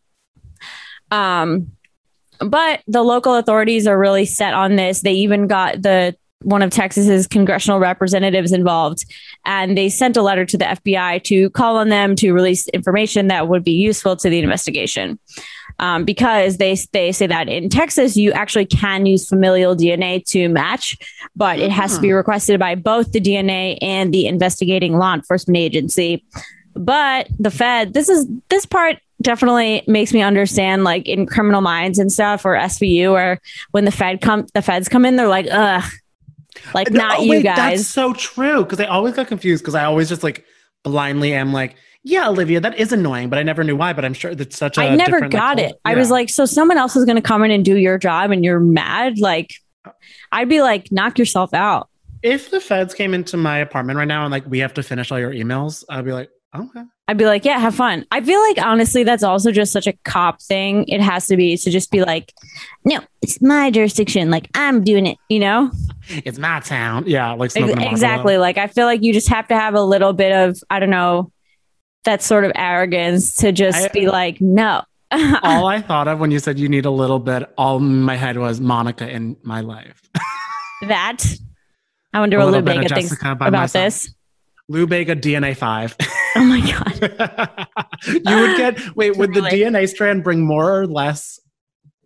Um, 1.11 1.71
but 2.39 2.81
the 2.87 3.03
local 3.03 3.35
authorities 3.35 3.87
are 3.87 3.97
really 3.97 4.25
set 4.25 4.53
on 4.53 4.75
this. 4.75 5.01
They 5.01 5.13
even 5.13 5.47
got 5.47 5.81
the 5.81 6.15
one 6.43 6.61
of 6.61 6.69
Texas's 6.69 7.27
congressional 7.27 7.79
representatives 7.79 8.51
involved, 8.51 9.05
and 9.45 9.77
they 9.77 9.89
sent 9.89 10.17
a 10.17 10.21
letter 10.21 10.45
to 10.45 10.57
the 10.57 10.65
FBI 10.65 11.23
to 11.23 11.49
call 11.51 11.77
on 11.77 11.89
them 11.89 12.15
to 12.17 12.31
release 12.31 12.67
information 12.69 13.27
that 13.27 13.47
would 13.47 13.63
be 13.63 13.71
useful 13.71 14.15
to 14.17 14.29
the 14.29 14.39
investigation. 14.39 15.19
Um, 15.79 16.05
because 16.05 16.57
they 16.57 16.75
they 16.91 17.11
say 17.11 17.27
that 17.27 17.49
in 17.49 17.69
Texas 17.69 18.17
you 18.17 18.31
actually 18.31 18.65
can 18.65 19.05
use 19.05 19.29
familial 19.29 19.75
DNA 19.75 20.25
to 20.29 20.49
match, 20.49 20.97
but 21.35 21.59
it 21.59 21.69
has 21.69 21.95
to 21.95 22.01
be 22.01 22.11
requested 22.11 22.59
by 22.59 22.73
both 22.73 23.11
the 23.11 23.21
DNA 23.21 23.77
and 23.79 24.11
the 24.11 24.25
investigating 24.25 24.97
law 24.97 25.13
enforcement 25.13 25.57
agency. 25.57 26.25
But 26.73 27.27
the 27.37 27.51
Fed, 27.51 27.93
this 27.93 28.09
is 28.09 28.27
this 28.49 28.65
part 28.65 28.97
definitely 29.21 29.83
makes 29.87 30.13
me 30.13 30.21
understand, 30.21 30.83
like 30.83 31.07
in 31.07 31.25
criminal 31.25 31.61
minds 31.61 31.99
and 31.99 32.11
stuff, 32.11 32.45
or 32.45 32.55
SVU, 32.55 33.11
or 33.11 33.39
when 33.71 33.85
the 33.85 33.91
Fed 33.91 34.21
come, 34.21 34.47
the 34.53 34.61
Feds 34.61 34.89
come 34.89 35.05
in, 35.05 35.15
they're 35.15 35.27
like, 35.27 35.47
ugh, 35.51 35.83
like 36.73 36.91
No, 36.91 36.99
not 36.99 37.19
oh, 37.19 37.23
you 37.23 37.29
wait, 37.31 37.43
guys. 37.43 37.79
That's 37.79 37.87
so 37.87 38.13
true 38.13 38.63
because 38.63 38.79
I 38.79 38.85
always 38.85 39.15
got 39.15 39.27
confused 39.27 39.63
because 39.63 39.75
I 39.75 39.85
always 39.85 40.09
just 40.09 40.23
like 40.23 40.45
blindly 40.83 41.33
am 41.33 41.53
like, 41.53 41.75
yeah, 42.03 42.29
Olivia, 42.29 42.61
that 42.61 42.79
is 42.79 42.93
annoying, 42.93 43.29
but 43.29 43.37
I 43.37 43.43
never 43.43 43.63
knew 43.63 43.75
why. 43.75 43.93
But 43.93 44.05
I'm 44.05 44.13
sure 44.13 44.33
that's 44.33 44.57
such 44.57 44.77
a. 44.77 44.81
I 44.81 44.95
never 44.95 45.19
like, 45.21 45.31
got 45.31 45.59
whole- 45.59 45.69
it. 45.69 45.75
I 45.83 45.95
was 45.95 46.09
like, 46.09 46.29
so 46.29 46.45
someone 46.45 46.77
else 46.77 46.95
is 46.95 47.03
going 47.05 47.17
to 47.17 47.21
come 47.21 47.43
in 47.43 47.51
and 47.51 47.65
do 47.65 47.75
your 47.75 47.97
job 47.97 48.31
and 48.31 48.45
you're 48.45 48.59
mad? 48.59 49.19
Like, 49.19 49.53
I'd 50.31 50.47
be 50.47 50.61
like, 50.61 50.91
knock 50.91 51.19
yourself 51.19 51.53
out. 51.53 51.89
if 52.23 52.49
the 52.49 52.59
feds 52.59 52.93
came 52.93 53.13
into 53.13 53.37
my 53.37 53.57
apartment 53.59 53.97
right 53.97 54.07
now 54.07 54.23
and 54.23 54.31
like 54.31 54.45
we 54.47 54.59
have 54.59 54.73
to 54.75 54.83
finish 54.83 55.11
all 55.11 55.19
your 55.19 55.33
emails, 55.33 55.83
I'd 55.89 56.05
be 56.05 56.13
like, 56.13 56.29
okay. 56.55 56.83
I'd 57.09 57.17
be 57.17 57.25
like, 57.25 57.45
yeah, 57.45 57.57
have 57.57 57.73
fun. 57.75 58.05
I 58.11 58.19
feel 58.21 58.39
like 58.41 58.57
honestly, 58.59 59.03
that's 59.03 59.23
also 59.23 59.51
just 59.51 59.71
such 59.71 59.87
a 59.87 59.93
cop 60.03 60.41
thing. 60.41 60.85
It 60.89 60.99
has 61.01 61.27
to 61.27 61.37
be 61.37 61.55
to 61.57 61.69
just 61.71 61.89
be 61.89 62.01
like, 62.03 62.33
no, 62.83 62.99
it's 63.21 63.41
my 63.41 63.71
jurisdiction. 63.71 64.29
Like 64.29 64.49
I'm 64.53 64.83
doing 64.83 65.05
it, 65.05 65.17
you 65.29 65.39
know? 65.39 65.71
It's 66.09 66.37
my 66.37 66.59
town. 66.59 67.05
Yeah, 67.07 67.31
like 67.31 67.47
Ex- 67.47 67.53
smoking 67.53 67.73
a 67.73 67.75
Marlboro. 67.77 67.91
exactly. 67.93 68.37
Like 68.37 68.57
I 68.57 68.67
feel 68.67 68.85
like 68.85 69.03
you 69.03 69.13
just 69.13 69.29
have 69.29 69.47
to 69.47 69.55
have 69.55 69.73
a 69.73 69.81
little 69.81 70.11
bit 70.13 70.33
of, 70.33 70.57
I 70.69 70.79
don't 70.79 70.89
know, 70.89 71.31
that 72.03 72.21
sort 72.21 72.43
of 72.43 72.51
arrogance 72.55 73.35
to 73.37 73.51
just 73.53 73.85
I- 73.85 73.87
be 73.93 74.07
like, 74.07 74.41
no. 74.41 74.83
all 75.43 75.67
I 75.67 75.79
thought 75.81 76.09
of 76.09 76.19
when 76.19 76.31
you 76.31 76.39
said 76.39 76.59
you 76.59 76.67
need 76.67 76.83
a 76.85 76.91
little 76.91 77.19
bit, 77.19 77.49
all 77.57 77.77
in 77.77 78.01
my 78.01 78.15
head 78.17 78.37
was 78.37 78.59
Monica 78.59 79.09
in 79.09 79.37
my 79.43 79.61
life. 79.61 80.01
that. 80.81 81.23
I 82.13 82.19
wonder 82.19 82.37
A 82.39 82.43
what 82.43 82.51
Lou 82.53 82.61
bit 82.61 82.75
of 82.77 82.81
Bega 82.83 82.95
thinks 82.95 83.15
about 83.23 83.69
side. 83.69 83.85
this. 83.85 84.13
Lou 84.69 84.85
Bega 84.87 85.15
DNA 85.15 85.55
five. 85.55 85.95
Oh 86.35 86.43
my 86.43 86.59
God. 86.59 87.67
you 88.07 88.37
would 88.41 88.57
get 88.57 88.95
wait, 88.95 89.17
would 89.17 89.33
the 89.33 89.41
DNA 89.41 89.87
strand 89.87 90.23
bring 90.23 90.45
more 90.45 90.81
or 90.81 90.85
less 90.85 91.39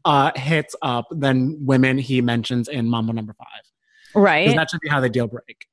uh 0.06 0.32
hits 0.36 0.76
up 0.82 1.08
than 1.12 1.58
women 1.65 1.97
he 1.97 2.21
mentions 2.21 2.67
in 2.67 2.88
Mambo 2.89 3.13
number 3.13 3.34
five? 3.34 3.63
Right. 4.13 4.56
that 4.56 4.69
should 4.69 4.82
be 4.82 4.89
how 4.89 5.00
they 5.00 5.10
deal 5.10 5.28
break. 5.28 5.65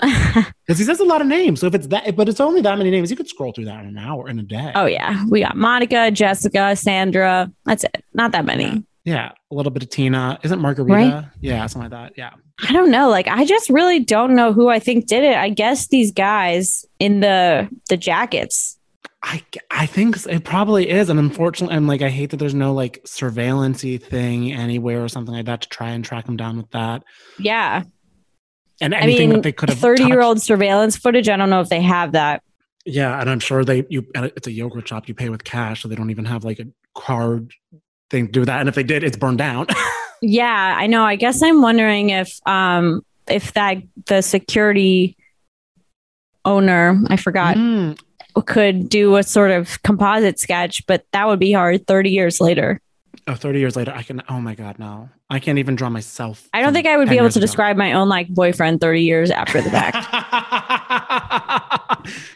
Because 0.64 0.78
he 0.78 0.84
says 0.84 1.00
a 1.00 1.04
lot 1.04 1.20
of 1.20 1.26
names. 1.26 1.60
So 1.60 1.66
if 1.66 1.74
it's 1.74 1.88
that 1.88 2.14
but 2.16 2.28
it's 2.28 2.40
only 2.40 2.60
that 2.62 2.78
many 2.78 2.90
names, 2.90 3.10
you 3.10 3.16
could 3.16 3.28
scroll 3.28 3.52
through 3.52 3.64
that 3.66 3.80
in 3.80 3.88
an 3.88 3.98
hour 3.98 4.28
in 4.28 4.38
a 4.38 4.42
day. 4.42 4.72
oh 4.74 4.86
yeah. 4.86 5.24
We 5.28 5.40
got 5.40 5.56
Monica, 5.56 6.10
Jessica, 6.10 6.76
Sandra. 6.76 7.50
That's 7.64 7.84
it. 7.84 8.04
Not 8.14 8.32
that 8.32 8.44
many. 8.44 8.84
Yeah. 9.04 9.32
A 9.50 9.54
little 9.54 9.72
bit 9.72 9.82
of 9.82 9.90
Tina. 9.90 10.38
Isn't 10.42 10.60
Margarita? 10.60 10.94
Right. 10.94 11.24
Yeah, 11.40 11.66
something 11.66 11.90
like 11.90 11.98
that. 11.98 12.12
Yeah. 12.16 12.30
I 12.66 12.72
don't 12.72 12.90
know. 12.90 13.08
Like 13.08 13.26
I 13.28 13.44
just 13.44 13.68
really 13.70 14.00
don't 14.00 14.34
know 14.34 14.52
who 14.52 14.68
I 14.68 14.78
think 14.78 15.06
did 15.06 15.24
it. 15.24 15.36
I 15.36 15.48
guess 15.48 15.88
these 15.88 16.12
guys 16.12 16.84
in 16.98 17.20
the 17.20 17.68
the 17.88 17.96
jackets. 17.96 18.78
I, 19.24 19.42
I 19.70 19.86
think 19.86 20.16
it 20.26 20.44
probably 20.44 20.90
is. 20.90 21.08
And 21.08 21.18
unfortunately, 21.18 21.76
I'm 21.76 21.86
like, 21.86 22.02
I 22.02 22.08
hate 22.08 22.30
that 22.30 22.38
there's 22.38 22.54
no 22.54 22.72
like 22.72 23.04
surveillancy 23.04 24.02
thing 24.02 24.52
anywhere 24.52 25.04
or 25.04 25.08
something 25.08 25.32
like 25.32 25.46
that 25.46 25.62
to 25.62 25.68
try 25.68 25.90
and 25.90 26.04
track 26.04 26.26
them 26.26 26.36
down 26.36 26.56
with 26.56 26.70
that. 26.70 27.04
Yeah. 27.38 27.84
And 28.80 28.94
I 28.94 28.98
anything 28.98 29.28
mean, 29.28 29.38
that 29.38 29.42
they 29.44 29.52
could 29.52 29.68
have 29.68 29.78
30 29.78 30.04
year 30.04 30.22
old 30.22 30.42
surveillance 30.42 30.96
footage. 30.96 31.28
I 31.28 31.36
don't 31.36 31.50
know 31.50 31.60
if 31.60 31.68
they 31.68 31.80
have 31.80 32.12
that. 32.12 32.42
Yeah, 32.84 33.20
and 33.20 33.30
I'm 33.30 33.38
sure 33.38 33.64
they 33.64 33.84
you 33.88 34.04
it's 34.14 34.48
a 34.48 34.52
yogurt 34.52 34.88
shop. 34.88 35.06
You 35.06 35.14
pay 35.14 35.28
with 35.28 35.44
cash, 35.44 35.82
so 35.82 35.88
they 35.88 35.94
don't 35.94 36.10
even 36.10 36.24
have 36.24 36.42
like 36.42 36.58
a 36.58 36.66
card 36.96 37.52
thing 38.12 38.26
to 38.26 38.32
do 38.32 38.40
with 38.40 38.46
that. 38.46 38.60
And 38.60 38.68
if 38.68 38.76
they 38.76 38.84
did, 38.84 39.02
it's 39.02 39.16
burned 39.16 39.38
down. 39.38 39.66
Yeah, 40.24 40.76
I 40.78 40.86
know. 40.86 41.02
I 41.02 41.16
guess 41.16 41.42
I'm 41.42 41.62
wondering 41.62 42.10
if 42.10 42.38
um 42.46 43.04
if 43.26 43.54
that 43.54 43.78
the 44.06 44.22
security 44.22 45.16
owner, 46.44 46.96
I 47.08 47.16
forgot, 47.16 47.56
Mm, 47.56 47.98
could 48.46 48.88
do 48.88 49.16
a 49.16 49.24
sort 49.24 49.50
of 49.50 49.82
composite 49.82 50.38
sketch, 50.38 50.86
but 50.86 51.04
that 51.12 51.26
would 51.26 51.40
be 51.40 51.50
hard 51.50 51.88
30 51.88 52.10
years 52.10 52.40
later. 52.40 52.80
oh, 53.26 53.34
30 53.34 53.58
years 53.58 53.74
later, 53.74 53.92
I 53.92 54.04
can. 54.04 54.22
Oh 54.28 54.40
my 54.40 54.54
god, 54.54 54.78
no, 54.78 55.08
I 55.28 55.40
can't 55.40 55.58
even 55.58 55.74
draw 55.74 55.90
myself. 55.90 56.48
I 56.52 56.62
don't 56.62 56.72
think 56.72 56.86
I 56.86 56.96
would 56.96 57.08
be 57.08 57.16
able 57.16 57.28
to 57.30 57.38
ago. 57.40 57.44
describe 57.44 57.76
my 57.76 57.92
own 57.94 58.08
like 58.08 58.28
boyfriend 58.28 58.80
30 58.80 59.02
years 59.02 59.30
after 59.32 59.60
the 59.60 59.70
fact. 59.70 59.96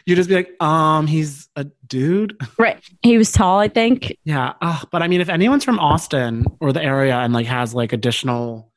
you 0.05 0.15
just 0.15 0.29
be 0.29 0.35
like, 0.35 0.61
um, 0.61 1.07
he's 1.07 1.49
a 1.55 1.65
dude. 1.87 2.37
right. 2.57 2.83
He 3.01 3.17
was 3.17 3.31
tall, 3.31 3.59
I 3.59 3.67
think. 3.67 4.15
Yeah, 4.23 4.53
uh, 4.61 4.83
but 4.91 5.01
I 5.01 5.07
mean, 5.07 5.21
if 5.21 5.29
anyone's 5.29 5.63
from 5.63 5.79
Austin 5.79 6.45
or 6.59 6.73
the 6.73 6.83
area 6.83 7.17
and 7.17 7.33
like 7.33 7.47
has 7.47 7.73
like 7.73 7.93
additional, 7.93 8.71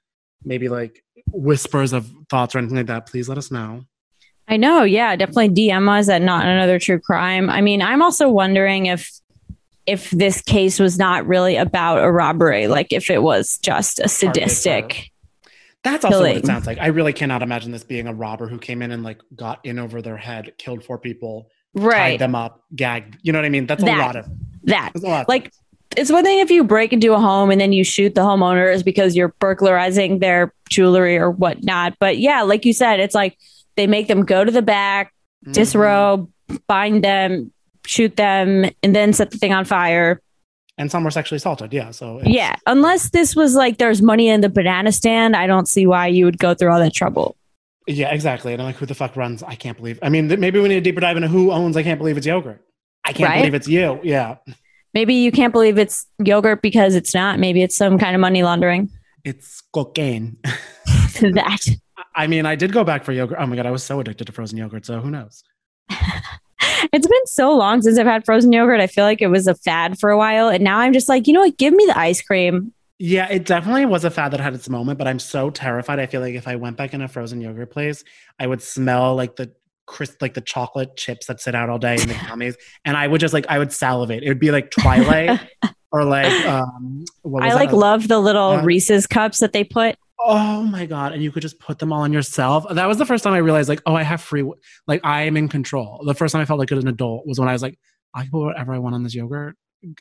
maybe 0.44 0.68
like 0.68 1.02
whispers 1.32 1.92
of 1.92 2.10
thoughts 2.28 2.54
or 2.54 2.58
anything 2.58 2.76
like 2.76 2.86
that, 2.86 3.06
please 3.06 3.28
let 3.28 3.38
us 3.38 3.50
know. 3.50 3.84
I 4.48 4.56
know. 4.56 4.82
Yeah, 4.82 5.14
definitely 5.14 5.50
DM 5.50 5.88
us 5.88 6.08
at 6.08 6.22
not 6.22 6.44
another 6.44 6.78
true 6.80 6.98
crime. 6.98 7.48
I 7.48 7.60
mean, 7.60 7.82
I'm 7.82 8.02
also 8.02 8.28
wondering 8.28 8.86
if 8.86 9.10
if 9.86 10.10
this 10.10 10.42
case 10.42 10.78
was 10.78 10.98
not 10.98 11.26
really 11.26 11.56
about 11.56 12.02
a 12.02 12.10
robbery, 12.10 12.66
like 12.66 12.92
if 12.92 13.10
it 13.10 13.22
was 13.22 13.58
just 13.58 13.98
a 13.98 14.08
sadistic. 14.08 15.10
That's 15.82 16.04
also 16.04 16.20
what 16.20 16.36
it 16.36 16.46
sounds 16.46 16.66
like. 16.66 16.78
I 16.78 16.88
really 16.88 17.12
cannot 17.12 17.42
imagine 17.42 17.72
this 17.72 17.84
being 17.84 18.06
a 18.06 18.12
robber 18.12 18.48
who 18.48 18.58
came 18.58 18.82
in 18.82 18.90
and 18.90 19.02
like 19.02 19.18
got 19.34 19.64
in 19.64 19.78
over 19.78 20.02
their 20.02 20.16
head, 20.16 20.52
killed 20.58 20.84
four 20.84 20.98
people, 20.98 21.48
tied 21.78 22.18
them 22.20 22.34
up, 22.34 22.62
gagged. 22.74 23.16
You 23.22 23.32
know 23.32 23.38
what 23.38 23.46
I 23.46 23.50
mean? 23.50 23.66
That's 23.66 23.82
a 23.82 23.86
That. 23.86 23.98
lot 23.98 24.16
of. 24.16 24.26
That. 24.64 24.92
Lot. 24.96 25.28
Like 25.28 25.52
it's 25.96 26.12
one 26.12 26.22
thing 26.22 26.38
if 26.40 26.50
you 26.50 26.64
break 26.64 26.92
into 26.92 27.14
a 27.14 27.18
home 27.18 27.50
and 27.50 27.60
then 27.60 27.72
you 27.72 27.82
shoot 27.82 28.14
the 28.14 28.20
homeowners 28.20 28.84
because 28.84 29.16
you're 29.16 29.34
burglarizing 29.40 30.18
their 30.18 30.52
jewelry 30.68 31.16
or 31.16 31.30
whatnot. 31.30 31.94
But 31.98 32.18
yeah, 32.18 32.42
like 32.42 32.64
you 32.66 32.72
said, 32.74 33.00
it's 33.00 33.14
like 33.14 33.38
they 33.76 33.86
make 33.86 34.06
them 34.06 34.24
go 34.24 34.44
to 34.44 34.50
the 34.52 34.62
back, 34.62 35.12
Mhm. 35.46 35.52
disrobe, 35.54 36.30
bind 36.66 37.02
them, 37.02 37.52
shoot 37.86 38.16
them, 38.16 38.66
and 38.82 38.94
then 38.94 39.14
set 39.14 39.30
the 39.30 39.38
thing 39.38 39.54
on 39.54 39.64
fire. 39.64 40.20
And 40.80 40.90
some 40.90 41.04
were 41.04 41.10
sexually 41.10 41.36
assaulted. 41.36 41.72
Yeah. 41.72 41.90
So 41.90 42.18
it's- 42.20 42.34
Yeah, 42.34 42.56
unless 42.66 43.10
this 43.10 43.36
was 43.36 43.54
like 43.54 43.76
there's 43.78 44.00
money 44.02 44.28
in 44.28 44.40
the 44.40 44.48
banana 44.48 44.92
stand, 44.92 45.36
I 45.36 45.46
don't 45.46 45.68
see 45.68 45.86
why 45.86 46.06
you 46.06 46.24
would 46.24 46.38
go 46.38 46.54
through 46.54 46.72
all 46.72 46.78
that 46.80 46.94
trouble. 46.94 47.36
Yeah, 47.86 48.10
exactly. 48.12 48.52
And 48.54 48.62
I'm 48.62 48.66
like, 48.66 48.76
who 48.76 48.86
the 48.86 48.94
fuck 48.94 49.14
runs? 49.16 49.42
I 49.42 49.54
can't 49.56 49.76
believe. 49.76 49.98
I 50.02 50.08
mean, 50.08 50.28
th- 50.28 50.40
maybe 50.40 50.58
we 50.58 50.68
need 50.68 50.76
a 50.78 50.80
deeper 50.80 51.00
dive 51.00 51.16
into 51.16 51.28
who 51.28 51.52
owns. 51.52 51.76
I 51.76 51.82
can't 51.82 51.98
believe 51.98 52.16
it's 52.16 52.26
yogurt. 52.26 52.64
I 53.04 53.12
can't 53.12 53.28
Right? 53.30 53.38
believe 53.40 53.54
it's 53.54 53.68
you. 53.68 54.00
Yeah, 54.02 54.36
Maybe 54.94 55.14
you 55.14 55.30
can't 55.32 55.52
believe 55.52 55.78
it's 55.78 56.06
yogurt 56.18 56.62
because 56.62 56.94
it's 56.94 57.14
not. 57.14 57.38
Maybe 57.38 57.62
it's 57.62 57.76
some 57.76 57.98
kind 57.98 58.14
of 58.14 58.20
money 58.20 58.42
laundering. 58.42 58.90
it's 59.24 59.62
cocaine. 59.72 60.36
that. 61.20 61.66
I 62.14 62.26
mean, 62.26 62.44
I 62.46 62.54
did 62.56 62.72
go 62.72 62.84
back 62.84 63.04
for 63.04 63.12
yogurt. 63.12 63.38
Oh 63.40 63.46
my 63.46 63.54
god, 63.56 63.66
I 63.66 63.70
was 63.70 63.82
so 63.84 64.00
addicted 64.00 64.26
to 64.26 64.32
frozen 64.32 64.56
yogurt. 64.58 64.84
So 64.86 65.00
who 65.00 65.10
knows? 65.10 65.44
It's 66.92 67.06
been 67.06 67.26
so 67.26 67.56
long 67.56 67.82
since 67.82 67.98
I've 67.98 68.06
had 68.06 68.24
frozen 68.24 68.52
yogurt. 68.52 68.80
I 68.80 68.86
feel 68.86 69.04
like 69.04 69.22
it 69.22 69.28
was 69.28 69.46
a 69.46 69.54
fad 69.54 69.98
for 69.98 70.10
a 70.10 70.18
while. 70.18 70.48
And 70.48 70.62
now 70.64 70.78
I'm 70.78 70.92
just 70.92 71.08
like, 71.08 71.26
you 71.26 71.32
know 71.32 71.40
what? 71.40 71.56
Give 71.58 71.72
me 71.74 71.84
the 71.86 71.98
ice 71.98 72.20
cream. 72.22 72.72
Yeah, 72.98 73.28
it 73.30 73.46
definitely 73.46 73.86
was 73.86 74.04
a 74.04 74.10
fad 74.10 74.32
that 74.32 74.40
had 74.40 74.52
its 74.54 74.68
moment, 74.68 74.98
but 74.98 75.08
I'm 75.08 75.18
so 75.18 75.48
terrified. 75.50 75.98
I 75.98 76.06
feel 76.06 76.20
like 76.20 76.34
if 76.34 76.46
I 76.46 76.56
went 76.56 76.76
back 76.76 76.92
in 76.92 77.00
a 77.00 77.08
frozen 77.08 77.40
yogurt 77.40 77.70
place, 77.70 78.04
I 78.38 78.46
would 78.46 78.60
smell 78.62 79.14
like 79.16 79.36
the 79.36 79.50
crisp, 79.86 80.20
like 80.20 80.34
the 80.34 80.42
chocolate 80.42 80.96
chips 80.96 81.26
that 81.26 81.40
sit 81.40 81.54
out 81.54 81.70
all 81.70 81.78
day 81.78 81.94
in 81.94 82.08
the 82.08 82.14
gummies, 82.28 82.56
and 82.84 82.96
I 82.98 83.08
would 83.08 83.20
just 83.20 83.32
like 83.32 83.46
I 83.48 83.58
would 83.58 83.72
salivate. 83.72 84.22
It 84.22 84.28
would 84.28 84.38
be 84.38 84.50
like 84.50 84.70
Twilight 84.70 85.40
or 85.92 86.04
like 86.04 86.30
um. 86.46 87.06
What 87.22 87.42
was 87.42 87.52
I 87.52 87.54
like 87.54 87.70
that? 87.70 87.76
love 87.76 88.06
the 88.08 88.18
little 88.20 88.52
Yeah. 88.56 88.64
Reese's 88.64 89.06
cups 89.06 89.40
that 89.40 89.54
they 89.54 89.64
put. 89.64 89.96
Oh 90.22 90.62
my 90.62 90.86
god! 90.86 91.12
And 91.12 91.22
you 91.22 91.32
could 91.32 91.42
just 91.42 91.58
put 91.58 91.78
them 91.78 91.92
all 91.92 92.02
on 92.02 92.12
yourself. 92.12 92.66
That 92.70 92.86
was 92.86 92.98
the 92.98 93.06
first 93.06 93.24
time 93.24 93.32
I 93.32 93.38
realized, 93.38 93.68
like, 93.68 93.82
oh, 93.86 93.94
I 93.94 94.02
have 94.02 94.20
free. 94.20 94.50
Like, 94.86 95.00
I 95.04 95.22
am 95.22 95.36
in 95.36 95.48
control. 95.48 96.02
The 96.04 96.14
first 96.14 96.32
time 96.32 96.42
I 96.42 96.44
felt 96.44 96.58
like 96.58 96.70
as 96.72 96.82
an 96.82 96.88
adult 96.88 97.26
was 97.26 97.38
when 97.38 97.48
I 97.48 97.52
was 97.52 97.62
like, 97.62 97.78
I 98.14 98.22
can 98.22 98.30
put 98.30 98.44
whatever 98.44 98.74
I 98.74 98.78
want 98.78 98.94
on 98.94 99.02
this 99.02 99.14
yogurt. 99.14 99.56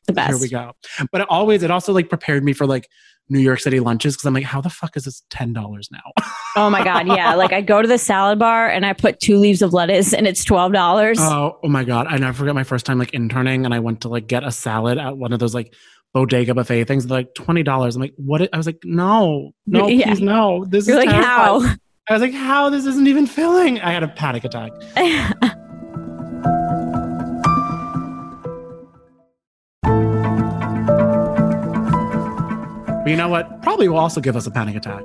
The 0.07 0.13
best. 0.13 0.29
Here 0.29 0.37
we 0.39 0.49
go. 0.49 0.73
But 1.11 1.21
it 1.21 1.27
always, 1.29 1.63
it 1.63 1.71
also 1.71 1.93
like 1.93 2.09
prepared 2.09 2.43
me 2.43 2.51
for 2.51 2.67
like 2.67 2.89
New 3.29 3.39
York 3.39 3.61
City 3.61 3.79
lunches 3.79 4.15
because 4.15 4.25
I'm 4.25 4.33
like, 4.33 4.43
how 4.43 4.59
the 4.59 4.69
fuck 4.69 4.97
is 4.97 5.05
this 5.05 5.23
ten 5.29 5.53
dollars 5.53 5.89
now? 5.91 6.11
Oh 6.55 6.67
my 6.67 6.83
god, 6.83 7.05
yeah. 7.07 7.35
Like 7.35 7.53
I 7.53 7.61
go 7.61 7.79
to 7.79 7.87
the 7.87 7.99
salad 7.99 8.39
bar 8.39 8.67
and 8.67 8.83
I 8.83 8.93
put 8.93 9.19
two 9.19 9.37
leaves 9.37 9.61
of 9.61 9.71
lettuce 9.71 10.13
and 10.13 10.25
it's 10.27 10.43
twelve 10.43 10.73
dollars. 10.73 11.19
oh, 11.21 11.59
oh 11.63 11.69
my 11.69 11.83
god! 11.83 12.07
I 12.07 12.17
never 12.17 12.33
forget 12.33 12.55
my 12.55 12.63
first 12.63 12.87
time 12.87 12.97
like 12.97 13.13
interning, 13.13 13.65
and 13.65 13.73
I 13.73 13.79
went 13.79 14.01
to 14.01 14.09
like 14.09 14.25
get 14.25 14.43
a 14.43 14.51
salad 14.51 14.97
at 14.97 15.15
one 15.15 15.31
of 15.31 15.39
those 15.39 15.53
like 15.53 15.75
bodega 16.13 16.53
buffet 16.55 16.85
things. 16.85 17.05
They're 17.07 17.19
like 17.19 17.33
twenty 17.35 17.63
dollars. 17.63 17.95
I'm 17.95 18.01
like, 18.01 18.13
what? 18.17 18.47
I 18.53 18.57
was 18.57 18.65
like, 18.65 18.79
no, 18.83 19.51
no, 19.67 19.87
Yeah. 19.87 20.07
please, 20.07 20.21
no. 20.21 20.65
This 20.65 20.87
You're 20.87 20.99
is 20.99 21.05
like, 21.05 21.13
terrifying. 21.13 21.61
how? 21.61 21.75
I 22.09 22.13
was 22.13 22.21
like, 22.21 22.33
how? 22.33 22.69
This 22.69 22.85
isn't 22.85 23.07
even 23.07 23.27
filling. 23.27 23.79
I 23.81 23.91
had 23.91 24.03
a 24.03 24.07
panic 24.07 24.43
attack. 24.43 24.71
But 33.01 33.09
you 33.11 33.15
know 33.15 33.29
what? 33.29 33.61
Probably 33.61 33.87
will 33.87 33.97
also 33.97 34.19
give 34.21 34.35
us 34.35 34.45
a 34.45 34.51
panic 34.51 34.75
attack. 34.75 35.03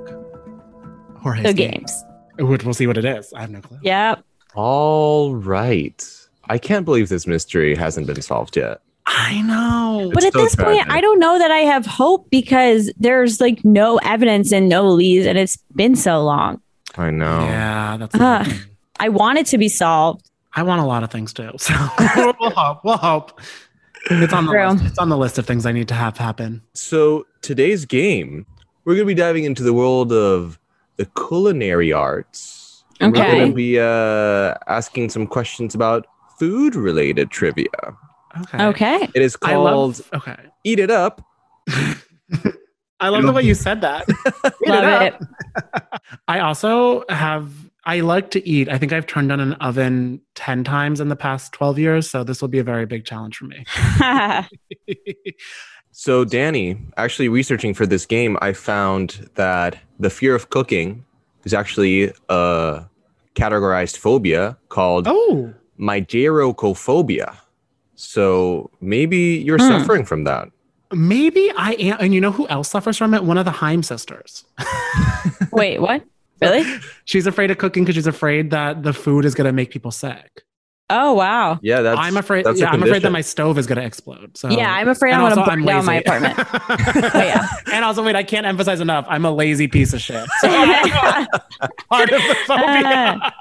Jorge's 1.21 1.43
the 1.43 1.53
game. 1.53 1.71
games. 1.71 2.03
Which 2.37 2.63
we'll 2.65 2.73
see 2.73 2.87
what 2.87 2.97
it 2.97 3.05
is. 3.05 3.31
I 3.33 3.41
have 3.41 3.49
no 3.49 3.61
clue. 3.61 3.79
Yep. 3.81 4.23
All 4.53 5.35
right. 5.35 6.03
I 6.49 6.57
can't 6.57 6.83
believe 6.85 7.07
this 7.09 7.25
mystery 7.25 7.73
hasn't 7.75 8.05
been 8.07 8.21
solved 8.21 8.57
yet. 8.57 8.81
I 9.07 9.41
know. 9.41 10.09
But 10.13 10.23
It's 10.23 10.27
at 10.27 10.33
so 10.33 10.43
this 10.43 10.55
point. 10.55 10.89
I 10.89 10.99
don't 10.99 11.19
know 11.19 11.37
that 11.37 11.51
I 11.51 11.59
have 11.59 11.85
hope 11.85 12.29
because 12.29 12.91
there's 12.97 13.39
like 13.39 13.63
no 13.63 13.97
evidence 14.03 14.51
and 14.51 14.67
no 14.67 14.89
leads, 14.89 15.25
and 15.27 15.37
it's 15.37 15.57
been 15.75 15.95
so 15.95 16.23
long. 16.23 16.61
I 16.97 17.11
know. 17.11 17.39
Yeah, 17.41 17.97
that's. 17.97 18.17
the 18.17 18.23
Ugh. 18.23 18.45
thing. 18.47 18.59
I 18.99 19.09
want 19.09 19.37
it 19.37 19.45
to 19.47 19.57
be 19.57 19.67
solved. 19.69 20.27
I 20.53 20.63
want 20.63 20.81
a 20.81 20.85
lot 20.85 21.03
of 21.03 21.11
things 21.11 21.33
too. 21.33 21.51
So 21.57 21.73
we'll 22.39 22.49
hope. 22.51 22.83
We'll 22.83 22.97
hope. 22.97 23.39
It's 24.09 24.33
on 24.33 24.45
the 24.45 24.51
True. 24.51 24.69
list. 24.69 24.85
It's 24.85 24.97
on 24.99 25.09
the 25.09 25.17
list 25.17 25.37
of 25.37 25.45
things 25.45 25.65
I 25.65 25.71
need 25.71 25.87
to 25.89 25.93
have 25.93 26.17
happen. 26.17 26.61
So 26.73 27.25
today's 27.41 27.85
game, 27.85 28.45
we're 28.85 28.93
going 28.93 29.05
to 29.05 29.13
be 29.13 29.13
diving 29.15 29.43
into 29.43 29.63
the 29.63 29.73
world 29.73 30.13
of 30.13 30.57
the 30.97 31.05
culinary 31.27 31.91
arts. 31.91 32.83
And 33.01 33.11
We're 33.13 33.25
going 33.25 33.49
to 33.49 33.53
be 33.55 33.77
uh, 33.79 34.53
asking 34.67 35.09
some 35.09 35.27
questions 35.27 35.75
about 35.75 36.07
food-related 36.39 37.29
trivia. 37.29 37.65
Okay. 38.41 38.65
Okay. 38.65 39.09
It 39.13 39.21
is 39.21 39.35
called 39.35 39.63
love. 39.63 40.09
Okay. 40.13 40.35
"Eat 40.63 40.79
It 40.79 40.91
Up." 40.91 41.21
I 42.99 43.09
love 43.09 43.23
the 43.23 43.33
way 43.33 43.43
you 43.43 43.55
said 43.55 43.81
that. 43.81 44.07
Eat 44.45 44.69
Love 44.69 44.83
up. 44.83 45.21
it. 45.21 46.09
I 46.27 46.39
also 46.39 47.03
have. 47.09 47.51
I 47.87 47.99
like 47.99 48.31
to 48.31 48.49
eat. 48.49 48.67
I 48.67 48.79
think 48.79 48.93
I've 48.93 49.05
turned 49.05 49.31
on 49.31 49.39
an 49.39 49.53
oven 49.55 50.21
ten 50.33 50.63
times 50.63 50.99
in 50.99 51.09
the 51.09 51.15
past 51.15 51.53
twelve 51.53 51.77
years, 51.77 52.09
so 52.09 52.23
this 52.23 52.41
will 52.41 52.47
be 52.47 52.57
a 52.57 52.63
very 52.63 52.85
big 52.85 53.05
challenge 53.05 53.37
for 53.37 53.45
me. 53.45 53.63
So, 55.97 56.25
Danny, 56.25 56.77
actually 56.97 57.29
researching 57.29 57.73
for 57.73 57.85
this 57.85 58.05
game, 58.05 58.37
I 58.41 58.51
found 58.51 59.29
that 59.35 59.77
the 59.97 60.09
fear 60.09 60.35
of 60.35 60.49
cooking 60.49 61.05
is 61.45 61.53
actually 61.53 62.11
a 62.27 62.83
categorized 63.35 63.95
phobia 63.95 64.57
called 64.67 65.07
oh, 65.07 65.53
mageirocophobia. 65.79 67.37
So 67.95 68.69
maybe 68.81 69.17
you're 69.45 69.57
Hmm. 69.57 69.67
suffering 69.79 70.05
from 70.05 70.23
that. 70.25 70.49
maybe 70.93 71.51
I 71.57 71.73
am. 71.73 71.97
And 71.99 72.13
you 72.13 72.21
know 72.21 72.31
who 72.31 72.47
else 72.47 72.69
suffers 72.69 72.97
from 72.97 73.13
it? 73.13 73.23
One 73.23 73.37
of 73.37 73.45
the 73.45 73.51
Haim 73.51 73.83
sisters. 73.83 74.45
Wait, 75.51 75.79
what? 75.81 76.03
Really? 76.41 76.63
She's 77.05 77.25
afraid 77.27 77.49
of 77.51 77.57
cooking 77.57 77.83
because 77.83 77.95
she's 77.95 78.07
afraid 78.07 78.51
that 78.51 78.83
the 78.83 78.93
food 78.93 79.25
is 79.25 79.33
going 79.35 79.45
to 79.45 79.51
make 79.53 79.71
people 79.71 79.91
sick. 79.91 80.43
Oh 80.91 81.13
wow. 81.13 81.57
Yeah, 81.63 81.81
that's. 81.81 81.99
I'm 81.99 82.15
afraid. 82.15 82.45
That's 82.45 82.59
Yeah, 82.59 82.69
I'm 82.69 82.83
afraid 82.83 83.01
that 83.01 83.11
my 83.11 83.21
stove 83.21 83.57
is 83.57 83.65
going 83.65 83.79
to 83.79 83.83
explode. 83.85 84.37
So 84.37 84.49
Yeah, 84.51 84.71
I'm 84.71 84.87
afraid 84.87 85.13
and 85.13 85.23
I'm 85.23 85.33
gonna 85.33 85.43
burn 85.45 85.65
down 85.65 85.83
my 85.85 85.95
apartment. 85.95 86.37
Oh, 87.15 87.19
yeah. 87.19 87.47
And 87.73 87.83
also, 87.83 88.03
wait, 88.03 88.15
I 88.15 88.21
can't 88.23 88.45
emphasize 88.45 88.79
enough. 88.79 89.05
I'm 89.09 89.25
a 89.25 89.31
lazy 89.31 89.67
piece 89.67 89.93
of 89.93 90.01
shit. 90.01 90.23
So 90.41 90.47
part 91.89 92.11
of 92.11 92.21
the 92.21 92.35
phobia. 92.45 93.33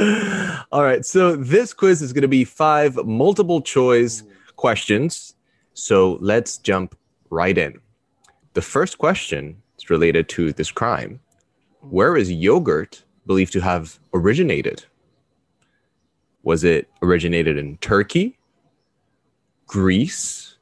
All 0.72 0.82
right. 0.82 1.04
So 1.04 1.36
this 1.36 1.72
quiz 1.72 2.02
is 2.02 2.12
going 2.12 2.22
to 2.22 2.28
be 2.28 2.44
five 2.44 2.96
multiple 3.04 3.60
choice 3.60 4.22
questions. 4.56 5.34
So 5.74 6.18
let's 6.20 6.58
jump 6.58 6.96
right 7.30 7.56
in. 7.56 7.80
The 8.54 8.62
first 8.62 8.98
question 8.98 9.60
is 9.78 9.90
related 9.90 10.28
to 10.30 10.52
this 10.52 10.70
crime. 10.70 11.20
Where 11.80 12.16
is 12.16 12.32
yogurt 12.32 13.04
believed 13.26 13.52
to 13.52 13.60
have 13.60 13.98
originated? 14.14 14.84
Was 16.42 16.64
it 16.64 16.88
originated 17.02 17.58
in 17.58 17.76
Turkey, 17.78 18.38
Greece, 19.66 20.56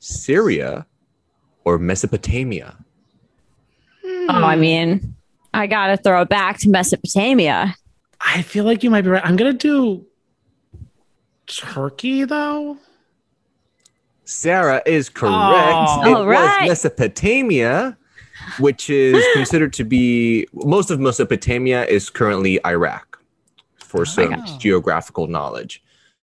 Syria, 0.00 0.86
or 1.64 1.78
Mesopotamia? 1.78 2.76
Oh, 4.04 4.26
I 4.28 4.56
mean, 4.56 5.14
I 5.54 5.66
gotta 5.66 5.96
throw 5.96 6.22
it 6.22 6.28
back 6.28 6.58
to 6.58 6.68
Mesopotamia. 6.68 7.76
I 8.24 8.42
feel 8.42 8.64
like 8.64 8.82
you 8.82 8.90
might 8.90 9.02
be 9.02 9.10
right. 9.10 9.24
I'm 9.24 9.36
going 9.36 9.56
to 9.56 9.58
do 9.58 10.06
Turkey, 11.46 12.24
though. 12.24 12.78
Sarah 14.24 14.82
is 14.86 15.08
correct. 15.10 15.34
Oh. 15.34 16.02
it 16.10 16.14
All 16.14 16.26
right. 16.26 16.62
was 16.62 16.68
Mesopotamia, 16.68 17.96
which 18.58 18.88
is 18.88 19.22
considered 19.34 19.72
to 19.74 19.84
be 19.84 20.46
most 20.54 20.90
of 20.90 20.98
Mesopotamia 20.98 21.84
is 21.84 22.08
currently 22.10 22.64
Iraq 22.66 23.18
for 23.76 24.02
oh 24.02 24.04
some 24.04 24.42
geographical 24.58 25.26
knowledge. 25.26 25.82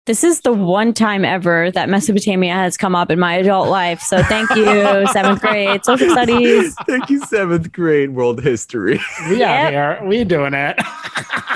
This 0.04 0.24
is 0.24 0.40
the 0.40 0.52
one 0.52 0.92
time 0.94 1.24
ever 1.24 1.70
that 1.72 1.88
Mesopotamia 1.88 2.54
has 2.54 2.76
come 2.76 2.96
up 2.96 3.08
in 3.12 3.20
my 3.20 3.34
adult 3.34 3.68
life. 3.68 4.00
So 4.00 4.20
thank 4.24 4.50
you, 4.56 4.64
seventh 5.12 5.40
grade 5.42 5.84
social 5.84 6.10
studies. 6.10 6.74
Thank 6.88 7.08
you, 7.08 7.24
seventh 7.26 7.70
grade 7.70 8.10
world 8.10 8.42
history. 8.42 8.98
We 9.28 9.38
Yep. 9.38 9.48
out 9.48 9.70
here. 10.00 10.08
We 10.08 10.24
doing 10.24 10.54
it. 10.54 10.76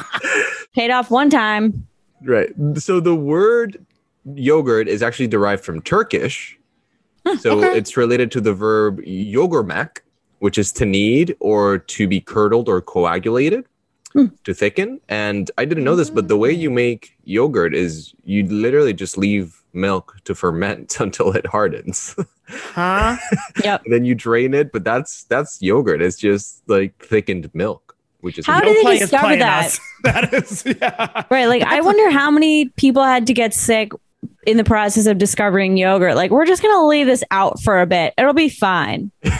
Paid 0.76 0.90
off 0.92 1.10
one 1.10 1.30
time. 1.30 1.86
right. 2.22 2.50
So 2.76 3.00
the 3.00 3.14
word 3.14 3.84
yogurt 4.34 4.88
is 4.88 5.02
actually 5.02 5.26
derived 5.28 5.64
from 5.64 5.80
Turkish. 5.82 6.58
So 7.40 7.58
okay. 7.58 7.76
it's 7.78 7.96
related 7.96 8.30
to 8.32 8.40
the 8.40 8.52
verb 8.54 9.00
yogurmak, 9.00 9.98
which 10.38 10.58
is 10.58 10.70
to 10.72 10.84
knead 10.86 11.34
or 11.40 11.78
to 11.78 12.06
be 12.06 12.20
curdled 12.20 12.68
or 12.68 12.80
coagulated 12.80 13.64
Hmm. 14.12 14.26
to 14.44 14.54
thicken. 14.54 15.00
And 15.10 15.50
I 15.58 15.64
didn't 15.66 15.84
know 15.84 15.96
this, 15.96 16.08
but 16.08 16.28
the 16.28 16.38
way 16.38 16.50
you 16.52 16.70
make 16.70 17.16
yogurt 17.24 17.74
is 17.74 18.14
you 18.24 18.44
literally 18.46 18.94
just 18.94 19.18
leave 19.18 19.62
milk 19.74 20.16
to 20.24 20.34
ferment 20.34 20.98
until 21.06 21.32
it 21.32 21.46
hardens. 21.46 22.14
huh? 22.48 23.16
Yep. 23.64 23.82
and 23.84 23.92
then 23.92 24.04
you 24.06 24.14
drain 24.14 24.54
it, 24.54 24.72
but 24.72 24.84
that's 24.84 25.24
that's 25.24 25.60
yogurt. 25.60 26.00
It's 26.00 26.16
just 26.16 26.62
like 26.66 26.92
thickened 27.04 27.50
milk, 27.52 27.85
which 28.26 28.38
is 28.38 28.44
How 28.44 28.60
did 28.60 28.84
they 28.84 28.98
discover 28.98 29.36
that? 29.36 29.64
us. 29.66 29.80
That 30.02 30.34
is, 30.34 30.64
yeah. 30.66 31.24
Right. 31.30 31.46
Like, 31.46 31.62
I 31.62 31.80
wonder 31.80 32.10
how 32.10 32.30
many 32.30 32.68
people 32.76 33.02
had 33.02 33.26
to 33.28 33.32
get 33.32 33.54
sick 33.54 33.92
in 34.46 34.56
the 34.56 34.62
process 34.62 35.06
of 35.06 35.18
discovering 35.18 35.76
yogurt. 35.76 36.14
Like, 36.14 36.30
we're 36.30 36.44
just 36.46 36.62
going 36.62 36.74
to 36.76 36.86
leave 36.86 37.06
this 37.06 37.24
out 37.30 37.60
for 37.62 37.80
a 37.80 37.86
bit. 37.86 38.12
It'll 38.18 38.34
be 38.34 38.50
fine. 38.50 39.10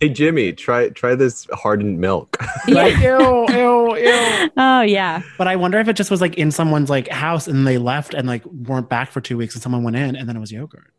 Hey 0.00 0.10
Jimmy, 0.10 0.52
try 0.52 0.90
try 0.90 1.14
this 1.14 1.46
hardened 1.52 1.98
milk. 1.98 2.36
Like, 2.68 2.96
ew, 2.98 3.46
ew, 3.48 3.96
ew. 3.96 4.50
Oh, 4.56 4.82
yeah. 4.82 5.22
But 5.38 5.48
I 5.48 5.56
wonder 5.56 5.78
if 5.78 5.88
it 5.88 5.94
just 5.96 6.10
was 6.10 6.20
like 6.20 6.34
in 6.34 6.50
someone's 6.50 6.90
like 6.90 7.08
house 7.08 7.46
and 7.46 7.66
they 7.66 7.78
left 7.78 8.12
and 8.12 8.28
like 8.28 8.44
weren't 8.44 8.90
back 8.90 9.10
for 9.10 9.22
two 9.22 9.38
weeks 9.38 9.54
and 9.54 9.62
someone 9.62 9.82
went 9.82 9.96
in 9.96 10.14
and 10.14 10.28
then 10.28 10.36
it 10.36 10.40
was 10.40 10.52
yogurt. 10.52 10.92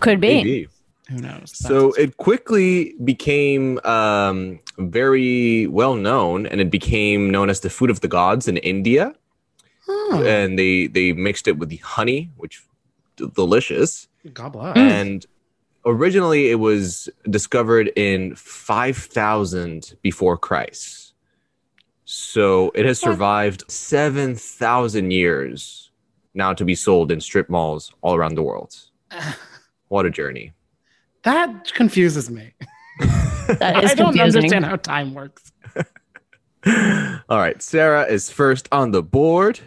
Could 0.00 0.20
be. 0.20 0.28
Maybe. 0.36 0.68
Who 1.10 1.20
knows? 1.20 1.56
So 1.56 1.92
it 1.94 2.16
quickly 2.18 2.94
became 3.02 3.80
um, 3.84 4.60
very 4.78 5.66
well 5.66 5.96
known, 5.96 6.46
and 6.46 6.60
it 6.60 6.70
became 6.70 7.30
known 7.30 7.50
as 7.50 7.60
the 7.60 7.70
food 7.70 7.90
of 7.90 8.00
the 8.00 8.08
gods 8.08 8.46
in 8.46 8.56
India. 8.58 9.14
Huh. 9.86 10.22
And 10.22 10.56
they 10.56 10.86
they 10.86 11.12
mixed 11.12 11.48
it 11.48 11.58
with 11.58 11.68
the 11.68 11.78
honey, 11.78 12.30
which 12.36 12.62
d- 13.16 13.28
delicious. 13.34 14.06
God 14.32 14.50
bless. 14.50 14.76
And 14.76 15.26
originally, 15.84 16.50
it 16.50 16.60
was 16.60 17.08
discovered 17.28 17.90
in 17.96 18.36
five 18.36 18.96
thousand 18.96 19.96
before 20.02 20.36
Christ. 20.36 21.14
So 22.04 22.70
it 22.74 22.86
has 22.86 23.00
survived 23.00 23.64
seven 23.68 24.36
thousand 24.36 25.10
years 25.10 25.90
now 26.34 26.52
to 26.54 26.64
be 26.64 26.76
sold 26.76 27.10
in 27.10 27.20
strip 27.20 27.48
malls 27.50 27.92
all 28.00 28.14
around 28.14 28.36
the 28.36 28.42
world. 28.44 28.76
What 29.88 30.06
a 30.06 30.10
journey! 30.10 30.52
That 31.22 31.72
confuses 31.74 32.30
me. 32.30 32.52
That 33.58 33.82
is 33.84 33.90
I 33.90 33.94
don't 33.94 34.12
confusing. 34.14 34.42
understand 34.44 34.64
how 34.64 34.76
time 34.76 35.12
works. 35.12 35.50
All 37.28 37.38
right, 37.38 37.60
Sarah 37.60 38.04
is 38.04 38.30
first 38.30 38.68
on 38.70 38.92
the 38.92 39.02
board. 39.02 39.58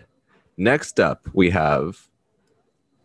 Next 0.58 1.00
up, 1.02 1.28
we 1.34 1.50
have 1.50 2.08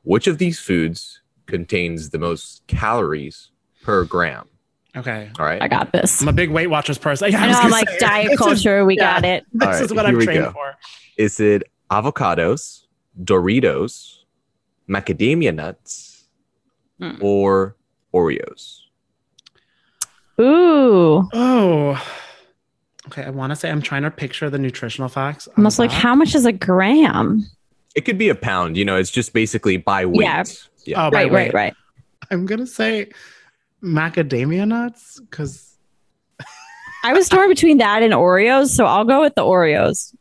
which 0.04 0.26
of 0.28 0.38
these 0.38 0.60
foods 0.60 1.20
contains 1.46 2.10
the 2.10 2.18
most 2.18 2.62
calories 2.68 3.50
per 3.82 4.04
gram? 4.04 4.48
Okay. 4.96 5.30
All 5.38 5.44
right. 5.46 5.60
I 5.60 5.66
got 5.68 5.92
this. 5.92 6.20
I'm 6.22 6.28
a 6.28 6.32
big 6.32 6.50
Weight 6.50 6.68
Watchers 6.68 6.98
person. 6.98 7.32
Yeah, 7.32 7.42
I 7.42 7.46
was 7.48 7.56
know. 7.56 7.62
gonna 7.62 7.74
I'm 7.74 7.80
like 7.80 7.88
say, 7.90 7.98
diet 7.98 8.24
this 8.26 8.32
is- 8.34 8.38
culture. 8.38 8.84
We 8.84 8.96
yeah. 8.98 9.14
got 9.14 9.24
it. 9.24 9.46
This 9.52 9.66
All 9.78 9.84
is 9.84 9.92
what 9.94 10.06
I'm 10.06 10.20
trained 10.20 10.44
go. 10.44 10.52
for. 10.52 10.76
Is 11.16 11.40
it 11.40 11.64
avocados, 11.90 12.84
Doritos, 13.20 14.18
macadamia 14.88 15.54
nuts, 15.54 16.26
Hmm. 17.00 17.16
or 17.20 17.74
Oreos? 18.14 18.80
Ooh. 20.40 21.28
Oh. 21.32 22.04
Okay, 23.08 23.24
I 23.24 23.30
want 23.30 23.50
to 23.50 23.56
say 23.56 23.70
I'm 23.70 23.82
trying 23.82 24.02
to 24.02 24.10
picture 24.10 24.50
the 24.50 24.58
nutritional 24.58 25.08
facts. 25.08 25.48
on 25.48 25.54
Almost 25.56 25.78
like 25.78 25.90
back. 25.90 26.00
how 26.02 26.14
much 26.14 26.34
is 26.34 26.44
a 26.44 26.52
gram? 26.52 27.44
It 27.94 28.02
could 28.02 28.18
be 28.18 28.28
a 28.28 28.34
pound. 28.34 28.76
You 28.76 28.84
know, 28.84 28.96
it's 28.96 29.10
just 29.10 29.32
basically 29.32 29.78
by 29.78 30.04
weight. 30.06 30.20
Yeah. 30.20 30.44
Yeah. 30.84 31.06
Oh, 31.06 31.10
by 31.10 31.24
Right, 31.24 31.32
weight. 31.32 31.54
right, 31.54 31.54
right. 31.54 31.74
I'm 32.30 32.44
gonna 32.46 32.66
say 32.66 33.08
macadamia 33.82 34.68
nuts 34.68 35.18
because 35.20 35.74
I 37.02 37.12
was 37.14 37.28
torn 37.28 37.48
between 37.48 37.78
that 37.78 38.02
and 38.02 38.12
Oreos, 38.12 38.68
so 38.68 38.84
I'll 38.84 39.04
go 39.04 39.20
with 39.22 39.34
the 39.34 39.42
Oreos. 39.42 40.14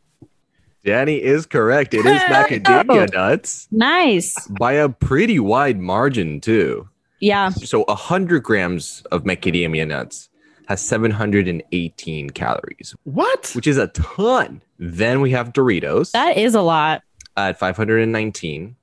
Danny 0.85 1.21
is 1.21 1.45
correct. 1.45 1.93
It 1.93 2.05
is 2.05 2.21
macadamia 2.23 3.13
nuts 3.13 3.67
Nice. 3.71 4.33
by 4.59 4.73
a 4.73 4.87
pretty 4.87 5.39
wide 5.39 5.79
margin, 5.79 6.39
too. 6.39 6.87
Yeah. 7.19 7.49
So 7.49 7.83
100 7.87 8.43
grams 8.43 9.03
of 9.11 9.23
macadamia 9.23 9.87
nuts 9.87 10.29
has 10.67 10.81
718 10.81 12.29
calories, 12.31 12.95
what? 13.03 13.51
which 13.55 13.67
is 13.67 13.77
a 13.77 13.87
ton. 13.87 14.61
Then 14.77 15.21
we 15.21 15.31
have 15.31 15.53
Doritos 15.53 16.11
That 16.11 16.37
is 16.37 16.53
a 16.55 16.61
lot. 16.61 17.03
at 17.37 17.57
519, 17.57 18.75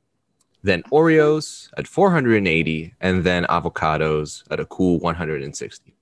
then 0.63 0.83
Oreos 0.85 1.69
at 1.77 1.87
480, 1.87 2.95
and 3.01 3.25
then 3.25 3.45
avocados 3.45 4.43
at 4.51 4.61
a 4.61 4.65
cool 4.65 4.99
160. 4.99 5.95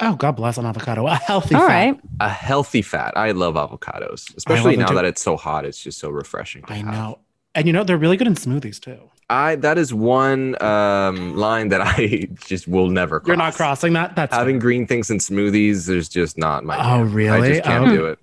Oh, 0.00 0.14
God 0.14 0.32
bless 0.32 0.58
an 0.58 0.66
avocado. 0.66 1.06
A 1.06 1.14
healthy. 1.16 1.54
All 1.54 1.62
fat. 1.62 1.66
right. 1.68 2.00
A 2.20 2.28
healthy 2.28 2.82
fat. 2.82 3.16
I 3.16 3.32
love 3.32 3.54
avocados, 3.54 4.36
especially 4.36 4.76
them 4.76 4.86
now 4.86 4.94
that 4.94 5.04
it's 5.04 5.22
so 5.22 5.36
hot. 5.36 5.64
It's 5.64 5.82
just 5.82 5.98
so 5.98 6.10
refreshing. 6.10 6.64
I 6.68 6.74
have. 6.74 6.86
know. 6.86 7.18
And 7.54 7.66
you 7.66 7.72
know 7.72 7.82
they're 7.82 7.96
really 7.96 8.16
good 8.16 8.26
in 8.28 8.34
smoothies 8.34 8.78
too. 8.80 8.98
I 9.30 9.56
that 9.56 9.76
is 9.78 9.92
one 9.92 10.60
um, 10.62 11.36
line 11.36 11.68
that 11.68 11.80
I 11.82 12.28
just 12.46 12.66
will 12.66 12.88
never. 12.88 13.20
Cross. 13.20 13.28
You're 13.28 13.36
not 13.36 13.54
crossing 13.54 13.92
that. 13.92 14.16
That's 14.16 14.34
having 14.34 14.54
fair. 14.56 14.60
green 14.60 14.86
things 14.86 15.10
in 15.10 15.18
smoothies. 15.18 15.86
There's 15.86 16.08
just 16.08 16.38
not 16.38 16.64
my. 16.64 16.76
Oh, 16.98 17.02
really? 17.02 17.48
I 17.48 17.48
just 17.52 17.64
can't 17.64 17.88
Oh. 17.88 17.94
do 17.94 18.06
it. 18.06 18.18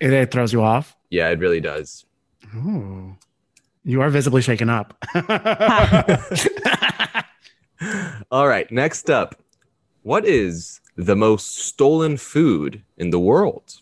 it, 0.00 0.12
it 0.12 0.30
throws 0.30 0.52
you 0.52 0.62
off. 0.62 0.96
Yeah, 1.10 1.28
it 1.30 1.38
really 1.40 1.60
does. 1.60 2.04
Ooh. 2.54 3.16
You 3.84 4.00
are 4.00 4.10
visibly 4.10 4.40
shaken 4.42 4.70
up. 4.70 4.94
All 8.30 8.48
right, 8.48 8.70
next 8.70 9.10
up, 9.10 9.34
what 10.02 10.24
is 10.24 10.80
the 10.96 11.14
most 11.16 11.58
stolen 11.58 12.16
food 12.16 12.82
in 12.96 13.10
the 13.10 13.18
world? 13.18 13.80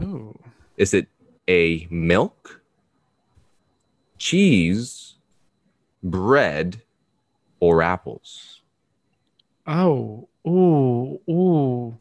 Ooh. 0.00 0.38
Is 0.76 0.94
it 0.94 1.08
a 1.48 1.86
milk, 1.90 2.60
cheese, 4.18 5.14
bread, 6.10 6.82
or 7.60 7.82
apples? 7.82 8.60
Oh. 9.66 10.28
Ooh. 10.46 11.20
Ooh. 11.28 11.98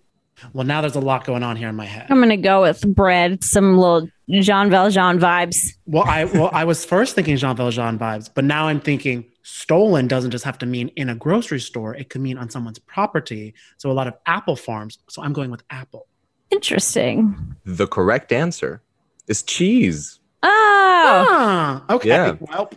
Well, 0.53 0.65
now 0.65 0.81
there's 0.81 0.95
a 0.95 0.99
lot 1.01 1.25
going 1.25 1.43
on 1.43 1.55
here 1.55 1.69
in 1.69 1.75
my 1.75 1.85
head. 1.85 2.07
I'm 2.09 2.19
gonna 2.19 2.37
go 2.37 2.61
with 2.61 2.81
bread. 2.93 3.43
Some 3.43 3.77
little 3.77 4.07
Jean 4.29 4.69
Valjean 4.69 5.17
vibes. 5.17 5.57
Well, 5.85 6.03
I 6.05 6.25
well, 6.25 6.49
I 6.51 6.65
was 6.65 6.83
first 6.83 7.15
thinking 7.15 7.37
Jean 7.37 7.55
Valjean 7.55 7.97
vibes, 7.97 8.29
but 8.33 8.43
now 8.43 8.67
I'm 8.67 8.81
thinking 8.81 9.25
stolen 9.43 10.07
doesn't 10.07 10.31
just 10.31 10.43
have 10.43 10.57
to 10.57 10.65
mean 10.65 10.89
in 10.97 11.07
a 11.09 11.15
grocery 11.15 11.59
store. 11.59 11.95
It 11.95 12.09
could 12.09 12.21
mean 12.21 12.37
on 12.37 12.49
someone's 12.49 12.79
property. 12.79 13.53
So 13.77 13.89
a 13.89 13.93
lot 13.93 14.07
of 14.07 14.15
apple 14.25 14.55
farms. 14.55 14.99
So 15.09 15.23
I'm 15.23 15.33
going 15.33 15.51
with 15.51 15.63
apple. 15.69 16.07
Interesting. 16.51 17.55
The 17.65 17.87
correct 17.87 18.31
answer 18.31 18.81
is 19.27 19.41
cheese. 19.41 20.19
Oh, 20.43 21.25
Ah, 21.27 21.83
okay. 21.89 22.09
Yeah. 22.09 22.35
Well, 22.39 22.69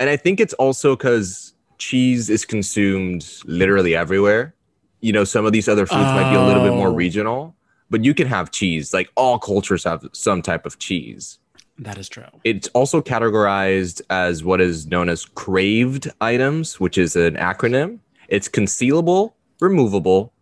And 0.00 0.10
I 0.10 0.16
think 0.16 0.40
it's 0.40 0.54
also 0.54 0.96
because 0.96 1.54
cheese 1.78 2.28
is 2.30 2.44
consumed 2.44 3.26
literally 3.44 3.94
everywhere. 3.94 4.54
You 5.00 5.12
know, 5.12 5.24
some 5.24 5.44
of 5.46 5.52
these 5.52 5.68
other 5.68 5.86
foods 5.86 6.00
might 6.02 6.30
be 6.30 6.36
a 6.36 6.44
little 6.44 6.62
bit 6.62 6.72
more 6.72 6.88
Oh. 6.88 6.94
regional, 6.94 7.54
but 7.90 8.04
you 8.04 8.14
can 8.14 8.26
have 8.26 8.50
cheese. 8.50 8.92
Like 8.94 9.10
all 9.16 9.38
cultures 9.38 9.84
have 9.84 10.04
some 10.12 10.42
type 10.42 10.66
of 10.66 10.78
cheese. 10.78 11.38
that 11.76 11.98
is 11.98 12.08
true. 12.08 12.22
It's 12.44 12.68
also 12.68 13.02
categorized 13.02 14.00
as 14.08 14.44
what 14.44 14.60
is 14.60 14.86
known 14.86 15.08
as 15.08 15.24
craved 15.24 16.08
items, 16.20 16.78
which 16.78 16.96
is 16.96 17.16
an 17.16 17.34
acronym. 17.34 17.98
It's 18.28 18.48
concealable, 18.48 19.32
removable, 19.60 20.32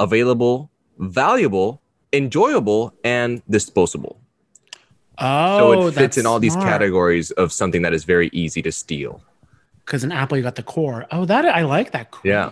available, 0.00 0.68
valuable, 0.98 1.80
enjoyable, 2.12 2.92
and 3.04 3.40
disposable. 3.48 4.19
Oh, 5.20 5.58
so 5.58 5.72
it 5.72 5.84
fits 5.86 5.96
that's 5.96 6.18
in 6.18 6.26
all 6.26 6.38
these 6.40 6.52
smart. 6.52 6.68
categories 6.68 7.30
of 7.32 7.52
something 7.52 7.82
that 7.82 7.92
is 7.92 8.04
very 8.04 8.30
easy 8.32 8.62
to 8.62 8.72
steal. 8.72 9.22
Because 9.84 10.04
in 10.04 10.12
apple 10.12 10.36
you 10.36 10.42
got 10.42 10.54
the 10.54 10.62
core. 10.62 11.06
Oh, 11.10 11.24
that 11.24 11.44
I 11.44 11.62
like 11.62 11.92
that. 11.92 12.10
Crave. 12.10 12.24
Yeah. 12.24 12.50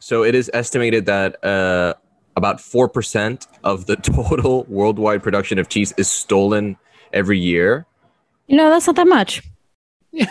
So 0.00 0.24
it 0.24 0.34
is 0.34 0.50
estimated 0.52 1.06
that 1.06 1.42
uh, 1.44 1.94
about 2.36 2.58
4% 2.58 3.46
of 3.64 3.86
the 3.86 3.96
total 4.12 4.64
worldwide 4.64 5.22
production 5.22 5.58
of 5.58 5.68
cheese 5.68 5.92
is 5.96 6.10
stolen 6.10 6.76
every 7.12 7.38
year. 7.38 7.86
you 8.46 8.56
know 8.56 8.68
that's 8.70 8.86
not 8.86 8.96
that 8.96 9.06
much. 9.08 9.42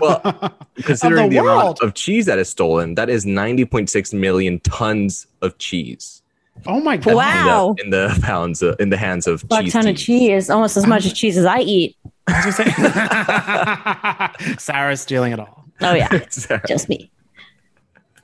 Well, 0.00 0.52
Considering 0.82 1.30
the, 1.30 1.36
the 1.36 1.42
amount 1.42 1.80
of 1.82 1.94
cheese 1.94 2.26
that 2.26 2.36
is 2.40 2.48
stolen, 2.48 2.96
that 2.96 3.08
is 3.08 3.24
90.6 3.24 4.12
million 4.12 4.58
tons 4.58 5.28
of 5.40 5.56
cheese 5.58 6.17
oh 6.66 6.80
my 6.80 6.96
god. 6.96 7.14
Wow. 7.14 7.74
in 7.78 7.90
the, 7.90 8.06
in 8.06 8.14
the 8.14 8.20
pounds 8.20 8.62
uh, 8.62 8.74
in 8.78 8.90
the 8.90 8.96
hands 8.96 9.26
of 9.26 9.44
a 9.50 9.62
cheese. 9.62 9.72
ton 9.72 9.86
of 9.86 9.96
cheese, 9.96 10.50
almost 10.50 10.76
as 10.76 10.86
much 10.86 11.06
as 11.06 11.12
cheese 11.12 11.36
as 11.36 11.44
I 11.44 11.60
eat. 11.60 11.96
I 12.26 12.46
was 12.46 12.56
gonna 12.56 14.32
say 14.48 14.54
Sarah's 14.58 15.00
stealing 15.00 15.32
it 15.32 15.40
all. 15.40 15.64
Oh 15.80 15.94
yeah, 15.94 16.08
Sarah. 16.30 16.62
just 16.66 16.88
me. 16.88 17.10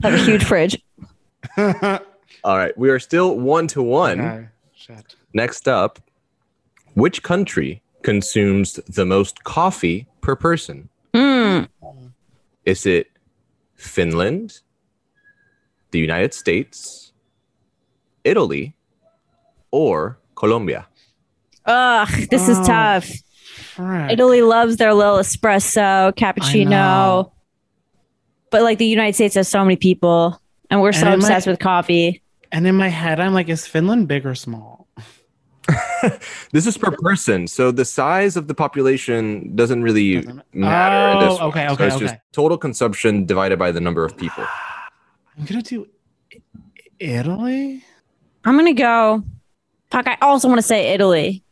I 0.03 0.09
have 0.09 0.19
a 0.19 0.23
huge 0.23 0.43
fridge. 0.43 0.81
All 1.57 2.57
right, 2.57 2.77
we 2.77 2.89
are 2.89 2.99
still 2.99 3.39
one 3.39 3.67
to 3.67 3.81
one. 3.81 4.49
Next 5.33 5.67
up, 5.67 5.99
which 6.93 7.23
country 7.23 7.81
consumes 8.03 8.73
the 8.87 9.05
most 9.05 9.43
coffee 9.43 10.07
per 10.21 10.35
person? 10.35 10.89
Mm. 11.13 11.67
Is 12.65 12.85
it 12.85 13.09
Finland, 13.75 14.59
the 15.91 15.99
United 15.99 16.33
States, 16.33 17.04
Italy, 18.25 18.75
or 19.71 20.19
Colombia? 20.35 20.87
Ugh, 21.65 22.09
this 22.29 22.49
is 22.49 22.57
Oh, 22.59 22.65
tough. 22.65 23.07
Frick. 23.75 24.11
Italy 24.11 24.41
loves 24.41 24.77
their 24.77 24.93
little 24.93 25.17
espresso, 25.17 26.11
cappuccino. 26.13 27.31
But 28.51 28.63
like 28.63 28.77
the 28.77 28.85
United 28.85 29.13
States 29.15 29.35
has 29.35 29.47
so 29.47 29.63
many 29.63 29.75
people, 29.75 30.39
and 30.69 30.81
we're 30.81 30.91
so 30.91 31.05
And 31.05 31.07
it 31.07 31.11
might- 31.11 31.23
obsessed 31.23 31.47
with 31.47 31.59
coffee. 31.59 32.21
And 32.51 32.65
in 32.67 32.75
my 32.75 32.87
head, 32.89 33.19
I'm 33.19 33.33
like, 33.33 33.49
is 33.49 33.65
Finland 33.67 34.07
big 34.07 34.25
or 34.25 34.35
small? 34.35 34.87
This 36.51 36.67
is 36.67 36.77
per 36.77 36.91
person, 37.01 37.47
so 37.47 37.71
the 37.71 37.83
size 37.85 38.37
of 38.37 38.47
the 38.47 38.53
population 38.53 39.55
doesn't 39.55 39.81
really 39.81 40.21
Doesn't- 40.21 40.43
matter. 40.53 41.17
in 41.19 41.27
this 41.27 41.39
Oh, 41.39 41.47
one. 41.49 41.49
okay, 41.49 41.67
So 41.67 41.73
okay, 41.73 41.89
just 41.89 42.03
okay. 42.13 42.21
total 42.31 42.57
consumption 42.57 43.25
divided 43.25 43.57
by 43.57 43.71
the 43.71 43.81
number 43.81 44.05
of 44.05 44.15
people. 44.15 44.45
I'm 45.37 45.45
gonna 45.45 45.63
do 45.63 45.87
Italy. 46.99 47.83
I'm 48.45 48.55
gonna 48.57 48.73
go. 48.73 49.23
Fuck, 49.91 50.07
I 50.07 50.17
also 50.21 50.47
want 50.47 50.59
to 50.59 50.63
say 50.67 50.93
Italy. 50.93 51.43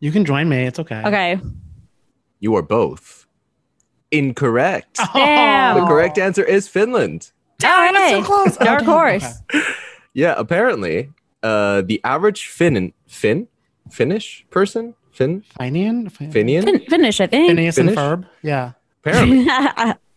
You 0.00 0.12
can 0.12 0.24
join 0.24 0.48
me. 0.48 0.64
It's 0.64 0.78
okay. 0.78 1.02
Okay. 1.04 1.40
You 2.40 2.54
are 2.56 2.62
both 2.62 3.26
incorrect. 4.10 4.98
Damn. 5.14 5.80
The 5.80 5.86
correct 5.86 6.18
answer 6.18 6.44
is 6.44 6.68
Finland. 6.68 7.30
All 7.64 7.70
right. 7.70 8.10
So 8.10 8.22
close. 8.22 8.56
Oh, 8.60 8.64
Dark 8.64 8.80
damn, 8.80 8.88
horse. 8.88 9.40
okay. 9.54 9.64
Yeah, 10.16 10.34
apparently, 10.38 11.10
uh, 11.42 11.82
the 11.82 12.00
average 12.04 12.46
Finn 12.46 12.92
Finn 13.08 13.48
Finnish 13.90 14.46
person 14.50 14.94
Finn 15.10 15.42
Finian? 15.58 16.08
Fin- 16.12 16.30
Finnian 16.30 16.62
Fin- 16.62 16.86
finish, 16.88 17.20
I 17.20 17.26
think. 17.26 17.48
Phineas 17.50 17.78
and 17.78 17.88
Finnish? 17.90 17.98
Ferb. 17.98 18.26
Yeah. 18.40 18.72
Apparently 19.04 19.44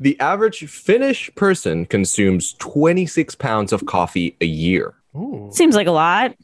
the 0.00 0.16
average 0.20 0.68
Finnish 0.68 1.30
person 1.34 1.86
consumes 1.86 2.52
26 2.54 3.34
pounds 3.36 3.72
of 3.72 3.86
coffee 3.86 4.36
a 4.40 4.46
year. 4.46 4.94
Ooh. 5.16 5.48
Seems 5.52 5.74
like 5.74 5.86
a 5.86 5.92
lot. 5.92 6.34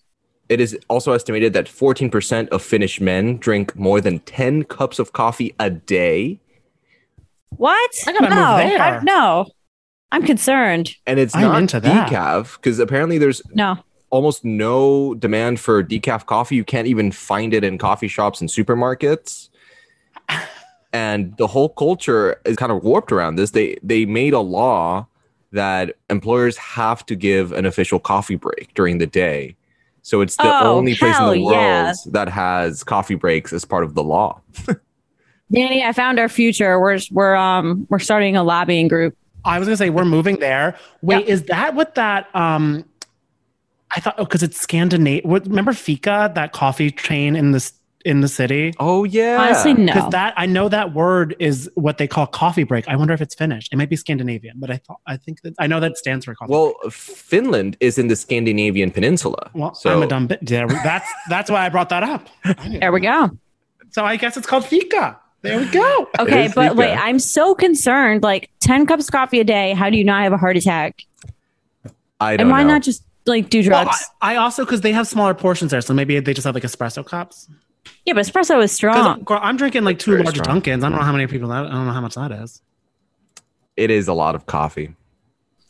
It 0.49 0.61
is 0.61 0.79
also 0.89 1.13
estimated 1.13 1.53
that 1.55 1.67
14% 1.67 2.49
of 2.51 2.63
Finnish 2.63 3.01
men 3.01 3.37
drink 3.39 3.77
more 3.77 4.01
than 4.01 4.21
10 4.21 4.65
cups 4.65 4.99
of 4.99 5.13
coffee 5.13 5.55
a 5.59 5.71
day. 5.71 6.39
What? 7.51 7.91
I 8.07 8.13
gotta 8.13 8.29
move 8.29 8.39
no, 8.39 8.57
there. 8.57 8.79
I, 8.81 9.03
no. 9.03 9.47
I'm 10.13 10.25
concerned. 10.25 10.95
and 11.07 11.19
it's 11.19 11.35
I'm 11.35 11.43
not 11.43 11.59
into 11.63 11.81
that. 11.81 12.11
decaf 12.11 12.57
because 12.57 12.79
apparently 12.79 13.19
there's 13.19 13.43
No. 13.55 13.79
almost 14.11 14.45
no 14.45 15.15
demand 15.15 15.59
for 15.59 15.83
decaf 15.83 16.27
coffee. 16.27 16.55
You 16.55 16.65
can't 16.65 16.87
even 16.87 17.11
find 17.11 17.53
it 17.53 17.65
in 17.65 17.77
coffee 17.77 18.09
shops 18.09 18.41
and 18.41 18.49
supermarkets. 18.49 19.49
And 20.97 21.37
the 21.37 21.47
whole 21.47 21.69
culture 21.69 22.41
is 22.47 22.57
kind 22.57 22.73
of 22.73 22.83
warped 22.83 23.13
around 23.13 23.37
this. 23.37 23.51
They 23.51 23.77
they 23.83 24.07
made 24.07 24.33
a 24.33 24.41
law 24.41 25.07
that 25.53 25.95
employers 26.09 26.57
have 26.57 27.05
to 27.07 27.15
give 27.15 27.53
an 27.53 27.67
official 27.67 27.99
coffee 28.01 28.37
break 28.37 28.73
during 28.75 28.97
the 28.99 29.07
day. 29.07 29.57
So 30.01 30.23
it's 30.23 30.37
the 30.37 30.45
Oh, 30.65 30.75
only 30.79 30.95
place 30.95 31.19
in 31.19 31.25
the 31.25 31.43
world 31.43 31.53
yeah. 31.53 31.93
that 32.13 32.29
has 32.31 32.83
coffee 32.83 33.15
breaks 33.15 33.53
as 33.53 33.65
part 33.65 33.85
of 33.85 33.95
the 33.95 34.03
law. 34.03 34.41
Danny, 35.53 35.85
I 35.85 35.93
found 35.93 36.19
our 36.19 36.29
future. 36.31 36.81
We're 36.81 36.99
we're 37.11 37.35
um 37.37 37.87
we're 37.91 37.99
starting 37.99 38.35
a 38.37 38.43
lobbying 38.43 38.89
group. 38.89 39.15
I 39.45 39.59
was 39.59 39.69
gonna 39.69 39.77
say 39.77 39.91
we're 39.91 40.05
moving 40.07 40.37
there. 40.39 40.77
Wait, 41.03 41.27
Yeah. 41.27 41.33
is 41.35 41.43
that 41.45 41.75
what 41.75 41.95
that 41.97 42.35
um 42.35 42.85
I 43.95 44.01
thought 44.01 44.15
oh 44.19 44.25
because 44.25 44.43
it's 44.43 44.59
Scandinavian. 44.61 45.31
Remember 45.31 45.73
Fika, 45.75 46.33
that 46.35 46.53
coffee 46.53 46.91
chain 46.91 47.37
in 47.37 47.53
this 47.53 47.73
in 48.07 48.21
the 48.23 48.29
city? 48.29 48.73
Oh 48.79 49.05
yeah. 49.05 49.37
Honestly, 49.39 49.75
Because 49.75 50.11
that 50.13 50.33
I 50.37 50.47
know 50.47 50.69
that 50.71 50.95
word 50.95 51.37
is 51.39 51.71
what 51.75 51.99
they 51.99 52.07
call 52.07 52.27
coffee 52.27 52.65
break. 52.65 52.87
I 52.89 52.97
wonder 52.97 53.13
if 53.13 53.21
it's 53.21 53.35
Finnish. 53.35 53.69
It 53.73 53.77
might 53.77 53.91
be 53.91 53.97
Scandinavian, 53.97 54.57
but 54.59 54.71
I 54.71 54.77
thought 54.79 55.01
I 55.07 55.17
think 55.19 55.43
that 55.43 55.55
I 55.59 55.67
know 55.67 55.81
that 55.81 55.99
stands 55.99 56.25
for 56.25 56.35
coffee. 56.35 56.53
Well, 56.53 56.75
Finland 56.91 57.77
is 57.81 57.99
in 57.99 58.09
the 58.09 58.17
Scandinavian 58.17 58.91
peninsula. 58.91 59.51
well, 59.55 59.75
so 59.75 59.91
I'm 59.93 60.03
a 60.03 60.07
dumb 60.07 60.27
bit. 60.29 60.39
There, 60.41 60.67
that's 60.69 61.11
that's 61.29 61.51
why 61.51 61.67
I 61.67 61.69
brought 61.69 61.89
that 61.91 62.03
up. 62.03 62.29
There 62.81 62.93
we 62.93 63.01
go. 63.01 63.31
So 63.91 64.05
I 64.05 64.17
guess 64.17 64.37
it's 64.37 64.47
called 64.47 64.65
Fika. 64.65 65.19
There 65.43 65.59
we 65.59 65.67
go. 65.67 66.09
Okay, 66.21 66.49
but 66.55 66.71
Fika. 66.71 66.75
wait, 66.75 66.95
I'm 66.95 67.19
so 67.19 67.55
concerned. 67.55 68.23
Like 68.23 68.51
10 68.61 68.87
cups 68.87 69.07
of 69.09 69.13
coffee 69.13 69.41
a 69.41 69.45
day. 69.45 69.75
How 69.75 69.91
do 69.91 69.97
you 69.97 70.05
not 70.05 70.23
have 70.23 70.33
a 70.33 70.37
heart 70.37 70.57
attack? 70.57 71.03
I 72.21 72.37
don't 72.37 72.41
And 72.47 72.51
why 72.51 72.63
know. 72.63 72.71
not 72.75 72.83
just 72.83 73.03
like 73.27 73.49
do 73.51 73.59
Well, 73.59 73.85
drugs? 73.85 74.05
I, 74.23 74.33
I 74.35 74.37
also 74.37 74.65
because 74.65 74.81
they 74.83 74.93
have 74.93 75.07
smaller 75.07 75.35
portions 75.35 75.71
there, 75.71 75.81
so 75.81 75.93
maybe 75.95 76.19
they 76.21 76.33
just 76.35 76.45
have 76.47 76.55
like 76.55 76.65
espresso 76.65 77.05
cups. 77.05 77.49
Yeah, 78.05 78.14
but 78.14 78.24
espresso 78.26 78.62
is 78.62 78.72
strong. 78.72 79.20
Because 79.20 79.41
I'm 79.43 79.57
drinking 79.57 79.84
like 79.84 79.99
two 79.99 80.12
Very 80.12 80.22
large 80.24 80.39
strong. 80.39 80.61
Dunkins. 80.61 80.78
I 80.84 80.89
don't 80.89 80.93
know 80.93 80.99
how 81.05 81.12
many 81.12 81.26
people 81.26 81.49
that. 81.49 81.66
I 81.66 81.70
don't 81.70 81.87
know 81.87 81.93
how 81.93 82.01
much 82.01 82.14
that 82.14 82.32
is. 82.32 82.62
it 83.76 83.91
is 83.91 84.09
a 84.09 84.12
lot 84.14 84.34
of 84.34 84.47
coffee. 84.47 84.95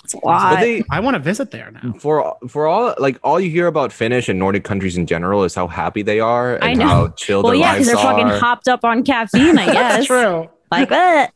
It's 0.05 0.15
a 0.15 0.19
But 0.19 0.27
lot. 0.27 0.61
they 0.61 0.85
I 0.91 1.01
want 1.01 1.15
to 1.17 1.19
visit 1.21 1.51
there 1.51 1.71
now. 1.73 1.93
for 1.99 2.37
for 2.49 2.69
all 2.69 2.95
like 2.99 3.19
all 3.25 3.41
you 3.41 3.51
hear 3.51 3.67
about 3.67 3.93
Finnish 3.93 4.29
and 4.29 4.39
Nordic 4.39 4.63
countries 4.63 4.97
in 4.97 5.07
general 5.07 5.43
is 5.43 5.55
how 5.55 5.67
happy 5.67 6.03
they 6.03 6.21
are 6.21 6.55
and 6.55 6.65
I 6.65 6.75
know. 6.75 6.87
how 6.87 7.09
chill 7.17 7.43
well, 7.43 7.53
their 7.53 7.61
yeah, 7.61 7.73
because 7.73 7.89
lives 7.89 8.03
they're 8.03 8.13
fucking 8.13 8.29
hopped 8.29 8.69
up 8.69 8.85
on 8.85 9.03
caffeine, 9.03 9.59
I 9.59 9.67
guess. 9.73 9.75
That's 9.75 10.07
true. 10.07 10.49
Like 10.71 10.89
that. 10.89 11.33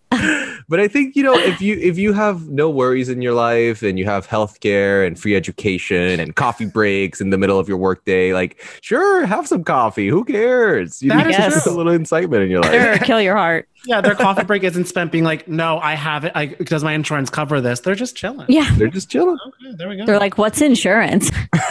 But 0.68 0.80
I 0.80 0.88
think 0.88 1.16
you 1.16 1.22
know 1.22 1.36
if 1.36 1.60
you 1.60 1.76
if 1.76 1.98
you 1.98 2.12
have 2.12 2.48
no 2.48 2.68
worries 2.70 3.08
in 3.08 3.22
your 3.22 3.32
life 3.34 3.82
and 3.82 3.98
you 3.98 4.04
have 4.04 4.26
healthcare 4.26 5.06
and 5.06 5.18
free 5.18 5.34
education 5.36 6.20
and 6.20 6.34
coffee 6.34 6.66
breaks 6.66 7.20
in 7.20 7.30
the 7.30 7.38
middle 7.38 7.58
of 7.58 7.68
your 7.68 7.76
workday, 7.78 8.32
like 8.32 8.62
sure, 8.80 9.26
have 9.26 9.46
some 9.46 9.64
coffee. 9.64 10.08
Who 10.08 10.24
cares? 10.24 11.02
You 11.02 11.10
That 11.10 11.26
need 11.26 11.34
just 11.36 11.66
a 11.66 11.70
little 11.70 11.92
incitement 11.92 12.42
in 12.42 12.50
your 12.50 12.60
life. 12.62 12.72
Sure, 12.72 12.98
kill 12.98 13.20
your 13.20 13.36
heart. 13.36 13.66
Yeah, 13.86 14.02
their 14.02 14.14
coffee 14.14 14.44
break 14.44 14.62
isn't 14.62 14.88
spent 14.88 15.10
being 15.10 15.24
like, 15.24 15.48
no, 15.48 15.78
I 15.78 15.94
have 15.94 16.26
it. 16.26 16.32
I, 16.34 16.46
does 16.48 16.84
my 16.84 16.92
insurance 16.92 17.30
cover 17.30 17.62
this? 17.62 17.80
They're 17.80 17.94
just 17.94 18.14
chilling. 18.14 18.44
Yeah. 18.46 18.68
They're 18.76 18.88
just 18.88 19.08
chilling. 19.10 19.38
Okay, 19.46 19.74
there 19.74 19.88
we 19.88 19.96
go. 19.96 20.04
They're 20.04 20.18
like, 20.18 20.36
what's 20.36 20.60
insurance? 20.60 21.30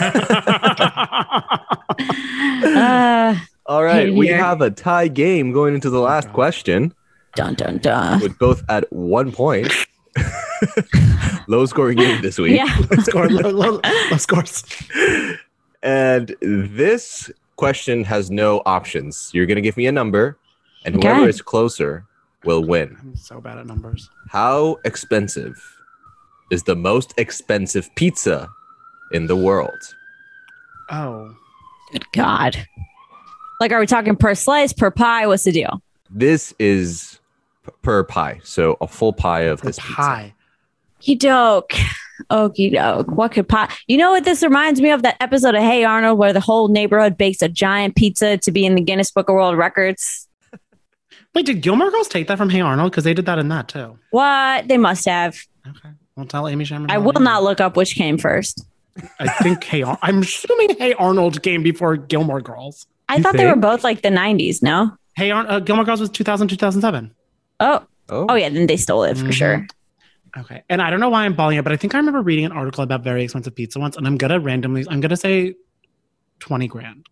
Uh, 2.62 3.36
All 3.66 3.84
right, 3.84 4.12
we 4.12 4.26
Here. 4.26 4.36
have 4.36 4.60
a 4.60 4.70
tie 4.70 5.08
game 5.08 5.52
going 5.52 5.74
into 5.74 5.90
the 5.90 6.00
last 6.00 6.32
question 6.32 6.92
dun 7.34 7.54
dun 7.54 7.78
dun. 7.78 8.20
with 8.20 8.38
both 8.38 8.62
at 8.68 8.90
one 8.92 9.32
point. 9.32 9.72
Low 11.48 11.64
scoring 11.66 11.96
game 11.96 12.20
this 12.22 12.38
week. 12.38 12.56
Yeah. 12.56 12.64
Low 12.90 13.02
score, 13.02 13.28
low, 13.28 13.50
low, 13.50 13.80
low 14.10 14.16
scores. 14.18 14.62
And 15.82 16.34
this 16.42 17.30
question 17.56 18.04
has 18.04 18.30
no 18.30 18.62
options. 18.66 19.30
You're 19.32 19.46
going 19.46 19.56
to 19.56 19.62
give 19.62 19.76
me 19.76 19.86
a 19.86 19.92
number, 19.92 20.36
and 20.84 20.94
whoever 21.02 21.28
is 21.28 21.40
closer 21.40 22.04
will 22.44 22.62
win. 22.64 22.96
I'm 23.00 23.16
so 23.16 23.40
bad 23.40 23.58
at 23.58 23.66
numbers. 23.66 24.08
How 24.28 24.76
expensive 24.84 25.54
is 26.50 26.64
the 26.64 26.76
most 26.76 27.14
expensive 27.16 27.88
pizza 27.96 28.48
in 29.12 29.26
the 29.26 29.36
world? 29.36 29.78
Oh, 30.90 31.34
Good 31.92 32.04
God. 32.12 32.56
Like, 33.60 33.72
are 33.72 33.80
we 33.80 33.86
talking 33.86 34.14
per 34.16 34.34
slice, 34.34 34.72
per 34.72 34.90
pie? 34.90 35.26
What's 35.26 35.44
the 35.44 35.52
deal? 35.52 35.82
This 36.08 36.54
is 36.58 37.09
p- 37.09 37.09
per 37.82 38.04
pie. 38.04 38.40
So 38.44 38.76
a 38.80 38.86
full 38.86 39.12
pie 39.12 39.42
of 39.42 39.60
the 39.60 39.68
this 39.68 39.76
pizza. 39.78 39.92
pie. 39.92 40.34
Okey 41.00 41.14
doke. 41.16 41.72
Okey 42.30 42.70
doke. 42.70 43.10
What 43.10 43.32
could 43.32 43.48
pie? 43.48 43.72
You 43.86 43.96
know 43.96 44.10
what 44.10 44.24
this 44.24 44.42
reminds 44.42 44.80
me 44.80 44.90
of? 44.90 45.02
That 45.02 45.16
episode 45.20 45.54
of 45.54 45.62
Hey 45.62 45.84
Arnold 45.84 46.18
where 46.18 46.32
the 46.32 46.40
whole 46.40 46.68
neighborhood 46.68 47.16
bakes 47.16 47.40
a 47.42 47.48
giant 47.48 47.96
pizza 47.96 48.36
to 48.38 48.50
be 48.50 48.66
in 48.66 48.74
the 48.74 48.82
Guinness 48.82 49.10
Book 49.10 49.28
of 49.28 49.34
World 49.34 49.56
Records. 49.56 50.28
Wait, 51.34 51.46
did 51.46 51.62
Gilmore 51.62 51.90
Girls 51.90 52.08
take 52.08 52.26
that 52.28 52.36
from 52.38 52.50
Hey 52.50 52.60
Arnold? 52.60 52.90
Because 52.90 53.04
they 53.04 53.14
did 53.14 53.26
that 53.26 53.38
in 53.38 53.48
that 53.48 53.68
too. 53.68 53.98
What? 54.10 54.68
They 54.68 54.76
must 54.78 55.04
have. 55.06 55.38
Okay. 55.66 55.90
Well, 56.16 56.26
tell 56.26 56.46
Amy 56.48 56.64
Sherman. 56.64 56.90
I 56.90 56.98
will 56.98 57.12
not 57.20 57.42
look 57.42 57.60
up 57.60 57.76
which 57.76 57.94
came 57.94 58.18
first. 58.18 58.64
I 59.18 59.28
think 59.42 59.64
Hey 59.70 59.82
Ar- 59.82 59.98
I'm 60.02 60.18
assuming 60.18 60.76
Hey 60.76 60.92
Arnold 60.94 61.42
came 61.42 61.62
before 61.62 61.96
Gilmore 61.96 62.40
Girls. 62.42 62.86
I 63.08 63.16
You 63.16 63.22
thought 63.22 63.36
they 63.36 63.46
were 63.46 63.56
both 63.56 63.82
like 63.84 64.02
the 64.02 64.08
90s, 64.10 64.62
no? 64.62 64.90
Hey 65.16 65.30
Ar- 65.30 65.46
uh, 65.48 65.60
Gilmore 65.60 65.84
Girls 65.86 66.00
was 66.00 66.10
2000, 66.10 66.48
2007. 66.48 67.14
Oh, 67.60 67.84
Oh, 68.08 68.26
oh 68.30 68.34
yeah, 68.34 68.48
then 68.48 68.66
they 68.66 68.76
stole 68.76 69.04
it 69.04 69.16
for 69.16 69.26
Mhm. 69.26 69.32
sure. 69.32 69.66
Okay. 70.36 70.62
And 70.68 70.82
I 70.82 70.90
don't 70.90 70.98
know 71.00 71.10
why 71.10 71.24
I'm 71.24 71.34
balling 71.34 71.58
it, 71.58 71.62
but 71.62 71.72
I 71.72 71.76
think 71.76 71.94
I 71.94 71.98
remember 71.98 72.22
reading 72.22 72.44
an 72.44 72.52
article 72.52 72.82
about 72.82 73.04
very 73.04 73.22
expensive 73.22 73.54
pizza 73.54 73.78
once, 73.78 73.96
and 73.96 74.06
I'm 74.06 74.16
gonna 74.16 74.40
randomly, 74.40 74.84
I'm 74.90 75.00
gonna 75.00 75.16
say 75.16 75.54
20 76.40 76.66
grand. 76.66 77.06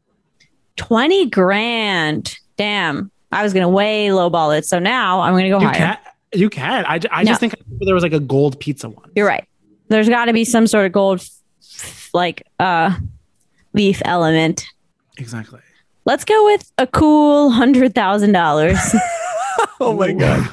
20 0.77 1.27
grand. 1.31 2.37
Damn. 2.57 3.11
I 3.31 3.43
was 3.43 3.53
going 3.53 3.63
to 3.65 3.69
way 3.69 4.07
lowball 4.09 4.57
it. 4.57 4.65
So 4.65 4.79
now 4.79 5.21
I'm 5.21 5.35
going 5.35 5.45
to 5.45 5.51
go 5.51 5.61
You 5.61 5.67
higher. 5.67 5.77
can, 5.77 5.99
you 6.41 6.49
can. 6.49 6.85
I, 6.87 6.99
I 7.11 7.25
No. 7.25 7.29
just 7.31 7.41
think 7.41 7.55
there 7.81 7.95
was 7.95 8.03
like 8.03 8.15
a 8.15 8.21
gold 8.21 8.59
pizza 8.59 8.89
one. 8.89 9.11
You're 9.15 9.27
right. 9.27 9.47
There's 9.89 10.09
got 10.09 10.27
to 10.27 10.33
be 10.33 10.45
some 10.47 10.67
sort 10.67 10.87
of 10.87 10.93
gold, 10.93 11.23
like, 12.15 12.43
uh, 12.59 12.95
leaf 13.75 14.01
element. 14.07 14.65
Exactly. 15.19 15.61
Let's 16.07 16.25
go 16.25 16.43
with 16.47 16.73
a 16.79 16.87
cool 16.87 17.51
hundred 17.51 17.95
thousand 17.95 18.33
dollars. 18.33 18.79
oh 19.81 19.95
my 19.95 20.13
god. 20.13 20.49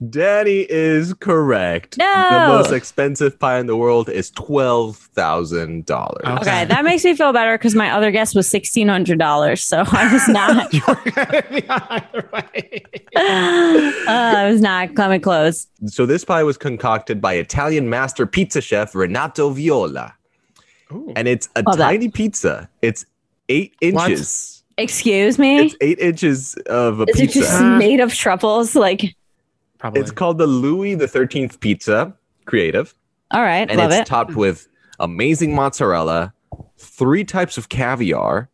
Danny 0.10 0.66
is 0.68 1.14
correct. 1.14 1.96
No. 1.98 2.04
The 2.30 2.48
most 2.48 2.72
expensive 2.72 3.38
pie 3.38 3.58
in 3.58 3.66
the 3.66 3.76
world 3.76 4.08
is 4.08 4.30
twelve 4.30 4.96
thousand 4.96 5.86
dollars. 5.86 6.22
Oh. 6.24 6.36
Okay, 6.36 6.64
that 6.66 6.84
makes 6.84 7.04
me 7.04 7.14
feel 7.14 7.32
better 7.32 7.56
because 7.56 7.74
my 7.74 7.90
other 7.90 8.10
guess 8.10 8.34
was 8.34 8.48
sixteen 8.48 8.88
hundred 8.88 9.18
dollars, 9.18 9.62
so 9.62 9.84
I 9.86 10.12
was 10.12 10.28
not. 10.28 10.72
You 10.74 10.82
were 10.88 11.10
gonna 11.10 11.42
be 11.50 11.64
either 11.68 12.28
way. 12.32 12.82
uh, 13.16 13.92
I 14.08 14.48
was 14.50 14.60
not 14.60 14.94
coming 14.96 15.20
close. 15.20 15.66
So 15.86 16.04
this 16.06 16.24
pie 16.24 16.42
was 16.42 16.56
concocted 16.56 17.20
by 17.20 17.34
Italian 17.34 17.88
master 17.88 18.26
pizza 18.26 18.60
chef 18.60 18.94
Renato 18.94 19.50
Viola, 19.50 20.14
Ooh. 20.92 21.12
and 21.16 21.28
it's 21.28 21.48
a 21.56 21.62
Love 21.62 21.78
that. 21.78 21.84
tiny 21.90 22.08
pizza. 22.08 22.68
It's 22.82 23.06
eight 23.48 23.74
What? 23.80 24.10
Inches. 24.76 24.96
Excuse 24.96 25.38
me. 25.38 25.66
It's 25.66 25.76
eight 25.80 25.98
inches 25.98 26.54
of 26.66 27.00
a 27.00 27.04
Is 27.04 27.16
it 27.16 27.20
pizza. 27.20 27.38
just 27.40 27.52
ah. 27.52 27.76
made 27.78 28.00
of 28.00 28.14
truffles? 28.14 28.74
Like, 28.74 29.16
Probably. 29.78 30.00
It's 30.00 30.10
called 30.10 30.38
the 30.38 30.46
Louis 30.46 30.94
the 30.94 31.06
Thirteenth 31.08 31.60
Pizza, 31.60 32.14
creative, 32.46 32.94
all 33.30 33.42
right, 33.42 33.68
and 33.70 33.78
love 33.78 33.90
it's 33.90 34.00
it. 34.00 34.06
topped 34.06 34.34
with 34.34 34.66
amazing 34.98 35.54
mozzarella, 35.54 36.32
three 36.78 37.24
types 37.24 37.58
of 37.58 37.68
caviar, 37.68 38.48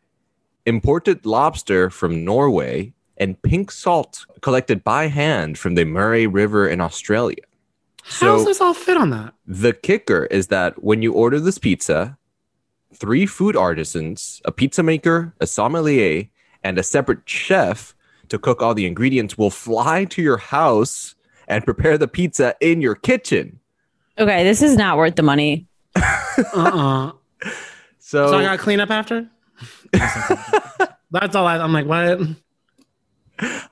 imported 0.66 1.24
lobster 1.24 1.88
from 1.88 2.24
Norway, 2.24 2.92
and 3.16 3.40
pink 3.42 3.70
salt 3.70 4.26
collected 4.40 4.82
by 4.82 5.06
hand 5.06 5.56
from 5.58 5.76
the 5.76 5.84
Murray 5.84 6.26
River 6.26 6.66
in 6.66 6.80
Australia. 6.80 7.44
How 8.02 8.36
does 8.36 8.46
this 8.46 8.60
all 8.60 8.74
fit 8.74 8.96
on 8.96 9.10
that? 9.10 9.34
the 9.46 9.72
kicker 9.72 10.24
is 10.26 10.48
that 10.48 10.82
when 10.82 11.02
you 11.02 11.12
order 11.12 11.38
this 11.38 11.58
pizza, 11.58 12.16
three 13.00 13.26
food 13.26 13.56
artisans, 13.56 14.40
a 14.44 14.52
pizza 14.52 14.82
maker, 14.82 15.34
a 15.40 15.46
sommelier, 15.46 16.28
and 16.62 16.78
a 16.78 16.82
separate 16.82 17.20
chef 17.24 17.94
to 18.28 18.38
cook 18.38 18.62
all 18.62 18.74
the 18.74 18.86
ingredients 18.86 19.36
will 19.36 19.50
fly 19.50 20.04
to 20.04 20.22
your 20.22 20.36
house 20.36 21.16
and 21.48 21.64
prepare 21.64 21.98
the 21.98 22.06
pizza 22.06 22.54
in 22.60 22.80
your 22.80 22.94
kitchen. 22.94 23.58
Okay, 24.18 24.44
this 24.44 24.62
is 24.62 24.76
not 24.76 24.98
worth 24.98 25.16
the 25.16 25.22
money. 25.22 25.66
Uh-uh. 25.96 27.12
So, 27.98 28.30
so 28.30 28.38
I 28.38 28.42
got 28.44 28.52
to 28.52 28.58
clean 28.58 28.80
up 28.80 28.90
after? 28.90 29.28
That's 29.92 31.34
all 31.34 31.46
I, 31.46 31.58
I'm 31.58 31.72
like, 31.72 31.86
what? 31.86 32.20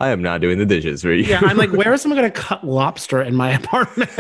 I 0.01 0.09
am 0.09 0.23
not 0.23 0.41
doing 0.41 0.59
the 0.59 0.67
dishes 0.67 1.03
for 1.03 1.13
you. 1.13 1.25
Yeah, 1.25 1.41
I'm 1.43 1.57
like, 1.57 1.73
where 1.73 1.93
is 1.93 2.03
someone 2.03 2.19
going 2.19 2.33
to 2.33 2.41
cut 2.41 2.65
lobster 2.65 3.23
in 3.23 3.37
my 3.37 3.51
apartment? 3.59 4.11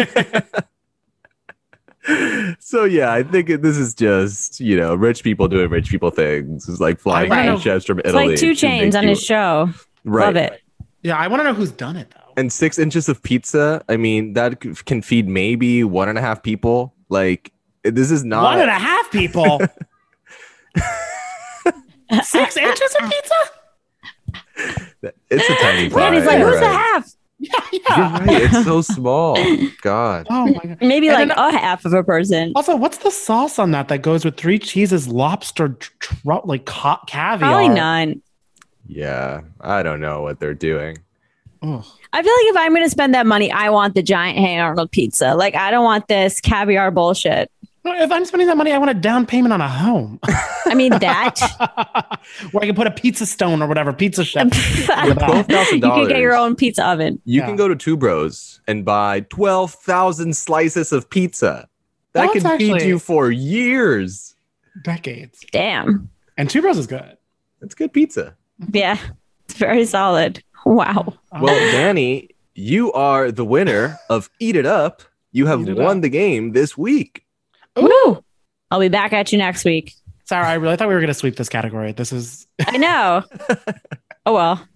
So 2.69 2.85
yeah, 2.85 3.11
I 3.15 3.23
think 3.23 3.49
it- 3.49 3.63
this 3.63 3.79
is 3.79 3.95
just 3.95 4.61
you 4.61 4.77
know 4.77 4.95
rich 4.95 5.23
people 5.23 5.49
doing 5.49 5.71
rich 5.71 5.89
people 5.89 6.11
things. 6.11 6.69
It's 6.69 6.81
like 6.81 7.01
flying 7.01 7.33
I 7.33 7.41
in 7.41 7.47
know. 7.47 7.59
chefs 7.59 7.87
from 7.87 7.99
Italy. 8.01 8.35
It's 8.35 8.43
like 8.43 8.51
2 8.59 8.67
Chainz 8.67 8.95
on 8.95 9.09
his 9.09 9.23
show. 9.25 9.71
Right. 10.05 10.27
Love 10.27 10.37
it. 10.37 10.61
yeah, 11.03 11.17
I 11.17 11.29
want 11.29 11.41
to 11.41 11.45
know 11.45 11.55
who's 11.55 11.71
done 11.71 11.97
it 11.97 12.11
though. 12.15 12.35
and 12.37 12.53
six 12.53 12.79
inches 12.79 13.09
of 13.09 13.23
pizza. 13.23 13.83
I 13.89 13.97
mean, 13.97 14.35
that 14.35 14.61
can 14.85 15.01
feed 15.01 15.27
maybe 15.29 15.83
one 15.83 16.11
and 16.11 16.19
a 16.19 16.21
half 16.21 16.43
people. 16.43 16.93
Like, 17.09 17.53
this 17.85 18.11
is 18.11 18.23
not. 18.23 18.43
One 18.45 18.61
and 18.61 18.69
a 18.69 18.75
half 18.75 19.11
people. 19.11 19.61
Six 22.23 22.57
inches 22.59 22.97
of 23.01 23.11
pizza? 23.11 23.35
It's 25.31 25.49
a 25.51 25.55
tiny 25.63 25.89
pie. 25.91 25.97
Randy's 25.97 26.27
like, 26.27 26.39
you're 26.39 26.51
who's 26.51 26.61
the 26.61 26.69
half? 26.69 27.15
Yeah, 27.41 27.51
You're 27.73 27.81
yeah. 27.89 28.19
right. 28.19 28.43
It's 28.43 28.65
so 28.65 28.81
small. 28.83 29.37
God. 29.81 30.27
Oh 30.29 30.47
my 30.47 30.53
god. 30.65 30.79
Maybe 30.81 31.09
And 31.09 31.29
like 31.29 31.37
then- 31.37 31.55
a 31.55 31.57
half 31.57 31.85
of 31.85 31.93
a 31.93 32.03
person. 32.03 32.53
Also, 32.57 32.75
what's 32.75 32.99
the 32.99 33.11
sauce 33.11 33.59
on 33.61 33.71
that 33.71 33.89
that 33.89 34.03
goes 34.03 34.25
with 34.25 34.37
three 34.37 34.59
cheeses, 34.59 35.07
lobster, 35.07 35.69
tr- 35.69 35.91
tr- 36.01 36.33
like 36.45 36.65
ca- 36.65 37.01
caviar? 37.07 37.39
Probably 37.51 37.69
none. 37.69 38.23
Yeah. 38.87 39.43
I 39.61 39.83
don't 39.83 40.01
know 40.01 40.23
what 40.23 40.41
they're 40.41 40.55
doing. 40.55 40.99
Ugh. 41.63 41.85
I 42.13 42.23
feel 42.23 42.33
like 42.33 42.47
if 42.47 42.57
I'm 42.57 42.71
going 42.73 42.85
to 42.87 42.91
spend 42.91 43.15
that 43.15 43.27
money, 43.27 43.53
I 43.53 43.71
want 43.71 43.95
the 43.95 44.03
giant 44.03 44.39
Hey 44.39 44.59
Arnold 44.59 44.91
pizza. 44.91 45.35
Like, 45.35 45.55
I 45.55 45.71
don't 45.71 45.85
want 45.85 46.09
this 46.09 46.41
caviar 46.41 46.91
bullshit. 46.91 47.51
If 47.97 48.11
I'm 48.13 48.25
spending 48.25 48.49
that 48.49 48.57
money, 48.57 48.73
I 48.73 48.79
want 48.79 48.91
a 48.91 48.95
down 48.95 49.27
payment 49.27 49.53
on 49.53 49.61
a 49.61 49.69
home 49.69 50.19
I 50.67 50.75
mean, 50.75 50.91
that. 50.99 51.39
where 52.53 52.63
I 52.63 52.67
can 52.67 52.75
put 52.75 52.87
a 52.87 52.91
pizza 52.91 53.27
stone 53.27 53.63
or 53.63 53.67
whatever, 53.69 53.93
pizza 53.93 54.25
chef. 54.25 54.45
you 54.47 54.85
$12,000. 54.85 55.81
can 55.81 56.09
get 56.09 56.19
your 56.19 56.35
own 56.37 56.55
pizza 56.57 56.87
oven. 56.87 57.21
You 57.25 57.41
Yeah. 57.41 57.47
can 57.47 57.57
go 57.57 57.69
to 57.69 57.75
Two 57.77 57.97
Bros 57.97 58.61
and 58.67 58.85
buy 58.85 59.21
12,000 59.31 60.37
slices 60.37 60.93
of 60.93 61.09
pizza. 61.11 61.69
That 62.13 62.23
That's 62.23 62.33
can 62.43 62.47
actually- 62.47 62.81
feed 62.81 62.89
you 62.89 62.99
for 62.99 63.31
years. 63.31 64.35
Decades. 64.85 65.45
Damn. 65.53 66.11
And 66.37 66.49
Two 66.49 66.61
Bros 66.63 66.79
is 66.79 66.87
good. 66.87 67.17
It's 67.61 67.75
good 67.75 67.93
pizza. 67.93 68.37
Yeah. 68.73 68.99
It's 69.47 69.55
very 69.55 69.85
solid. 69.85 70.43
Wow. 70.65 71.15
Uh, 71.33 71.41
well, 71.43 71.73
Danny, 71.73 72.31
you 72.55 72.93
are 72.93 73.33
the 73.33 73.45
winner 73.45 73.99
of 74.11 74.29
Eat 74.39 74.57
It 74.57 74.67
Up. 74.67 75.03
You 75.33 75.47
have 75.47 75.67
won 75.69 75.97
Up. 75.99 76.03
the 76.03 76.09
game 76.09 76.53
this 76.53 76.77
week. 76.77 77.25
Woo. 77.83 78.25
I'll 78.71 78.81
be 78.81 78.89
back 78.89 79.13
at 79.13 79.33
you 79.33 79.39
next 79.39 79.65
week. 79.65 79.95
Sorry, 80.25 80.45
I 80.47 80.55
really 80.55 80.77
thought 80.77 80.89
we 80.89 80.95
were 80.95 81.01
going 81.01 81.09
to 81.09 81.15
sweep 81.15 81.37
this 81.37 81.49
category. 81.49 81.93
This 81.93 82.13
is 82.13 82.47
I 82.67 82.77
know. 82.77 83.25
oh, 84.27 84.33
well. 84.35 84.67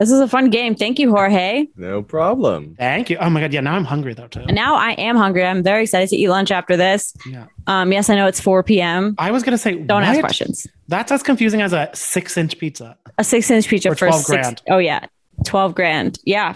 This 0.00 0.10
is 0.10 0.18
a 0.20 0.26
fun 0.26 0.48
game. 0.48 0.74
Thank 0.74 0.98
you, 0.98 1.10
Jorge. 1.10 1.66
No 1.76 2.02
problem. 2.02 2.74
thank 2.78 3.10
you. 3.10 3.18
Oh 3.18 3.28
my 3.28 3.38
god, 3.42 3.52
yeah. 3.52 3.60
Now 3.60 3.74
I'm 3.74 3.84
hungry 3.84 4.14
though 4.14 4.28
too. 4.28 4.40
And 4.40 4.54
now 4.54 4.74
I 4.74 4.92
am 4.92 5.14
hungry. 5.14 5.44
I'm 5.44 5.62
very 5.62 5.82
excited 5.82 6.08
to 6.08 6.16
eat 6.16 6.28
lunch 6.30 6.50
after 6.50 6.74
this. 6.74 7.14
Yeah. 7.26 7.46
Um, 7.66 7.92
yes, 7.92 8.08
I 8.08 8.14
know 8.16 8.26
it's 8.26 8.40
4 8.40 8.62
p.m. 8.62 9.14
I 9.18 9.30
was 9.30 9.42
going 9.42 9.52
to 9.52 9.58
say, 9.58 9.76
Don't 9.76 10.02
ask 10.02 10.18
questions. 10.20 10.66
That's 10.88 11.12
as 11.12 11.22
confusing 11.22 11.60
as 11.60 11.74
a 11.74 11.90
six-inch 11.92 12.58
pizza. 12.58 12.96
A 13.18 13.24
six 13.24 13.50
inch 13.50 13.68
pizza 13.68 13.90
For 13.90 13.94
for 13.94 14.06
12 14.06 14.20
six. 14.22 14.30
grand. 14.30 14.62
Oh, 14.70 14.78
yeah. 14.78 15.04
12 15.44 15.74
grand. 15.74 16.18
Yeah. 16.24 16.54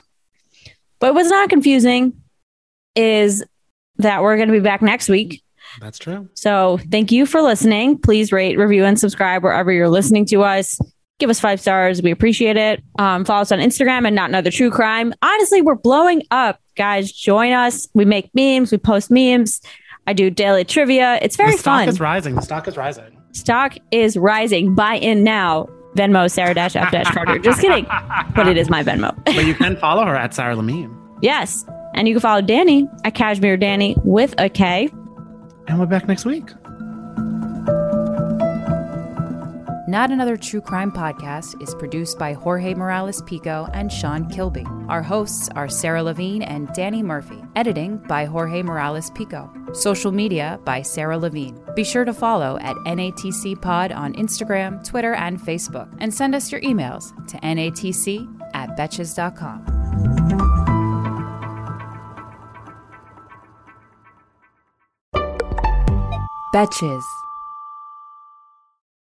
But 0.98 1.12
what's 1.12 1.28
not 1.28 1.50
confusing 1.50 2.14
is 2.96 3.44
that 3.98 4.22
we're 4.22 4.36
going 4.36 4.48
to 4.48 4.52
be 4.52 4.60
back 4.60 4.82
next 4.82 5.08
week. 5.08 5.42
That's 5.80 5.98
true. 5.98 6.28
So 6.34 6.78
thank 6.90 7.10
you 7.10 7.26
for 7.26 7.42
listening. 7.42 7.98
Please 7.98 8.32
rate, 8.32 8.56
review, 8.58 8.84
and 8.84 8.98
subscribe 8.98 9.42
wherever 9.42 9.72
you're 9.72 9.88
listening 9.88 10.24
to 10.26 10.42
us. 10.42 10.78
Give 11.18 11.30
us 11.30 11.40
five 11.40 11.60
stars. 11.60 12.02
We 12.02 12.10
appreciate 12.10 12.56
it. 12.56 12.82
Um, 12.98 13.24
follow 13.24 13.42
us 13.42 13.52
on 13.52 13.60
Instagram 13.60 14.06
and 14.06 14.14
not 14.16 14.28
another 14.30 14.50
true 14.50 14.70
crime. 14.70 15.14
Honestly, 15.22 15.62
we're 15.62 15.74
blowing 15.76 16.22
up, 16.30 16.60
guys. 16.76 17.10
Join 17.12 17.52
us. 17.52 17.88
We 17.94 18.04
make 18.04 18.30
memes. 18.34 18.72
We 18.72 18.78
post 18.78 19.10
memes. 19.10 19.60
I 20.06 20.12
do 20.12 20.28
daily 20.28 20.64
trivia. 20.64 21.18
It's 21.22 21.36
very 21.36 21.52
the 21.52 21.58
stock 21.58 21.80
fun. 21.80 21.88
is 21.88 22.00
rising. 22.00 22.34
The 22.34 22.42
stock 22.42 22.68
is 22.68 22.76
rising. 22.76 23.16
Stock 23.32 23.76
is 23.90 24.16
rising. 24.16 24.74
Buy 24.74 24.96
in 24.96 25.24
now. 25.24 25.66
Venmo 25.96 26.28
Sarah 26.30 26.54
Dash 26.54 26.74
F 26.76 26.90
Dash 26.90 27.08
Carter. 27.12 27.38
Just 27.38 27.60
kidding, 27.60 27.86
but 28.34 28.48
it 28.48 28.56
is 28.56 28.68
my 28.68 28.82
Venmo. 28.82 29.14
But 29.24 29.46
you 29.46 29.54
can 29.54 29.76
follow 29.80 30.04
her 30.04 30.16
at 30.16 30.34
Sarah 30.34 30.56
Levine. 30.56 30.94
yes, 31.22 31.64
and 31.94 32.06
you 32.08 32.14
can 32.14 32.20
follow 32.20 32.42
Danny 32.42 32.88
at 33.04 33.14
Cashmere 33.14 33.56
Danny 33.56 33.96
with 34.04 34.34
a 34.38 34.48
K. 34.48 34.88
And 35.66 35.80
we're 35.80 35.86
back 35.86 36.06
next 36.06 36.24
week. 36.24 36.50
Not 39.86 40.10
Another 40.10 40.36
True 40.36 40.60
Crime 40.60 40.90
Podcast 40.90 41.62
is 41.62 41.72
produced 41.76 42.18
by 42.18 42.32
Jorge 42.32 42.74
Morales 42.74 43.22
Pico 43.22 43.68
and 43.74 43.92
Sean 43.92 44.28
Kilby. 44.28 44.64
Our 44.88 45.02
hosts 45.02 45.48
are 45.54 45.68
Sarah 45.68 46.02
Levine 46.02 46.42
and 46.42 46.72
Danny 46.72 47.00
Murphy. 47.00 47.40
Editing 47.54 47.98
by 47.98 48.24
Jorge 48.24 48.62
Morales 48.62 49.10
Pico. 49.10 49.48
Social 49.72 50.10
media 50.10 50.58
by 50.64 50.82
Sarah 50.82 51.18
Levine. 51.18 51.62
Be 51.76 51.84
sure 51.84 52.04
to 52.04 52.12
follow 52.12 52.58
at 52.60 52.74
NATC 52.86 53.62
Pod 53.62 53.92
on 53.92 54.14
Instagram, 54.14 54.82
Twitter, 54.84 55.14
and 55.14 55.40
Facebook. 55.40 55.88
And 56.00 56.12
send 56.12 56.34
us 56.34 56.50
your 56.50 56.62
emails 56.62 57.14
to 57.28 57.36
natc 57.38 58.26
at 58.54 58.76
betches.com. 58.76 60.43
Betches. 66.54 67.23